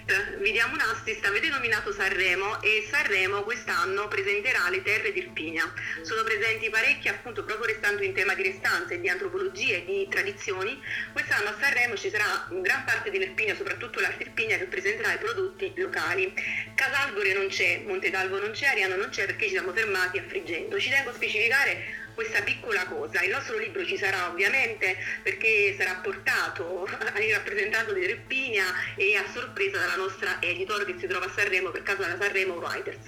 vi 0.47 0.53
diamo 0.53 0.75
un 0.75 0.79
assist, 0.79 1.25
avete 1.25 1.49
nominato 1.49 1.91
Sanremo 1.91 2.61
e 2.61 2.87
Sanremo 2.89 3.43
quest'anno 3.43 4.07
presenterà 4.07 4.69
le 4.69 4.81
terre 4.81 5.11
di 5.11 5.19
Irpinia. 5.19 5.69
Sono 6.03 6.23
presenti 6.23 6.69
parecchi 6.69 7.09
appunto 7.09 7.43
proprio 7.43 7.67
restando 7.67 8.01
in 8.01 8.13
tema 8.13 8.33
di 8.33 8.43
restanze, 8.43 8.97
di 9.01 9.09
antropologia 9.09 9.75
e 9.75 9.83
di 9.83 10.07
tradizioni. 10.09 10.81
Quest'anno 11.11 11.49
a 11.49 11.55
Sanremo 11.59 11.97
ci 11.97 12.09
sarà 12.09 12.47
gran 12.49 12.85
parte 12.85 13.11
dell'Irpinia, 13.11 13.57
soprattutto 13.57 13.99
l'arte 13.99 14.23
Irpinia 14.23 14.57
che 14.57 14.67
presenterà 14.67 15.15
i 15.15 15.17
prodotti 15.17 15.73
locali. 15.75 16.33
Casalbore 16.75 17.33
non 17.33 17.47
c'è, 17.49 17.81
Montetalvo 17.85 18.39
non 18.39 18.51
c'è, 18.51 18.67
Ariano 18.67 18.95
non 18.95 19.09
c'è 19.09 19.25
perché 19.25 19.47
ci 19.47 19.51
siamo 19.51 19.73
fermati 19.73 20.17
a 20.17 20.23
Friggento. 20.25 20.79
Ci 20.79 20.89
tengo 20.89 21.09
a 21.09 21.13
specificare 21.13 22.06
questa 22.17 22.41
piccola 22.41 22.83
cosa. 22.87 23.21
Il 23.21 23.29
nostro 23.29 23.59
libro 23.59 23.85
ci 23.85 23.95
sarà 23.95 24.27
ovviamente 24.27 24.97
perché 25.21 25.75
sarà 25.77 25.99
portato 26.01 26.89
ai 27.13 27.31
rappresentanti 27.31 27.93
di 27.93 27.99
Irpinia 27.99 28.65
e 28.95 29.15
a 29.15 29.23
sorpresa 29.31 29.77
dalla 29.77 29.97
nostra 29.97 30.41
editor 30.41 30.83
che 30.83 30.95
si 30.97 31.05
trova 31.05 31.27
a 31.27 31.29
Sanremo 31.29 31.69
per 31.69 31.83
caso 31.83 32.01
della 32.01 32.17
Sanremo 32.19 32.55
Writers. 32.55 33.05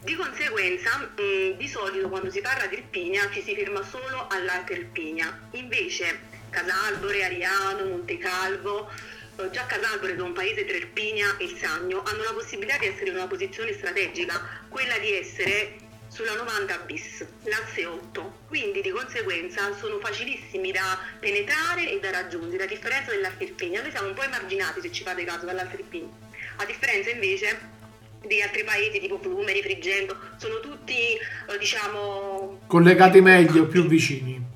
Di 0.00 0.14
conseguenza, 0.16 0.98
mh, 0.98 1.56
di 1.56 1.66
solito 1.66 2.10
quando 2.10 2.30
si 2.30 2.42
parla 2.42 2.66
di 2.66 2.76
Irpinia 2.76 3.30
ci 3.32 3.40
si 3.40 3.54
ferma 3.54 3.82
solo 3.82 4.26
all'Alta 4.28 4.74
Irpinia, 4.74 5.48
invece 5.52 6.18
Casalbore, 6.50 7.24
Ariano, 7.24 7.86
Montecalvo, 7.86 8.90
eh, 9.36 9.50
già 9.50 9.64
Casalbore 9.64 10.14
è 10.14 10.20
un 10.20 10.34
paese 10.34 10.66
tra 10.66 10.76
Irpinia 10.76 11.38
e 11.38 11.44
il 11.44 11.56
Sagno, 11.56 12.02
hanno 12.02 12.22
la 12.22 12.34
possibilità 12.34 12.76
di 12.76 12.88
essere 12.88 13.08
in 13.08 13.16
una 13.16 13.28
posizione 13.28 13.72
strategica, 13.72 14.66
quella 14.68 14.98
di 14.98 15.14
essere 15.14 15.81
sulla 16.12 16.34
90 16.34 16.76
bis, 16.84 17.24
l'asse 17.44 17.86
8, 17.86 18.40
quindi 18.46 18.82
di 18.82 18.90
conseguenza 18.90 19.74
sono 19.74 19.98
facilissimi 19.98 20.70
da 20.70 20.98
penetrare 21.18 21.90
e 21.90 21.98
da 22.00 22.10
raggiungere, 22.10 22.64
a 22.64 22.66
differenza 22.66 23.12
dell'Alta 23.12 23.42
Irpinia. 23.42 23.80
Noi 23.80 23.90
siamo 23.90 24.08
un 24.08 24.14
po' 24.14 24.22
emarginati 24.22 24.82
se 24.82 24.92
ci 24.92 25.04
fate 25.04 25.24
caso 25.24 25.46
dall'Alta 25.46 25.74
Irpinia, 25.74 26.12
a 26.56 26.66
differenza 26.66 27.08
invece 27.08 27.80
di 28.26 28.42
altri 28.42 28.62
paesi 28.62 29.00
tipo 29.00 29.18
Flumeri, 29.18 29.62
Friggento, 29.62 30.14
sono 30.36 30.60
tutti 30.60 31.14
eh, 31.14 31.58
diciamo 31.58 32.60
Collegati 32.66 33.22
meglio, 33.22 33.66
più 33.66 33.86
vicini. 33.86 34.51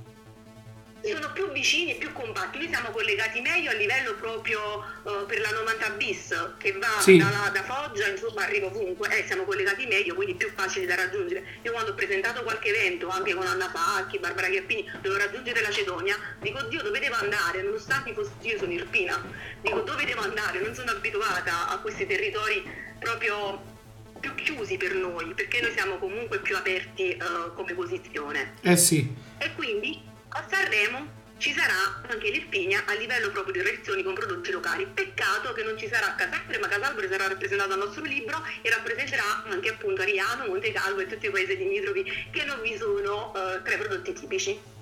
Sono 1.14 1.32
più 1.32 1.50
vicini 1.52 1.92
e 1.92 1.98
più 1.98 2.12
compatti. 2.12 2.58
Noi 2.58 2.68
siamo 2.68 2.90
collegati 2.90 3.40
meglio 3.40 3.70
a 3.70 3.74
livello 3.74 4.14
proprio 4.14 4.82
eh, 5.04 5.24
per 5.26 5.40
la 5.40 5.50
90 5.50 5.90
bis 5.90 6.34
che 6.58 6.72
va 6.72 7.00
Sì. 7.00 7.16
da, 7.18 7.50
da 7.52 7.62
Foggia, 7.62 8.08
insomma 8.08 8.42
arriva 8.44 8.66
ovunque, 8.66 9.08
eh, 9.16 9.24
siamo 9.26 9.44
collegati 9.44 9.86
meglio, 9.86 10.14
quindi 10.14 10.34
più 10.34 10.50
facili 10.54 10.86
da 10.86 10.94
raggiungere. 10.94 11.44
Io 11.62 11.72
quando 11.72 11.90
ho 11.92 11.94
presentato 11.94 12.42
qualche 12.42 12.68
evento, 12.68 13.08
anche 13.08 13.34
con 13.34 13.46
Anna 13.46 13.70
Facchi, 13.70 14.18
Barbara 14.18 14.48
Chiappini, 14.48 14.88
dovevo 15.00 15.16
raggiungere 15.24 15.60
la 15.60 15.70
Cedonia, 15.70 16.16
dico 16.40 16.62
Dio 16.64 16.82
dove 16.82 16.98
devo 16.98 17.14
andare, 17.16 17.62
nonostante 17.62 18.12
fossi 18.12 18.30
io 18.42 18.58
sono 18.58 18.72
Irpina, 18.72 19.22
dico 19.60 19.80
dove 19.80 20.04
devo 20.04 20.20
andare, 20.22 20.60
non 20.60 20.74
sono 20.74 20.90
abituata 20.90 21.68
a 21.68 21.78
questi 21.78 22.06
territori 22.06 22.62
proprio 22.98 23.74
più 24.18 24.34
chiusi 24.34 24.76
per 24.76 24.94
noi, 24.94 25.34
perché 25.34 25.60
noi 25.60 25.72
siamo 25.72 25.98
comunque 25.98 26.38
più 26.40 26.56
aperti 26.56 27.10
eh, 27.12 27.18
come 27.54 27.74
posizione. 27.74 28.54
Eh 28.62 28.76
sì. 28.76 29.14
E 29.38 29.54
quindi 29.54 30.00
a 30.36 30.44
Sanremo 30.50 31.24
ci 31.38 31.52
sarà 31.52 32.02
anche 32.08 32.30
l'Irpinia 32.30 32.84
a 32.86 32.92
livello 32.94 33.30
proprio 33.30 33.54
di 33.54 33.62
relazioni 33.62 34.02
con 34.02 34.12
prodotti 34.12 34.50
locali. 34.50 34.86
Peccato 34.86 35.54
che 35.54 35.62
non 35.62 35.78
ci 35.78 35.88
sarà 35.88 36.14
Casalbore, 36.14 36.58
ma 36.58 36.68
Casalbore 36.68 37.08
sarà 37.08 37.28
rappresentato 37.28 37.72
al 37.72 37.78
nostro 37.78 38.04
libro 38.04 38.42
e 38.60 38.70
rappresenterà 38.70 39.44
anche 39.44 39.70
appunto 39.70 40.02
Ariano, 40.02 40.46
Montecalvo 40.46 41.00
e 41.00 41.06
tutti 41.06 41.26
i 41.26 41.30
paesi 41.30 41.56
limitrofi 41.56 42.04
che 42.30 42.44
non 42.44 42.60
vi 42.60 42.76
sono 42.76 43.32
eh, 43.34 43.62
tra 43.62 43.74
i 43.74 43.78
prodotti 43.78 44.12
tipici. 44.12 44.75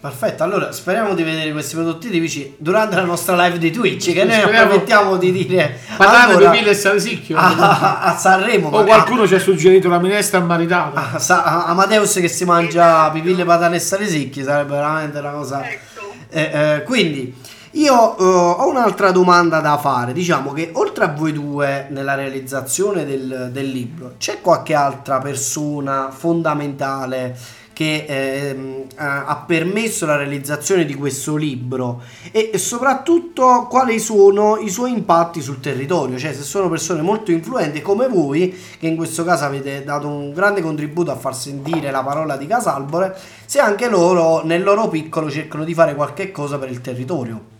Perfetto. 0.00 0.42
Allora, 0.42 0.72
speriamo 0.72 1.14
di 1.14 1.22
vedere 1.22 1.52
questi 1.52 1.74
prodotti 1.74 2.08
tipici 2.10 2.54
durante 2.58 2.96
la 2.96 3.04
nostra 3.04 3.36
live 3.44 3.58
di 3.58 3.70
Twitch. 3.70 4.12
Che 4.12 4.24
noi 4.24 4.34
Speriamo- 4.40 4.64
approfittiamo 4.66 5.16
di 5.16 5.32
dire 5.32 5.78
Parlare 5.96 6.32
allora, 6.32 6.50
di 6.50 6.58
Pille 6.58 6.70
e 6.70 6.74
Salsicchio. 6.74 7.36
a, 7.36 8.00
a 8.00 8.16
Sanremo. 8.16 8.68
o 8.68 8.70
magari- 8.70 8.88
qualcuno 8.88 9.26
ci 9.26 9.34
ha 9.34 9.40
suggerito 9.40 9.88
la 9.88 9.98
minestra 9.98 10.40
maritata. 10.40 11.12
a 11.12 11.18
Sa- 11.18 11.42
a- 11.44 11.66
Amadeus 11.66 12.14
che 12.14 12.28
si 12.28 12.44
mangia 12.44 13.10
pipille, 13.10 13.44
patane 13.44 13.76
e 13.76 13.80
salsicchi 13.80 14.42
sarebbe 14.42 14.72
veramente 14.74 15.18
una 15.18 15.30
cosa. 15.30 15.68
Ecco. 15.68 15.88
Eh, 16.30 16.42
eh, 16.52 16.82
quindi 16.84 17.34
io 17.72 18.16
eh, 18.18 18.22
ho 18.22 18.68
un'altra 18.68 19.10
domanda 19.10 19.60
da 19.60 19.76
fare. 19.78 20.12
Diciamo 20.12 20.52
che 20.52 20.70
oltre 20.74 21.04
a 21.04 21.08
voi 21.08 21.32
due 21.32 21.86
nella 21.90 22.14
realizzazione 22.14 23.04
del, 23.04 23.50
del 23.52 23.68
libro, 23.68 24.14
c'è 24.18 24.40
qualche 24.40 24.74
altra 24.74 25.18
persona 25.18 26.08
fondamentale 26.10 27.36
che 27.80 28.04
ehm, 28.06 28.88
ha 28.96 29.42
permesso 29.46 30.04
la 30.04 30.16
realizzazione 30.16 30.84
di 30.84 30.94
questo 30.94 31.36
libro 31.36 32.02
e 32.30 32.58
soprattutto 32.58 33.68
quali 33.70 33.98
sono 33.98 34.58
i 34.58 34.68
suoi 34.68 34.92
impatti 34.92 35.40
sul 35.40 35.60
territorio, 35.60 36.18
cioè 36.18 36.34
se 36.34 36.42
sono 36.42 36.68
persone 36.68 37.00
molto 37.00 37.30
influenti 37.30 37.80
come 37.80 38.06
voi, 38.06 38.54
che 38.78 38.86
in 38.86 38.96
questo 38.96 39.24
caso 39.24 39.44
avete 39.44 39.82
dato 39.82 40.08
un 40.08 40.34
grande 40.34 40.60
contributo 40.60 41.10
a 41.10 41.16
far 41.16 41.34
sentire 41.34 41.90
la 41.90 42.02
parola 42.02 42.36
di 42.36 42.46
Casalbore, 42.46 43.18
se 43.46 43.60
anche 43.60 43.88
loro 43.88 44.44
nel 44.44 44.62
loro 44.62 44.88
piccolo 44.88 45.30
cercano 45.30 45.64
di 45.64 45.72
fare 45.72 45.94
qualche 45.94 46.30
cosa 46.30 46.58
per 46.58 46.68
il 46.68 46.82
territorio. 46.82 47.58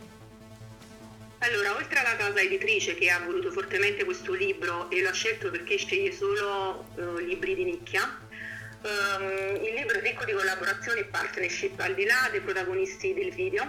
Allora, 1.39 1.77
oltre 1.77 1.99
alla 1.99 2.17
casa 2.17 2.41
editrice 2.41 2.95
che 2.95 3.09
ha 3.09 3.23
voluto 3.25 3.51
fortemente 3.51 4.05
questo 4.05 4.35
libro 4.35 4.91
e 4.91 5.01
l'ha 5.01 5.13
scelto 5.13 5.49
perché 5.51 5.79
sceglie 5.79 6.13
solo 6.13 6.85
eh, 6.97 7.23
libri 7.23 7.55
di 7.55 7.65
nicchia, 7.65 8.29
ehm, 8.83 9.65
il 9.65 9.75
libro 9.75 9.99
è 9.99 10.01
ricco 10.01 10.25
di 10.25 10.33
collaborazioni 10.33 11.01
e 11.01 11.05
partnership 11.05 11.79
al 11.81 11.95
di 11.95 12.05
là 12.05 12.29
dei 12.31 12.41
protagonisti 12.41 13.15
del 13.15 13.33
video, 13.33 13.65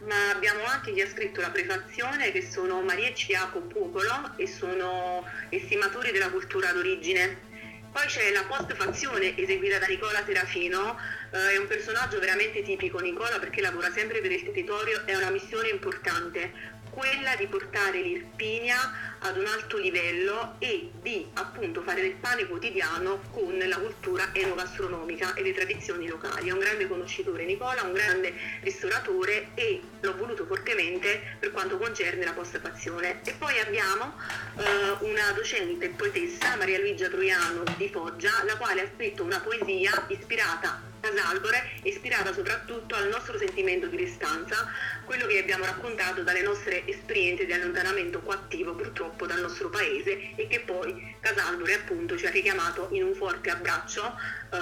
ma 0.00 0.30
abbiamo 0.30 0.64
anche 0.64 0.92
chi 0.92 1.00
ha 1.00 1.08
scritto 1.08 1.40
la 1.40 1.50
prefazione 1.50 2.32
che 2.32 2.42
sono 2.42 2.82
Maria 2.82 3.08
e 3.08 3.14
Ciaco 3.14 3.60
Pupolo 3.60 4.32
e 4.36 4.46
sono 4.46 5.24
estimatori 5.48 6.10
della 6.10 6.30
cultura 6.30 6.72
d'origine. 6.72 7.50
Poi 7.92 8.06
c'è 8.06 8.32
la 8.32 8.44
postfazione 8.44 9.36
eseguita 9.36 9.78
da 9.78 9.86
Nicola 9.86 10.24
Serafino, 10.24 10.98
eh, 11.30 11.50
è 11.52 11.56
un 11.58 11.66
personaggio 11.66 12.18
veramente 12.18 12.62
tipico 12.62 12.98
Nicola 13.00 13.38
perché 13.38 13.60
lavora 13.60 13.92
sempre 13.92 14.20
per 14.22 14.32
il 14.32 14.42
territorio, 14.42 15.04
è 15.04 15.14
una 15.14 15.28
missione 15.28 15.68
importante, 15.68 16.52
quella 16.92 17.34
di 17.36 17.46
portare 17.46 18.00
l'Irpinia 18.02 18.76
ad 19.20 19.36
un 19.38 19.46
alto 19.46 19.78
livello 19.78 20.56
e 20.58 20.90
di 21.00 21.26
appunto 21.34 21.80
fare 21.82 22.02
del 22.02 22.14
pane 22.14 22.46
quotidiano 22.46 23.20
con 23.30 23.56
la 23.56 23.78
cultura 23.78 24.28
enogastronomica 24.32 25.34
e 25.34 25.42
le 25.42 25.54
tradizioni 25.54 26.06
locali. 26.06 26.48
È 26.48 26.52
un 26.52 26.58
grande 26.58 26.86
conoscitore 26.86 27.44
Nicola, 27.44 27.82
un 27.82 27.92
grande 27.92 28.34
ristoratore 28.60 29.50
e 29.54 29.80
l'ho 30.00 30.16
voluto 30.16 30.44
fortemente 30.44 31.36
per 31.38 31.50
quanto 31.52 31.78
concerne 31.78 32.24
la 32.24 32.32
postfazione. 32.32 33.22
E 33.24 33.32
poi 33.38 33.58
abbiamo 33.58 34.14
eh, 34.58 34.96
una 35.00 35.32
docente 35.34 35.88
poetessa, 35.90 36.56
Maria 36.56 36.78
Luigia 36.78 37.08
Troiano 37.08 37.62
di 37.76 37.88
Foggia, 37.88 38.42
la 38.44 38.56
quale 38.56 38.82
ha 38.82 38.88
scritto 38.94 39.22
una 39.22 39.40
poesia 39.40 40.04
ispirata 40.08 40.91
Casalbore, 41.02 41.80
ispirata 41.82 42.32
soprattutto 42.32 42.94
al 42.94 43.08
nostro 43.08 43.36
sentimento 43.36 43.88
di 43.88 43.96
distanza, 43.96 44.70
quello 45.04 45.26
che 45.26 45.40
abbiamo 45.40 45.64
raccontato 45.64 46.22
dalle 46.22 46.42
nostre 46.42 46.86
esperienze 46.86 47.44
di 47.44 47.52
allontanamento 47.52 48.20
coattivo 48.20 48.74
purtroppo 48.74 49.26
dal 49.26 49.40
nostro 49.40 49.68
paese 49.68 50.34
e 50.36 50.46
che 50.46 50.60
poi 50.60 51.16
Casalbore 51.18 51.74
appunto 51.74 52.16
ci 52.16 52.26
ha 52.26 52.30
richiamato 52.30 52.88
in 52.92 53.02
un 53.02 53.14
forte 53.14 53.50
abbraccio 53.50 54.16
eh, 54.52 54.58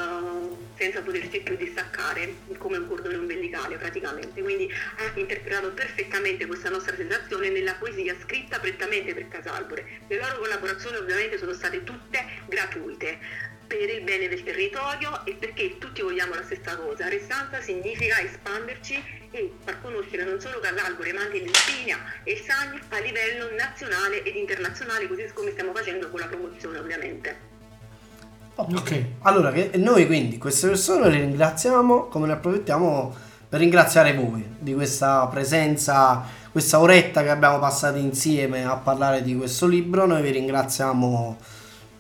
senza 0.77 1.03
potersi 1.03 1.41
più 1.41 1.57
distaccare 1.57 2.35
come 2.57 2.79
un 2.79 2.89
cordone 2.89 3.17
ombelicale 3.17 3.77
praticamente. 3.77 4.41
Quindi 4.41 4.67
ha 4.97 5.19
interpretato 5.19 5.71
perfettamente 5.73 6.47
questa 6.47 6.71
nostra 6.71 6.97
sensazione 6.97 7.51
nella 7.51 7.75
poesia 7.75 8.17
scritta 8.19 8.59
prettamente 8.59 9.13
per 9.13 9.29
Casalbore. 9.29 10.01
Le 10.09 10.17
loro 10.17 10.39
collaborazioni 10.39 10.97
ovviamente 10.97 11.37
sono 11.37 11.53
state 11.53 11.85
tutte 11.85 12.25
gratuite 12.49 13.59
per 13.71 13.89
il 13.89 14.03
bene 14.03 14.27
del 14.27 14.43
territorio 14.43 15.25
e 15.25 15.35
perché 15.39 15.79
tutti 15.79 16.03
vogliamo 16.03 16.35
la 16.35 16.43
stessa 16.43 16.75
cosa. 16.77 17.09
Restanza 17.09 17.61
significa 17.61 18.21
espanderci 18.21 19.01
e 19.31 19.53
far 19.63 19.81
conoscere 19.81 20.25
non 20.25 20.41
solo 20.41 20.59
Casalbore 20.59 21.13
ma 21.13 21.21
anche 21.21 21.39
l'Irpinia 21.39 21.99
e 22.25 22.33
il 22.33 22.41
Sagno 22.41 22.81
a 22.89 22.99
livello 22.99 23.55
nazionale 23.57 24.25
ed 24.25 24.35
internazionale, 24.35 25.07
così 25.07 25.23
come 25.33 25.53
stiamo 25.53 25.73
facendo 25.73 26.11
con 26.11 26.19
la 26.19 26.27
promozione 26.27 26.79
ovviamente. 26.79 27.49
Ok. 28.57 29.05
Allora, 29.21 29.53
che 29.53 29.71
noi 29.77 30.05
quindi 30.07 30.37
queste 30.37 30.67
persone 30.67 31.09
le 31.09 31.21
ringraziamo, 31.21 32.09
come 32.09 32.27
ne 32.27 32.33
approfittiamo 32.33 33.15
per 33.49 33.61
ringraziare 33.61 34.15
voi 34.15 34.45
di 34.59 34.75
questa 34.75 35.29
presenza, 35.29 36.25
questa 36.51 36.81
oretta 36.81 37.23
che 37.23 37.31
abbiamo 37.31 37.61
passato 37.61 37.99
insieme 37.99 38.67
a 38.67 38.75
parlare 38.77 39.23
di 39.23 39.37
questo 39.37 39.69
libro. 39.69 40.07
Noi 40.07 40.23
vi 40.23 40.31
ringraziamo 40.33 41.39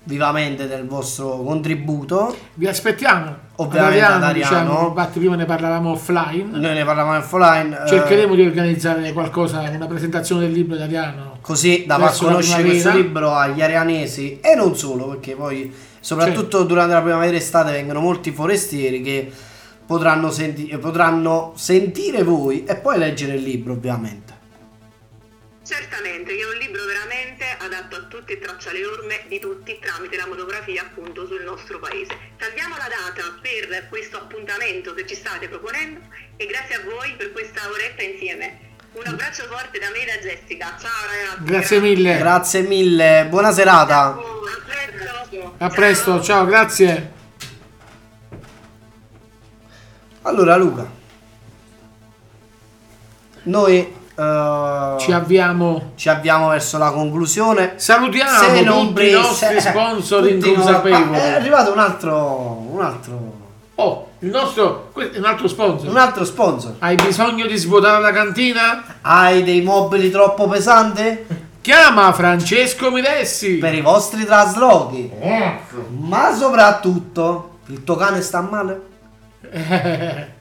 vivamente 0.04 0.66
del 0.66 0.86
vostro 0.86 1.42
contributo. 1.42 2.36
Vi 2.54 2.66
aspettiamo. 2.66 3.48
Ovviamente 3.56 4.00
Ad 4.02 4.22
Ariano. 4.22 4.32
diciamo, 4.32 4.88
infatti 4.88 5.18
prima 5.18 5.36
ne 5.36 5.44
parlavamo 5.44 5.90
offline. 5.90 6.58
Noi 6.58 6.74
ne 6.74 6.84
parlavamo 6.84 7.18
offline. 7.18 7.82
eh, 7.84 7.88
Cercheremo 7.88 8.34
di 8.34 8.42
organizzare 8.46 9.12
qualcosa, 9.12 9.60
una 9.60 9.86
presentazione 9.86 10.42
del 10.42 10.52
libro 10.52 10.76
italiano. 10.76 11.38
così 11.42 11.84
da 11.86 11.98
far 11.98 12.16
conoscere 12.16 12.62
questo 12.62 12.90
libro 12.92 13.34
agli 13.34 13.60
arianesi 13.60 14.40
e 14.40 14.54
non 14.54 14.74
solo, 14.76 15.08
perché 15.08 15.34
poi 15.34 15.72
soprattutto 16.00 16.62
durante 16.64 16.94
la 16.94 17.02
primavera 17.02 17.32
e 17.34 17.36
estate 17.36 17.72
vengono 17.72 18.00
molti 18.00 18.30
forestieri 18.30 19.02
che 19.02 19.30
potranno, 19.84 20.30
senti- 20.30 20.66
potranno 20.78 21.52
sentire 21.56 22.22
voi 22.22 22.64
e 22.64 22.76
poi 22.76 22.96
leggere 22.98 23.34
il 23.34 23.42
libro 23.42 23.74
ovviamente. 23.74 24.38
Certamente, 25.70 26.34
che 26.34 26.42
è 26.42 26.46
un 26.46 26.58
libro 26.58 26.84
veramente 26.84 27.44
adatto 27.56 27.94
a 27.94 28.00
tutti 28.08 28.32
e 28.32 28.40
traccia 28.40 28.72
le 28.72 28.84
orme 28.84 29.22
di 29.28 29.38
tutti 29.38 29.78
tramite 29.80 30.16
la 30.16 30.24
fotografia 30.24 30.82
appunto 30.82 31.28
sul 31.28 31.44
nostro 31.44 31.78
paese. 31.78 32.10
Salviamo 32.40 32.74
la 32.76 32.88
data 32.88 33.38
per 33.40 33.86
questo 33.88 34.16
appuntamento 34.16 34.94
che 34.94 35.06
ci 35.06 35.14
state 35.14 35.46
proponendo 35.46 36.00
e 36.36 36.46
grazie 36.46 36.74
a 36.74 36.80
voi 36.82 37.14
per 37.14 37.30
questa 37.30 37.60
oretta 37.70 38.02
insieme. 38.02 38.58
Un 38.94 39.06
abbraccio 39.06 39.44
forte 39.44 39.78
da 39.78 39.90
me 39.90 40.02
e 40.02 40.06
da 40.06 40.18
Jessica. 40.18 40.76
Ciao 40.76 41.06
ragazzi. 41.06 41.44
Grazie 41.44 41.78
mille. 41.78 42.18
Grazie 42.18 42.60
mille, 42.62 43.26
buona 43.28 43.52
serata. 43.52 44.06
A 44.08 44.16
presto. 44.66 45.54
A 45.56 45.68
presto, 45.68 46.20
ciao, 46.20 46.46
grazie. 46.46 47.12
Allora 50.22 50.56
Luca, 50.56 50.90
noi 53.44 53.98
eh, 54.20 54.98
Ci 55.00 55.12
avviamo. 55.12 55.92
ci 55.96 56.08
avviamo 56.08 56.48
verso 56.48 56.78
la 56.78 56.90
conclusione. 56.90 57.72
Salutiamo 57.76 58.30
Se 58.38 58.60
non 58.62 58.88
tutti 58.88 59.08
i 59.08 59.12
nostri 59.12 59.60
sponsor 59.60 60.28
inconsapevoli. 60.28 61.18
Ah, 61.18 61.22
è 61.24 61.32
arrivato 61.32 61.72
un 61.72 61.78
altro, 61.78 62.66
un 62.70 62.80
altro, 62.82 63.38
Oh, 63.76 64.08
il 64.18 64.28
nostro, 64.28 64.90
questo 64.92 65.16
è 65.16 65.18
un 65.20 65.24
altro 65.24 65.48
sponsor. 65.48 65.88
un 65.88 65.96
altro 65.96 66.24
sponsor. 66.24 66.74
Hai 66.80 66.96
bisogno 66.96 67.46
di 67.46 67.56
svuotare 67.56 68.02
la 68.02 68.12
cantina? 68.12 68.84
Hai 69.00 69.42
dei 69.42 69.62
mobili 69.62 70.10
troppo 70.10 70.46
pesanti 70.48 71.24
Chiama 71.62 72.12
Francesco 72.12 72.90
Milessi. 72.90 73.54
per 73.54 73.74
i 73.74 73.80
vostri 73.80 74.24
traslochi? 74.26 75.10
Ma 75.98 76.34
soprattutto, 76.34 77.58
il 77.66 77.82
tuo 77.84 77.96
cane 77.96 78.20
sta 78.20 78.40
male? 78.42 78.80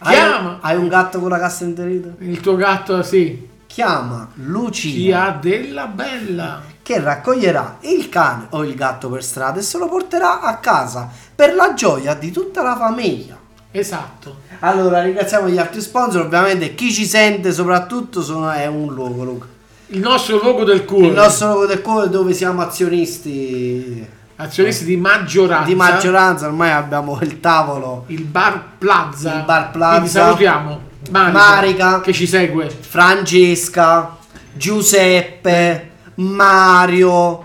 Hai, 0.00 0.14
Chiama 0.14 0.58
hai 0.60 0.76
un 0.76 0.88
gatto 0.88 1.18
con 1.20 1.28
la 1.28 1.38
cassa 1.38 1.64
interita? 1.64 2.08
il 2.20 2.40
tuo 2.40 2.54
gatto, 2.56 3.02
sì. 3.02 3.46
Chiama 3.66 4.30
Chi 4.34 4.42
Lucia 4.44 5.24
ha 5.24 5.30
della 5.32 5.86
bella. 5.86 6.62
che 6.82 7.00
raccoglierà 7.00 7.78
il 7.80 8.08
cane 8.08 8.46
o 8.50 8.64
il 8.64 8.74
gatto 8.74 9.08
per 9.10 9.22
strada 9.22 9.58
e 9.58 9.62
se 9.62 9.76
lo 9.78 9.88
porterà 9.88 10.40
a 10.40 10.56
casa 10.56 11.08
per 11.34 11.54
la 11.54 11.74
gioia 11.74 12.14
di 12.14 12.30
tutta 12.30 12.62
la 12.62 12.76
famiglia. 12.76 13.36
Esatto. 13.70 14.36
Allora, 14.60 15.02
ringraziamo 15.02 15.48
gli 15.48 15.58
altri 15.58 15.80
sponsor, 15.82 16.22
ovviamente 16.24 16.74
chi 16.74 16.90
ci 16.92 17.04
sente 17.04 17.52
soprattutto 17.52 18.22
sono- 18.22 18.50
è 18.50 18.66
un 18.66 18.92
luogo, 18.94 19.22
Luca. 19.24 19.46
Il 19.88 20.00
nostro 20.00 20.40
logo 20.42 20.64
del 20.64 20.84
cuore. 20.84 21.06
Il 21.08 21.12
nostro 21.12 21.48
logo 21.48 21.66
del 21.66 21.82
cuore 21.82 22.08
dove 22.08 22.32
siamo 22.32 22.62
azionisti 22.62 24.06
Azionisti 24.40 24.84
di 24.84 24.96
maggioranza. 24.96 25.64
di 25.66 25.74
maggioranza, 25.74 26.46
ormai 26.46 26.70
abbiamo 26.70 27.18
il 27.22 27.40
tavolo 27.40 28.04
Il 28.06 28.22
bar 28.22 28.62
Plaza. 28.78 29.34
Il 29.38 29.44
bar 29.44 29.70
Plaza. 29.72 29.90
Quindi 29.94 30.08
salutiamo. 30.10 30.80
Marica, 31.10 31.32
Marica. 31.38 32.00
Che 32.00 32.12
ci 32.12 32.26
segue. 32.26 32.68
Francesca, 32.70 34.16
Giuseppe, 34.52 35.90
Mario, 36.16 37.44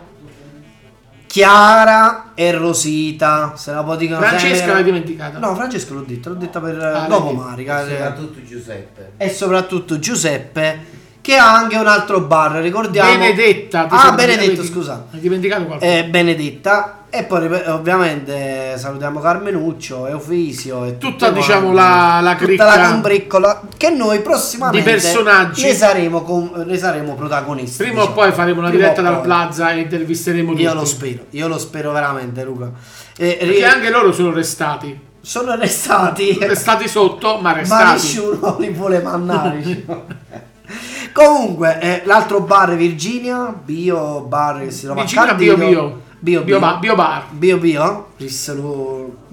Chiara 1.26 2.32
e 2.36 2.52
Rosita. 2.52 3.54
Se 3.56 3.72
la 3.72 3.84
può 3.84 3.96
dire 3.96 4.16
Francesca 4.16 4.74
l'hai 4.74 4.84
dimenticata. 4.84 5.40
No, 5.40 5.56
Francesca 5.56 5.94
l'ho 5.96 6.02
detto, 6.02 6.30
l'ho 6.30 6.36
detta 6.36 6.60
per 6.60 6.78
Ah, 6.80 7.08
dopo 7.08 7.32
Marica. 7.32 7.82
eh, 7.88 7.90
Soprattutto 7.90 8.44
Giuseppe. 8.44 9.12
E 9.18 9.30
soprattutto 9.30 9.98
Giuseppe, 9.98 10.80
che 11.24 11.38
ha 11.38 11.54
anche 11.56 11.78
un 11.78 11.88
altro 11.88 12.20
bar, 12.20 12.52
ricordiamo. 12.58 13.10
Benedetta. 13.18 13.88
Ah, 13.88 14.12
Benedetto, 14.12 14.62
scusa. 14.62 15.06
Hai 15.10 15.22
dimenticato 15.22 15.64
qualcosa? 15.64 15.90
Eh, 15.90 16.04
Benedetta. 16.04 16.98
E 17.10 17.24
poi 17.24 17.46
ovviamente 17.68 18.74
salutiamo 18.78 19.22
Carmenuccio, 19.22 20.08
Eufisio 20.08 20.84
e 20.84 20.98
Tutta, 20.98 21.30
diciamo, 21.30 21.72
la- 21.72 22.20
la 22.22 22.32
Tutta 22.34 22.46
cricca 22.46 22.66
la 22.66 22.90
combriccola 22.90 23.62
che 23.78 23.90
noi 23.92 24.20
prossimamente 24.20 24.84
di 24.84 24.92
personaggi. 24.92 25.64
ne 25.64 25.74
saremo, 25.76 26.24
com- 26.24 26.64
ne 26.66 26.78
saremo 26.78 27.14
protagonisti. 27.16 27.78
Prima 27.84 28.00
o 28.02 28.08
diciamo. 28.08 28.16
poi 28.16 28.32
faremo 28.34 28.60
una 28.60 28.70
Prima 28.70 28.84
diretta 28.90 29.02
o 29.02 29.04
dal. 29.04 29.22
Plaza 29.22 29.72
e 29.72 29.80
intervisteremo 29.80 30.50
tutti. 30.52 30.62
Io 30.64 30.74
lo 30.74 30.86
spero, 30.86 31.26
io 31.30 31.48
lo 31.48 31.58
spero 31.58 31.92
veramente 31.94 32.44
Luca. 32.44 32.70
E, 33.16 33.38
ri- 33.40 33.46
Perché 33.48 33.66
anche 33.66 33.90
loro 33.92 34.12
sono 34.12 34.32
restati. 34.34 35.00
sono 35.22 35.56
restati, 35.56 36.36
Restati 36.42 36.88
sotto, 36.90 37.36
ma 37.36 37.52
ma 37.52 37.54
restati. 37.54 37.92
nessuno 37.94 38.58
li 38.60 38.70
vuole 38.72 39.02
mandare. 39.02 39.62
Comunque, 41.12 41.80
eh, 41.80 42.02
l'altro 42.06 42.42
bar 42.42 42.76
Virginia, 42.76 43.54
Bio 43.64 44.22
Bar 44.22 44.60
che 44.64 44.72
si 44.72 44.86
trova 44.86 45.02
Vicino 45.02 45.22
a 45.22 45.30
a 45.30 45.34
Bio. 45.34 45.56
Bio. 45.56 45.68
Bio 45.70 46.02
Bio, 46.20 46.44
Bio. 46.44 46.60
Ba- 46.60 46.78
Bio 46.80 46.96
Bar. 46.96 47.24
Bio 47.32 47.58
Bio, 47.58 48.08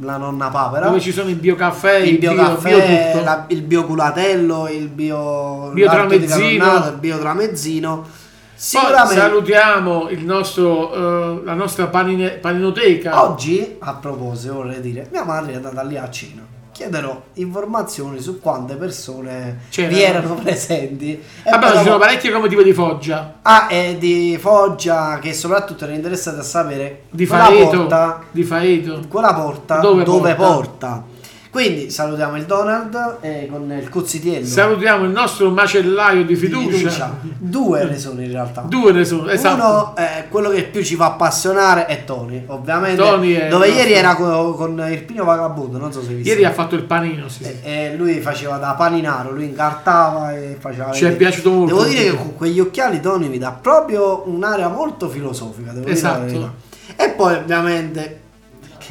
la 0.02 0.16
nonna 0.16 0.48
Papera. 0.48 0.86
Dove 0.86 1.00
ci 1.00 1.12
sono 1.12 1.28
i 1.30 1.34
biocaffè, 1.34 1.98
il 1.98 2.18
bio 2.18 2.32
bio, 2.32 2.42
caffè, 2.42 3.12
bio 3.14 3.22
la- 3.22 3.44
il 3.48 3.62
bio 3.62 3.84
culatello, 3.84 4.68
il 4.68 4.88
bio 4.88 5.70
Bio 5.72 5.88
tramezzino. 5.88 6.64
il 6.88 6.96
bio 6.98 7.18
tramezzino. 7.18 7.96
Poi 8.00 8.10
Sicuramente 8.56 9.14
salutiamo 9.14 10.08
il 10.10 10.24
nostro, 10.24 10.92
eh, 10.92 11.42
la 11.44 11.54
nostra 11.54 11.86
panine- 11.86 12.32
paninoteca. 12.32 13.22
oggi, 13.24 13.76
a 13.78 13.94
proposito, 13.94 14.54
vorrei 14.54 14.80
dire, 14.80 15.08
mia 15.12 15.24
madre 15.24 15.52
è 15.52 15.56
andata 15.56 15.82
lì 15.82 15.96
a 15.96 16.10
cena. 16.10 16.42
Chiederò 16.80 17.20
informazioni 17.34 18.20
su 18.20 18.40
quante 18.40 18.74
persone 18.76 19.64
C'erano. 19.68 19.94
vi 19.94 20.02
erano 20.02 20.34
presenti. 20.36 21.10
E 21.42 21.50
Vabbè, 21.50 21.76
ci 21.76 21.84
sono 21.84 21.98
parecchie 21.98 22.30
comitive 22.32 22.64
di 22.64 22.72
Foggia. 22.72 23.34
Ah, 23.42 23.66
e 23.68 23.98
di 23.98 24.38
Foggia 24.40 25.18
che 25.18 25.34
soprattutto 25.34 25.84
erano 25.84 25.98
interessati 25.98 26.38
a 26.38 26.42
sapere 26.42 27.02
Di 27.10 27.26
quella 27.26 27.44
Faeto. 27.44 27.76
porta, 27.80 28.22
Di 28.30 28.42
Faeto. 28.44 29.00
quella 29.10 29.34
porta 29.34 29.76
Dove 29.80 30.04
dove, 30.04 30.34
porta? 30.34 30.54
porta. 30.54 31.04
Quindi 31.50 31.90
salutiamo 31.90 32.36
il 32.36 32.44
Donald 32.44 33.16
eh, 33.22 33.48
con 33.50 33.72
il 33.72 33.88
cozzitiello. 33.88 34.46
Salutiamo 34.46 35.04
il 35.04 35.10
nostro 35.10 35.50
macellaio 35.50 36.22
di 36.24 36.28
di 36.28 36.36
fiducia. 36.36 37.18
Due 37.38 37.84
ne 37.90 37.98
sono 37.98 38.20
in 38.22 38.30
realtà. 38.30 38.60
Due 38.60 38.92
ne 38.92 39.04
sono, 39.04 39.28
esatto. 39.28 39.56
Uno, 39.64 39.96
eh, 39.96 40.28
quello 40.28 40.50
che 40.50 40.62
più 40.64 40.82
ci 40.84 40.94
fa 40.94 41.06
appassionare 41.06 41.86
è 41.86 42.04
Tony, 42.04 42.44
ovviamente. 42.46 43.02
Tony 43.02 43.48
dove 43.48 43.66
ieri 43.66 43.92
nostro- 43.94 43.98
era 43.98 44.14
co- 44.14 44.54
con, 44.54 44.86
il 44.90 45.02
Pino 45.02 45.24
Vagabondo, 45.24 45.78
non 45.78 45.92
so 45.92 46.02
se 46.02 46.14
visto. 46.14 46.28
Ieri 46.28 46.44
ha 46.44 46.52
fatto 46.52 46.76
il 46.76 46.84
panino, 46.84 47.28
sì. 47.28 47.42
E, 47.42 47.58
e 47.62 47.96
lui 47.96 48.20
faceva 48.20 48.56
da 48.58 48.74
paninaro, 48.74 49.32
lui 49.32 49.46
incartava 49.46 50.32
e 50.36 50.56
faceva. 50.58 50.92
Ci 50.92 51.04
è 51.04 51.16
piaciuto 51.16 51.50
molto. 51.50 51.74
Devo 51.74 51.88
dire 51.88 52.10
che 52.10 52.16
con 52.16 52.36
quegli 52.36 52.60
occhiali 52.60 53.00
Tony 53.00 53.26
mi 53.28 53.38
dà 53.38 53.50
proprio 53.50 54.22
un'area 54.26 54.68
molto 54.68 55.08
filosofica. 55.08 55.72
Devo 55.72 55.88
Esatto. 55.88 56.26
dire 56.26 56.38
la 56.38 56.46
verità. 56.46 57.02
E 57.02 57.10
poi, 57.10 57.34
ovviamente, 57.34 58.20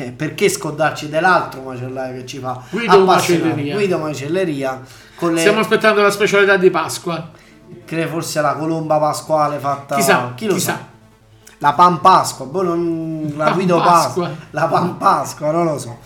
che- 0.03 0.11
perché 0.13 0.47
scodarci 0.47 1.09
dell'altro 1.09 1.61
macellaio 1.61 2.19
che 2.21 2.25
ci 2.25 2.39
fa 2.39 2.61
Guido? 2.69 3.03
Macelleria. 3.03 3.73
Guido 3.75 3.97
Macelleria. 3.97 4.81
Le, 5.19 5.37
Stiamo 5.37 5.59
aspettando 5.59 6.01
la 6.01 6.09
specialità 6.11 6.55
di 6.55 6.69
Pasqua. 6.69 7.31
che 7.85 8.07
forse 8.07 8.39
la 8.41 8.53
colomba 8.53 8.97
pasquale 8.97 9.57
fatta. 9.59 9.95
Chissà, 9.95 10.31
chi 10.35 10.45
lo 10.45 10.53
chissà. 10.53 10.71
sa? 10.73 10.87
La 11.57 11.73
Pan 11.73 11.99
Pasqua, 11.99 12.45
boh, 12.45 12.61
non, 12.63 13.33
la 13.35 13.45
Pan 13.45 13.53
Guido 13.55 13.77
Pasqua. 13.81 14.27
Pasqua, 14.27 14.45
la 14.51 14.65
Pan 14.67 14.97
Pasqua, 14.97 15.51
non 15.51 15.65
lo 15.65 15.77
so. 15.77 15.97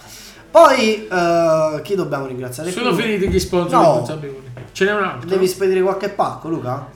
Poi 0.50 1.08
eh, 1.08 1.80
chi 1.84 1.94
dobbiamo 1.96 2.26
ringraziare? 2.26 2.72
Sono 2.72 2.94
più? 2.94 3.04
finiti 3.04 3.28
gli 3.30 3.40
sponsor 3.40 3.80
No. 3.80 3.92
consapevoli. 3.98 4.52
Ce 4.72 4.86
n'è 4.86 4.94
un 4.94 5.04
altro? 5.04 5.30
Devi 5.30 5.48
spedire 5.48 5.82
qualche 5.84 6.10
pacco, 6.10 6.50
Luca? 6.50 6.88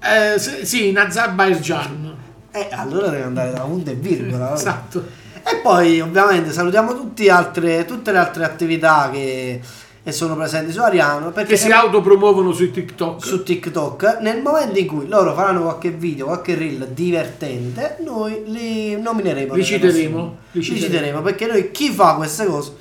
Eh, 0.00 0.38
sì, 0.38 0.88
in 0.88 0.98
Azerbaijan. 0.98 2.16
Eh, 2.50 2.68
allora 2.72 3.08
devi 3.08 3.22
andare 3.22 3.52
da 3.52 3.60
punto 3.60 3.90
e 3.90 3.94
virgola. 3.94 4.52
Esatto. 4.54 5.04
E 5.50 5.56
poi 5.62 6.00
ovviamente 6.00 6.52
salutiamo 6.52 6.94
tutti 6.94 7.28
altre, 7.28 7.84
tutte 7.84 8.12
le 8.12 8.18
altre 8.18 8.44
attività 8.44 9.08
che, 9.12 9.60
sono 10.08 10.36
presenti 10.36 10.72
su 10.72 10.80
Ariano. 10.80 11.30
Perché 11.32 11.50
Che 11.50 11.56
si 11.58 11.70
autopromuovono 11.70 12.52
su 12.52 12.70
TikTok. 12.70 13.22
su 13.24 13.42
TikTok 13.42 14.18
nel 14.20 14.40
momento 14.40 14.78
in 14.78 14.86
cui 14.86 15.06
loro 15.06 15.34
faranno 15.34 15.62
qualche 15.62 15.90
video, 15.90 16.26
qualche 16.26 16.54
reel 16.54 16.88
divertente, 16.88 17.96
noi 18.04 18.42
li 18.46 18.98
nomineremo. 19.00 19.54
Li 19.54 19.64
citeremo, 19.64 20.36
li 20.52 20.58
Li 20.60 20.64
citeremo. 20.64 20.86
citeremo 20.86 21.20
perché 21.20 21.46
noi 21.46 21.70
chi 21.70 21.90
fa 21.90 22.14
queste 22.14 22.46
cose 22.46 22.72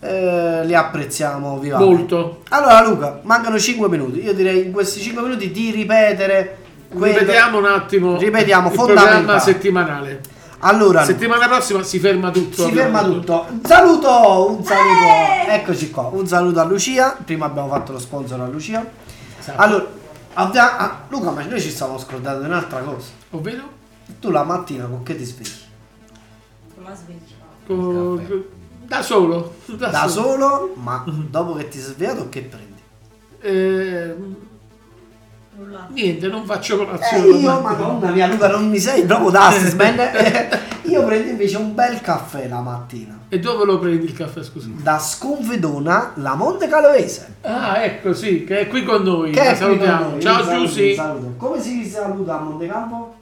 eh, 0.00 0.60
li 0.64 0.74
apprezziamo 0.74 1.58
vivamente. 1.58 1.94
Molto. 1.94 2.42
Allora 2.50 2.86
Luca, 2.86 3.20
mancano 3.22 3.58
5 3.58 3.88
minuti. 3.88 4.22
Io 4.22 4.34
direi 4.34 4.64
in 4.66 4.72
questi 4.72 5.00
5 5.00 5.22
minuti 5.22 5.50
di 5.50 5.70
ripetere 5.70 6.58
quello- 6.90 7.18
Ripetiamo 7.18 7.58
un 7.58 7.64
attimo 7.66 8.16
Ripetiamo, 8.18 8.68
il 8.68 8.74
programma 8.74 9.38
settimanale. 9.38 10.20
Allora 10.60 11.04
Settimana 11.04 11.46
prossima 11.46 11.82
si 11.84 11.98
ferma 12.00 12.30
tutto. 12.30 12.64
si 12.66 12.72
ferma 12.72 13.02
tutto. 13.04 13.46
Un 13.48 13.60
saluto, 13.64 14.50
un 14.56 14.64
saluto. 14.64 15.50
Eccoci 15.50 15.90
qua. 15.90 16.08
Un 16.12 16.26
saluto 16.26 16.60
a 16.60 16.64
Lucia. 16.64 17.16
Prima 17.24 17.46
abbiamo 17.46 17.68
fatto 17.68 17.92
lo 17.92 17.98
sponsor 18.00 18.40
a 18.40 18.46
Lucia. 18.48 18.84
Esatto. 19.38 19.60
Allora, 19.60 19.86
abbia- 20.34 20.76
ah, 20.78 21.00
Luca, 21.08 21.30
ma 21.30 21.44
noi 21.44 21.60
ci 21.60 21.70
stiamo 21.70 21.96
scordando 21.98 22.40
di 22.40 22.46
un'altra 22.46 22.80
cosa. 22.80 23.06
Ovvero? 23.30 23.62
Tu 24.20 24.30
la 24.30 24.42
mattina 24.42 24.84
con 24.86 25.02
che 25.04 25.16
ti 25.16 25.24
svegli? 25.24 25.66
Con- 27.66 28.44
Da 28.86 29.02
solo. 29.02 29.54
Da, 29.66 29.88
Da 29.90 30.08
solo. 30.08 30.38
solo, 30.48 30.72
ma 30.76 31.04
dopo 31.06 31.52
che 31.54 31.68
ti 31.68 31.78
sei 31.78 31.92
svegliato 31.92 32.28
che 32.30 32.40
prendi? 32.42 32.80
Eh, 33.40 34.16
niente, 35.88 36.28
non 36.28 36.44
faccio 36.44 36.74
Eh, 36.74 36.84
colazione. 36.84 37.26
io, 37.26 37.32
domani. 37.40 37.62
madonna 37.62 38.10
mia, 38.10 38.26
Luca, 38.26 38.48
non 38.48 38.68
mi 38.68 38.78
sei 38.78 39.04
proprio 39.04 39.30
d'assisman. 39.30 39.96
Eh, 40.88 40.92
io 40.94 41.04
prendo 41.04 41.28
invece 41.28 41.58
un 41.58 41.74
bel 41.74 42.00
caffè 42.00 42.48
la 42.48 42.60
mattina. 42.60 43.18
E 43.28 43.38
dove 43.40 43.66
lo 43.66 43.78
prendi 43.78 44.06
il 44.06 44.14
caffè, 44.14 44.42
scusa? 44.42 44.68
Da 44.72 44.98
Sconfedona, 44.98 46.12
la 46.14 46.34
Monte 46.34 46.66
Calovese. 46.66 47.34
Ah, 47.42 47.82
ecco, 47.82 48.14
sì, 48.14 48.44
che 48.44 48.60
è 48.60 48.68
qui 48.68 48.84
con 48.84 49.02
noi. 49.02 49.30
Che 49.32 49.54
salutiamo. 49.54 50.10
noi. 50.12 50.20
Ciao 50.22 50.42
saluto. 50.42 51.34
Come 51.36 51.60
si 51.60 51.84
saluta 51.86 52.38
a 52.38 52.40
Monte 52.42 52.66
Campo? 52.66 53.14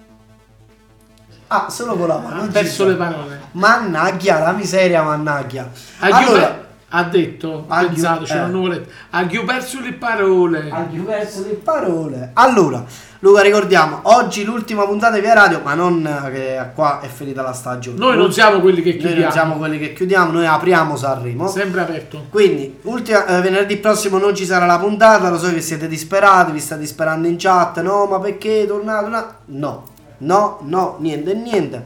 Ah, 1.48 1.66
solo 1.68 1.96
con 1.96 2.06
la 2.06 2.18
mano. 2.18 2.42
Ha 2.42 2.46
perso 2.46 2.86
le 2.86 2.94
parole. 2.94 3.40
Mannaggia, 3.52 4.38
la 4.40 4.52
miseria, 4.52 5.02
mannaggia. 5.02 5.68
Allora, 5.98 6.65
ha 6.88 7.02
detto, 7.04 7.64
Ha 7.66 7.78
chiu- 7.80 7.88
pensateci, 7.88 8.32
eh. 8.32 8.36
non 8.46 8.60
volete. 8.60 8.88
Ha 9.10 9.26
chiu 9.26 9.44
perso 9.44 9.80
le 9.80 9.92
parole. 9.94 10.70
ha 10.70 10.86
perso 11.04 11.40
le 11.46 11.54
parole. 11.54 12.30
Allora, 12.34 12.84
Luca, 13.20 13.42
ricordiamo, 13.42 14.00
oggi 14.04 14.44
l'ultima 14.44 14.84
puntata 14.84 15.18
Via 15.18 15.34
Radio, 15.34 15.60
ma 15.64 15.74
non 15.74 16.28
che 16.32 16.70
qua 16.74 17.00
è 17.00 17.08
finita 17.08 17.42
la 17.42 17.52
stagione. 17.52 17.98
Noi 17.98 18.16
non 18.16 18.32
siamo 18.32 18.60
quelli 18.60 18.82
che 18.82 18.90
Noi 18.90 18.98
chiudiamo. 19.00 19.22
non 19.22 19.32
siamo 19.32 19.56
quelli 19.56 19.78
che 19.80 19.92
chiudiamo, 19.94 20.30
noi 20.30 20.46
apriamo 20.46 20.96
Sanremo. 20.96 21.48
Sempre 21.48 21.80
aperto. 21.80 22.26
Quindi, 22.30 22.78
ultima- 22.82 23.26
eh, 23.26 23.40
venerdì 23.40 23.78
prossimo 23.78 24.18
non 24.18 24.34
ci 24.34 24.44
sarà 24.44 24.64
la 24.66 24.78
puntata, 24.78 25.28
lo 25.28 25.38
so 25.38 25.52
che 25.52 25.60
siete 25.60 25.88
disperati, 25.88 26.52
vi 26.52 26.60
state 26.60 26.82
disperando 26.82 27.26
in 27.26 27.36
chat, 27.36 27.80
no, 27.82 28.06
ma 28.06 28.20
perché 28.20 28.62
è 28.62 28.66
tornato? 28.66 29.08
No, 29.08 29.24
no, 29.46 29.84
no, 30.18 30.58
no, 30.62 30.96
niente, 31.00 31.34
niente. 31.34 31.84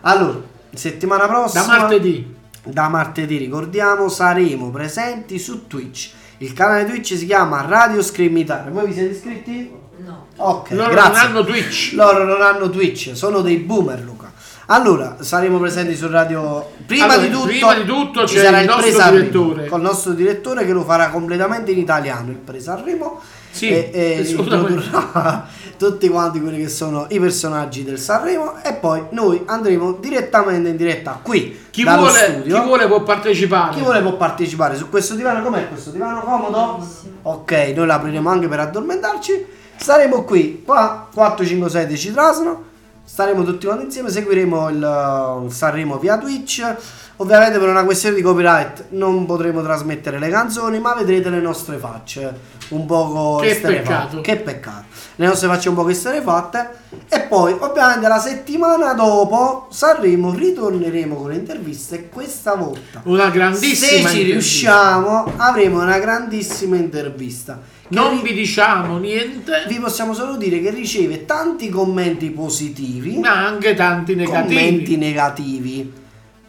Allora, 0.00 0.38
settimana 0.74 1.26
prossima... 1.28 1.66
Da 1.66 1.76
martedì. 1.78 2.38
Da 2.62 2.88
martedì, 2.88 3.38
ricordiamo, 3.38 4.08
saremo 4.08 4.70
presenti 4.70 5.38
su 5.38 5.66
Twitch. 5.66 6.10
Il 6.38 6.52
canale 6.52 6.84
Twitch 6.84 7.16
si 7.16 7.26
chiama 7.26 7.62
Radio 7.62 8.02
Scream 8.02 8.36
Italia. 8.36 8.70
Voi 8.70 8.86
vi 8.86 8.92
siete 8.92 9.14
iscritti? 9.14 9.70
No. 9.98 10.26
Ok, 10.36 10.70
Loro 10.70 10.90
grazie. 10.90 11.10
non 11.10 11.20
hanno 11.20 11.44
Twitch. 11.44 11.92
Loro 11.94 12.24
non 12.24 12.42
hanno 12.42 12.70
Twitch, 12.70 13.10
sono 13.14 13.40
dei 13.40 13.56
boomer, 13.58 14.02
Luca. 14.02 14.32
Allora, 14.66 15.16
saremo 15.20 15.58
presenti 15.58 15.96
su 15.96 16.08
radio. 16.08 16.70
Prima 16.86 17.04
Allora, 17.04 17.20
di 17.20 17.30
tutto, 17.30 17.46
prima 17.46 17.74
di 17.74 17.84
tutto 17.84 18.26
ci 18.26 18.36
c'è 18.36 18.44
sarà 18.44 18.60
il 18.60 18.66
nostro 18.66 18.82
pre-Sanremo, 18.84 19.18
direttore. 19.18 19.66
Col 19.66 19.80
nostro 19.80 20.12
direttore 20.12 20.64
che 20.64 20.72
lo 20.72 20.84
farà 20.84 21.08
completamente 21.10 21.72
in 21.72 21.78
italiano 21.78 22.30
il 22.30 22.36
pre-Sanremo. 22.36 23.20
Sì, 23.50 23.68
e, 23.68 23.90
e 23.92 24.22
introdurrà 24.22 25.46
tutti 25.76 26.08
quanti 26.08 26.40
quelli 26.40 26.58
che 26.58 26.68
sono 26.68 27.06
i 27.08 27.18
personaggi 27.18 27.84
del 27.84 27.98
Sanremo. 27.98 28.62
E 28.62 28.74
poi 28.74 29.04
noi 29.10 29.42
andremo 29.46 29.92
direttamente 29.92 30.68
in 30.68 30.76
diretta 30.76 31.18
qui 31.22 31.58
Chi 31.70 31.82
dallo 31.84 32.02
vuole, 32.02 32.18
studio. 32.18 32.60
chi 32.60 32.66
vuole 32.66 32.86
può 32.86 33.02
partecipare. 33.02 33.74
Chi 33.74 33.80
vuole 33.80 34.00
può 34.02 34.16
partecipare 34.16 34.76
su 34.76 34.88
questo 34.88 35.14
divano. 35.14 35.42
Com'è 35.42 35.68
questo 35.68 35.90
divano 35.90 36.20
comodo? 36.20 36.86
Ok, 37.22 37.72
noi 37.74 37.86
l'apriremo 37.86 38.28
anche 38.28 38.46
per 38.48 38.60
addormentarci. 38.60 39.46
Staremo 39.76 40.24
qui, 40.24 40.62
qua 40.64 41.08
4, 41.12 41.44
5, 41.44 41.68
6 41.70 41.86
10 41.86 42.12
trasno. 42.12 42.64
Staremo 43.02 43.42
tutti 43.42 43.66
quanti 43.66 43.86
insieme, 43.86 44.10
seguiremo 44.10 44.68
il, 44.68 45.42
il 45.46 45.52
Sanremo 45.52 45.98
via 45.98 46.16
Twitch. 46.18 46.74
Ovviamente 47.16 47.58
per 47.58 47.68
una 47.68 47.84
questione 47.84 48.14
di 48.14 48.22
copyright 48.22 48.86
non 48.90 49.26
potremo 49.26 49.62
trasmettere 49.62 50.18
le 50.18 50.28
canzoni, 50.28 50.78
ma 50.78 50.94
vedrete 50.94 51.28
le 51.28 51.40
nostre 51.40 51.76
facce 51.76 52.58
un 52.70 52.86
poco 52.86 53.40
Che 53.42 53.56
peccato. 53.56 54.20
Che 54.20 54.36
peccato. 54.36 54.84
Le 55.16 55.26
nostre 55.26 55.48
facce 55.48 55.68
un 55.68 55.74
po' 55.74 55.88
esterrefatte. 55.88 56.70
E 57.08 57.20
poi, 57.20 57.54
ovviamente, 57.58 58.08
la 58.08 58.18
settimana 58.18 58.94
dopo 58.94 59.66
Sanremo 59.70 60.32
ritorneremo 60.32 61.14
con 61.14 61.30
le 61.30 61.36
interviste. 61.36 62.08
Questa 62.08 62.54
volta 62.54 63.02
Una 63.04 63.28
grandissima 63.30 64.08
se 64.08 64.14
ci 64.14 64.22
riusciamo 64.22 65.32
avremo 65.36 65.82
una 65.82 65.98
grandissima 65.98 66.76
intervista 66.76 67.60
Non 67.88 68.22
vi 68.22 68.32
diciamo 68.32 68.96
niente, 68.98 69.64
vi 69.68 69.78
possiamo 69.78 70.14
solo 70.14 70.36
dire 70.36 70.60
che 70.60 70.70
riceve 70.70 71.24
tanti 71.26 71.68
commenti 71.68 72.30
positivi 72.30 73.18
ma 73.18 73.46
anche 73.46 73.74
tanti 73.74 74.14
negativi. 74.14 74.54
commenti 74.54 74.96
negativi 74.96 75.92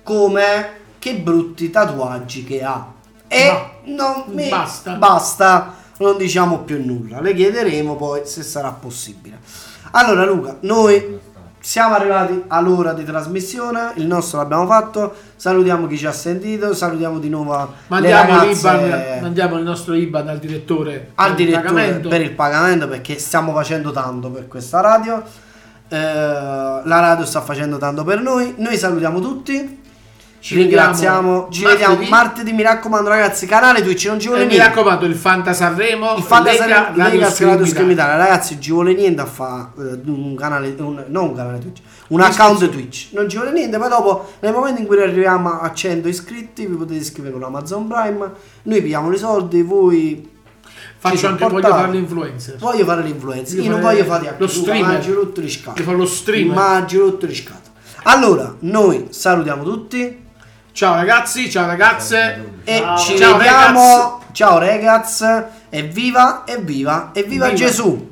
come 0.04 0.70
che 1.00 1.16
brutti 1.16 1.70
tatuaggi 1.70 2.44
che 2.44 2.64
ha 2.64 2.94
e 3.28 3.52
non 3.86 4.24
mi- 4.28 4.50
Basta. 4.50 4.94
basta 4.94 5.76
non 6.02 6.18
diciamo 6.18 6.60
più 6.60 6.84
nulla 6.84 7.22
le 7.22 7.34
chiederemo 7.34 7.96
poi 7.96 8.22
se 8.26 8.44
sarà 8.44 8.72
possibile 8.72 9.40
allora 9.92 10.26
Luca 10.26 10.58
noi 10.62 11.20
siamo 11.64 11.94
arrivati 11.94 12.44
all'ora 12.48 12.94
di 12.94 13.04
trasmissione 13.04 13.92
il 13.96 14.08
nostro 14.08 14.40
l'abbiamo 14.40 14.66
fatto 14.66 15.14
salutiamo 15.36 15.86
chi 15.86 15.98
ci 15.98 16.08
ha 16.08 16.12
sentito 16.12 16.74
salutiamo 16.74 17.20
di 17.20 17.30
nuovo 17.30 17.74
Mandiamo, 17.88 18.32
ragazze 18.32 18.72
l'Iban, 18.72 19.20
mandiamo 19.22 19.58
il 19.58 19.64
nostro 19.64 19.94
IBAN 19.94 20.28
al 20.28 20.40
direttore 20.40 21.12
al 21.16 21.32
per 21.32 21.40
il 21.40 21.46
direttore 21.46 21.74
pagamento. 21.74 22.10
per 22.10 22.22
il 22.22 22.32
pagamento 22.32 22.88
perché 22.88 23.20
stiamo 23.20 23.54
facendo 23.54 23.92
tanto 23.92 24.30
per 24.30 24.48
questa 24.48 24.82
radio. 24.82 25.24
Eh, 25.88 25.98
la 25.98 27.00
radio 27.00 27.26
sta 27.26 27.42
facendo 27.42 27.78
tanto 27.78 28.06
per 28.06 28.22
noi. 28.22 28.56
Noi 28.58 28.78
salutiamo 28.78 29.20
tutti. 29.20 29.81
Ci 30.42 30.56
ringraziamo. 30.56 31.50
Ci 31.52 31.64
vediamo 31.64 31.98
martedì. 32.10 32.52
Mi 32.52 32.64
raccomando, 32.64 33.08
ragazzi. 33.10 33.46
Canale 33.46 33.84
Twitch 33.84 34.06
non 34.08 34.20
ci 34.20 34.26
vuole 34.28 34.42
E 34.42 34.46
mi 34.46 34.54
niente. 34.56 34.68
raccomando, 34.74 35.06
il 35.06 35.14
Fanta 35.16 35.54
Sanremo, 35.54 36.16
Il 36.18 36.24
Fantasy 36.24 36.58
Lega 36.62 36.92
Radio 36.96 37.20
Lega 37.20 37.28
Italia. 37.64 37.92
Italia. 37.92 38.16
Ragazzi, 38.18 38.60
ci 38.60 38.72
vuole 38.72 38.94
niente 38.96 39.22
a 39.22 39.26
fare 39.26 39.68
un 40.06 40.36
canale, 40.36 40.74
un- 40.80 41.06
non 41.10 41.26
un 41.30 41.36
canale 41.36 41.60
Twitch, 41.60 41.80
un 42.08 42.22
account 42.22 42.70
Twitch. 42.70 43.10
Non 43.12 43.30
ci 43.30 43.38
vuole 43.38 43.52
niente. 43.52 43.78
Poi 43.78 43.88
dopo, 43.90 44.32
nel 44.40 44.52
momento 44.52 44.82
in 44.82 44.88
cui 44.88 45.00
arriviamo 45.00 45.60
a 45.60 45.72
100 45.72 46.08
iscritti, 46.08 46.66
vi 46.66 46.76
potete 46.76 47.00
iscrivere 47.00 47.34
con 47.34 47.44
Amazon 47.44 47.88
Prime. 47.88 48.32
Noi 48.64 48.82
pigliamo 48.82 49.12
i 49.14 49.18
soldi, 49.18 49.62
voi. 49.62 50.28
Faccio 50.98 51.18
ci 51.18 51.26
anche, 51.28 51.48
voglio 51.48 51.68
fare 51.68 51.92
l'influencer. 51.92 52.58
Voglio 52.58 52.86
fare 52.86 53.02
l'influencer. 53.04 53.56
Voglio 53.58 53.64
Io 53.68 53.72
non 53.72 53.82
voglio 53.82 54.04
fare 54.06 54.36
lo 54.38 54.48
streamer. 54.48 54.92
Mangio 54.92 55.14
tutto 55.20 55.42
riscatto. 55.42 55.72
Voglio 55.74 55.84
fare 55.86 55.98
lo 55.98 56.06
streamer. 56.06 56.56
Allora, 58.04 58.56
noi 58.62 59.08
salutiamo 59.10 59.64
tutti. 59.64 60.21
Ciao 60.74 60.96
ragazzi, 60.96 61.50
ciao 61.50 61.68
ragazze. 61.68 62.54
E 62.64 62.78
Ciao. 62.80 62.98
ci 62.98 63.18
Ciao, 63.18 63.38
vediamo. 63.38 64.24
Ciao 64.32 64.58
ragazzi. 64.58 65.26
Evviva, 65.70 66.44
evviva, 66.46 67.12
evviva 67.14 67.46
Viva. 67.48 67.58
Gesù. 67.58 68.11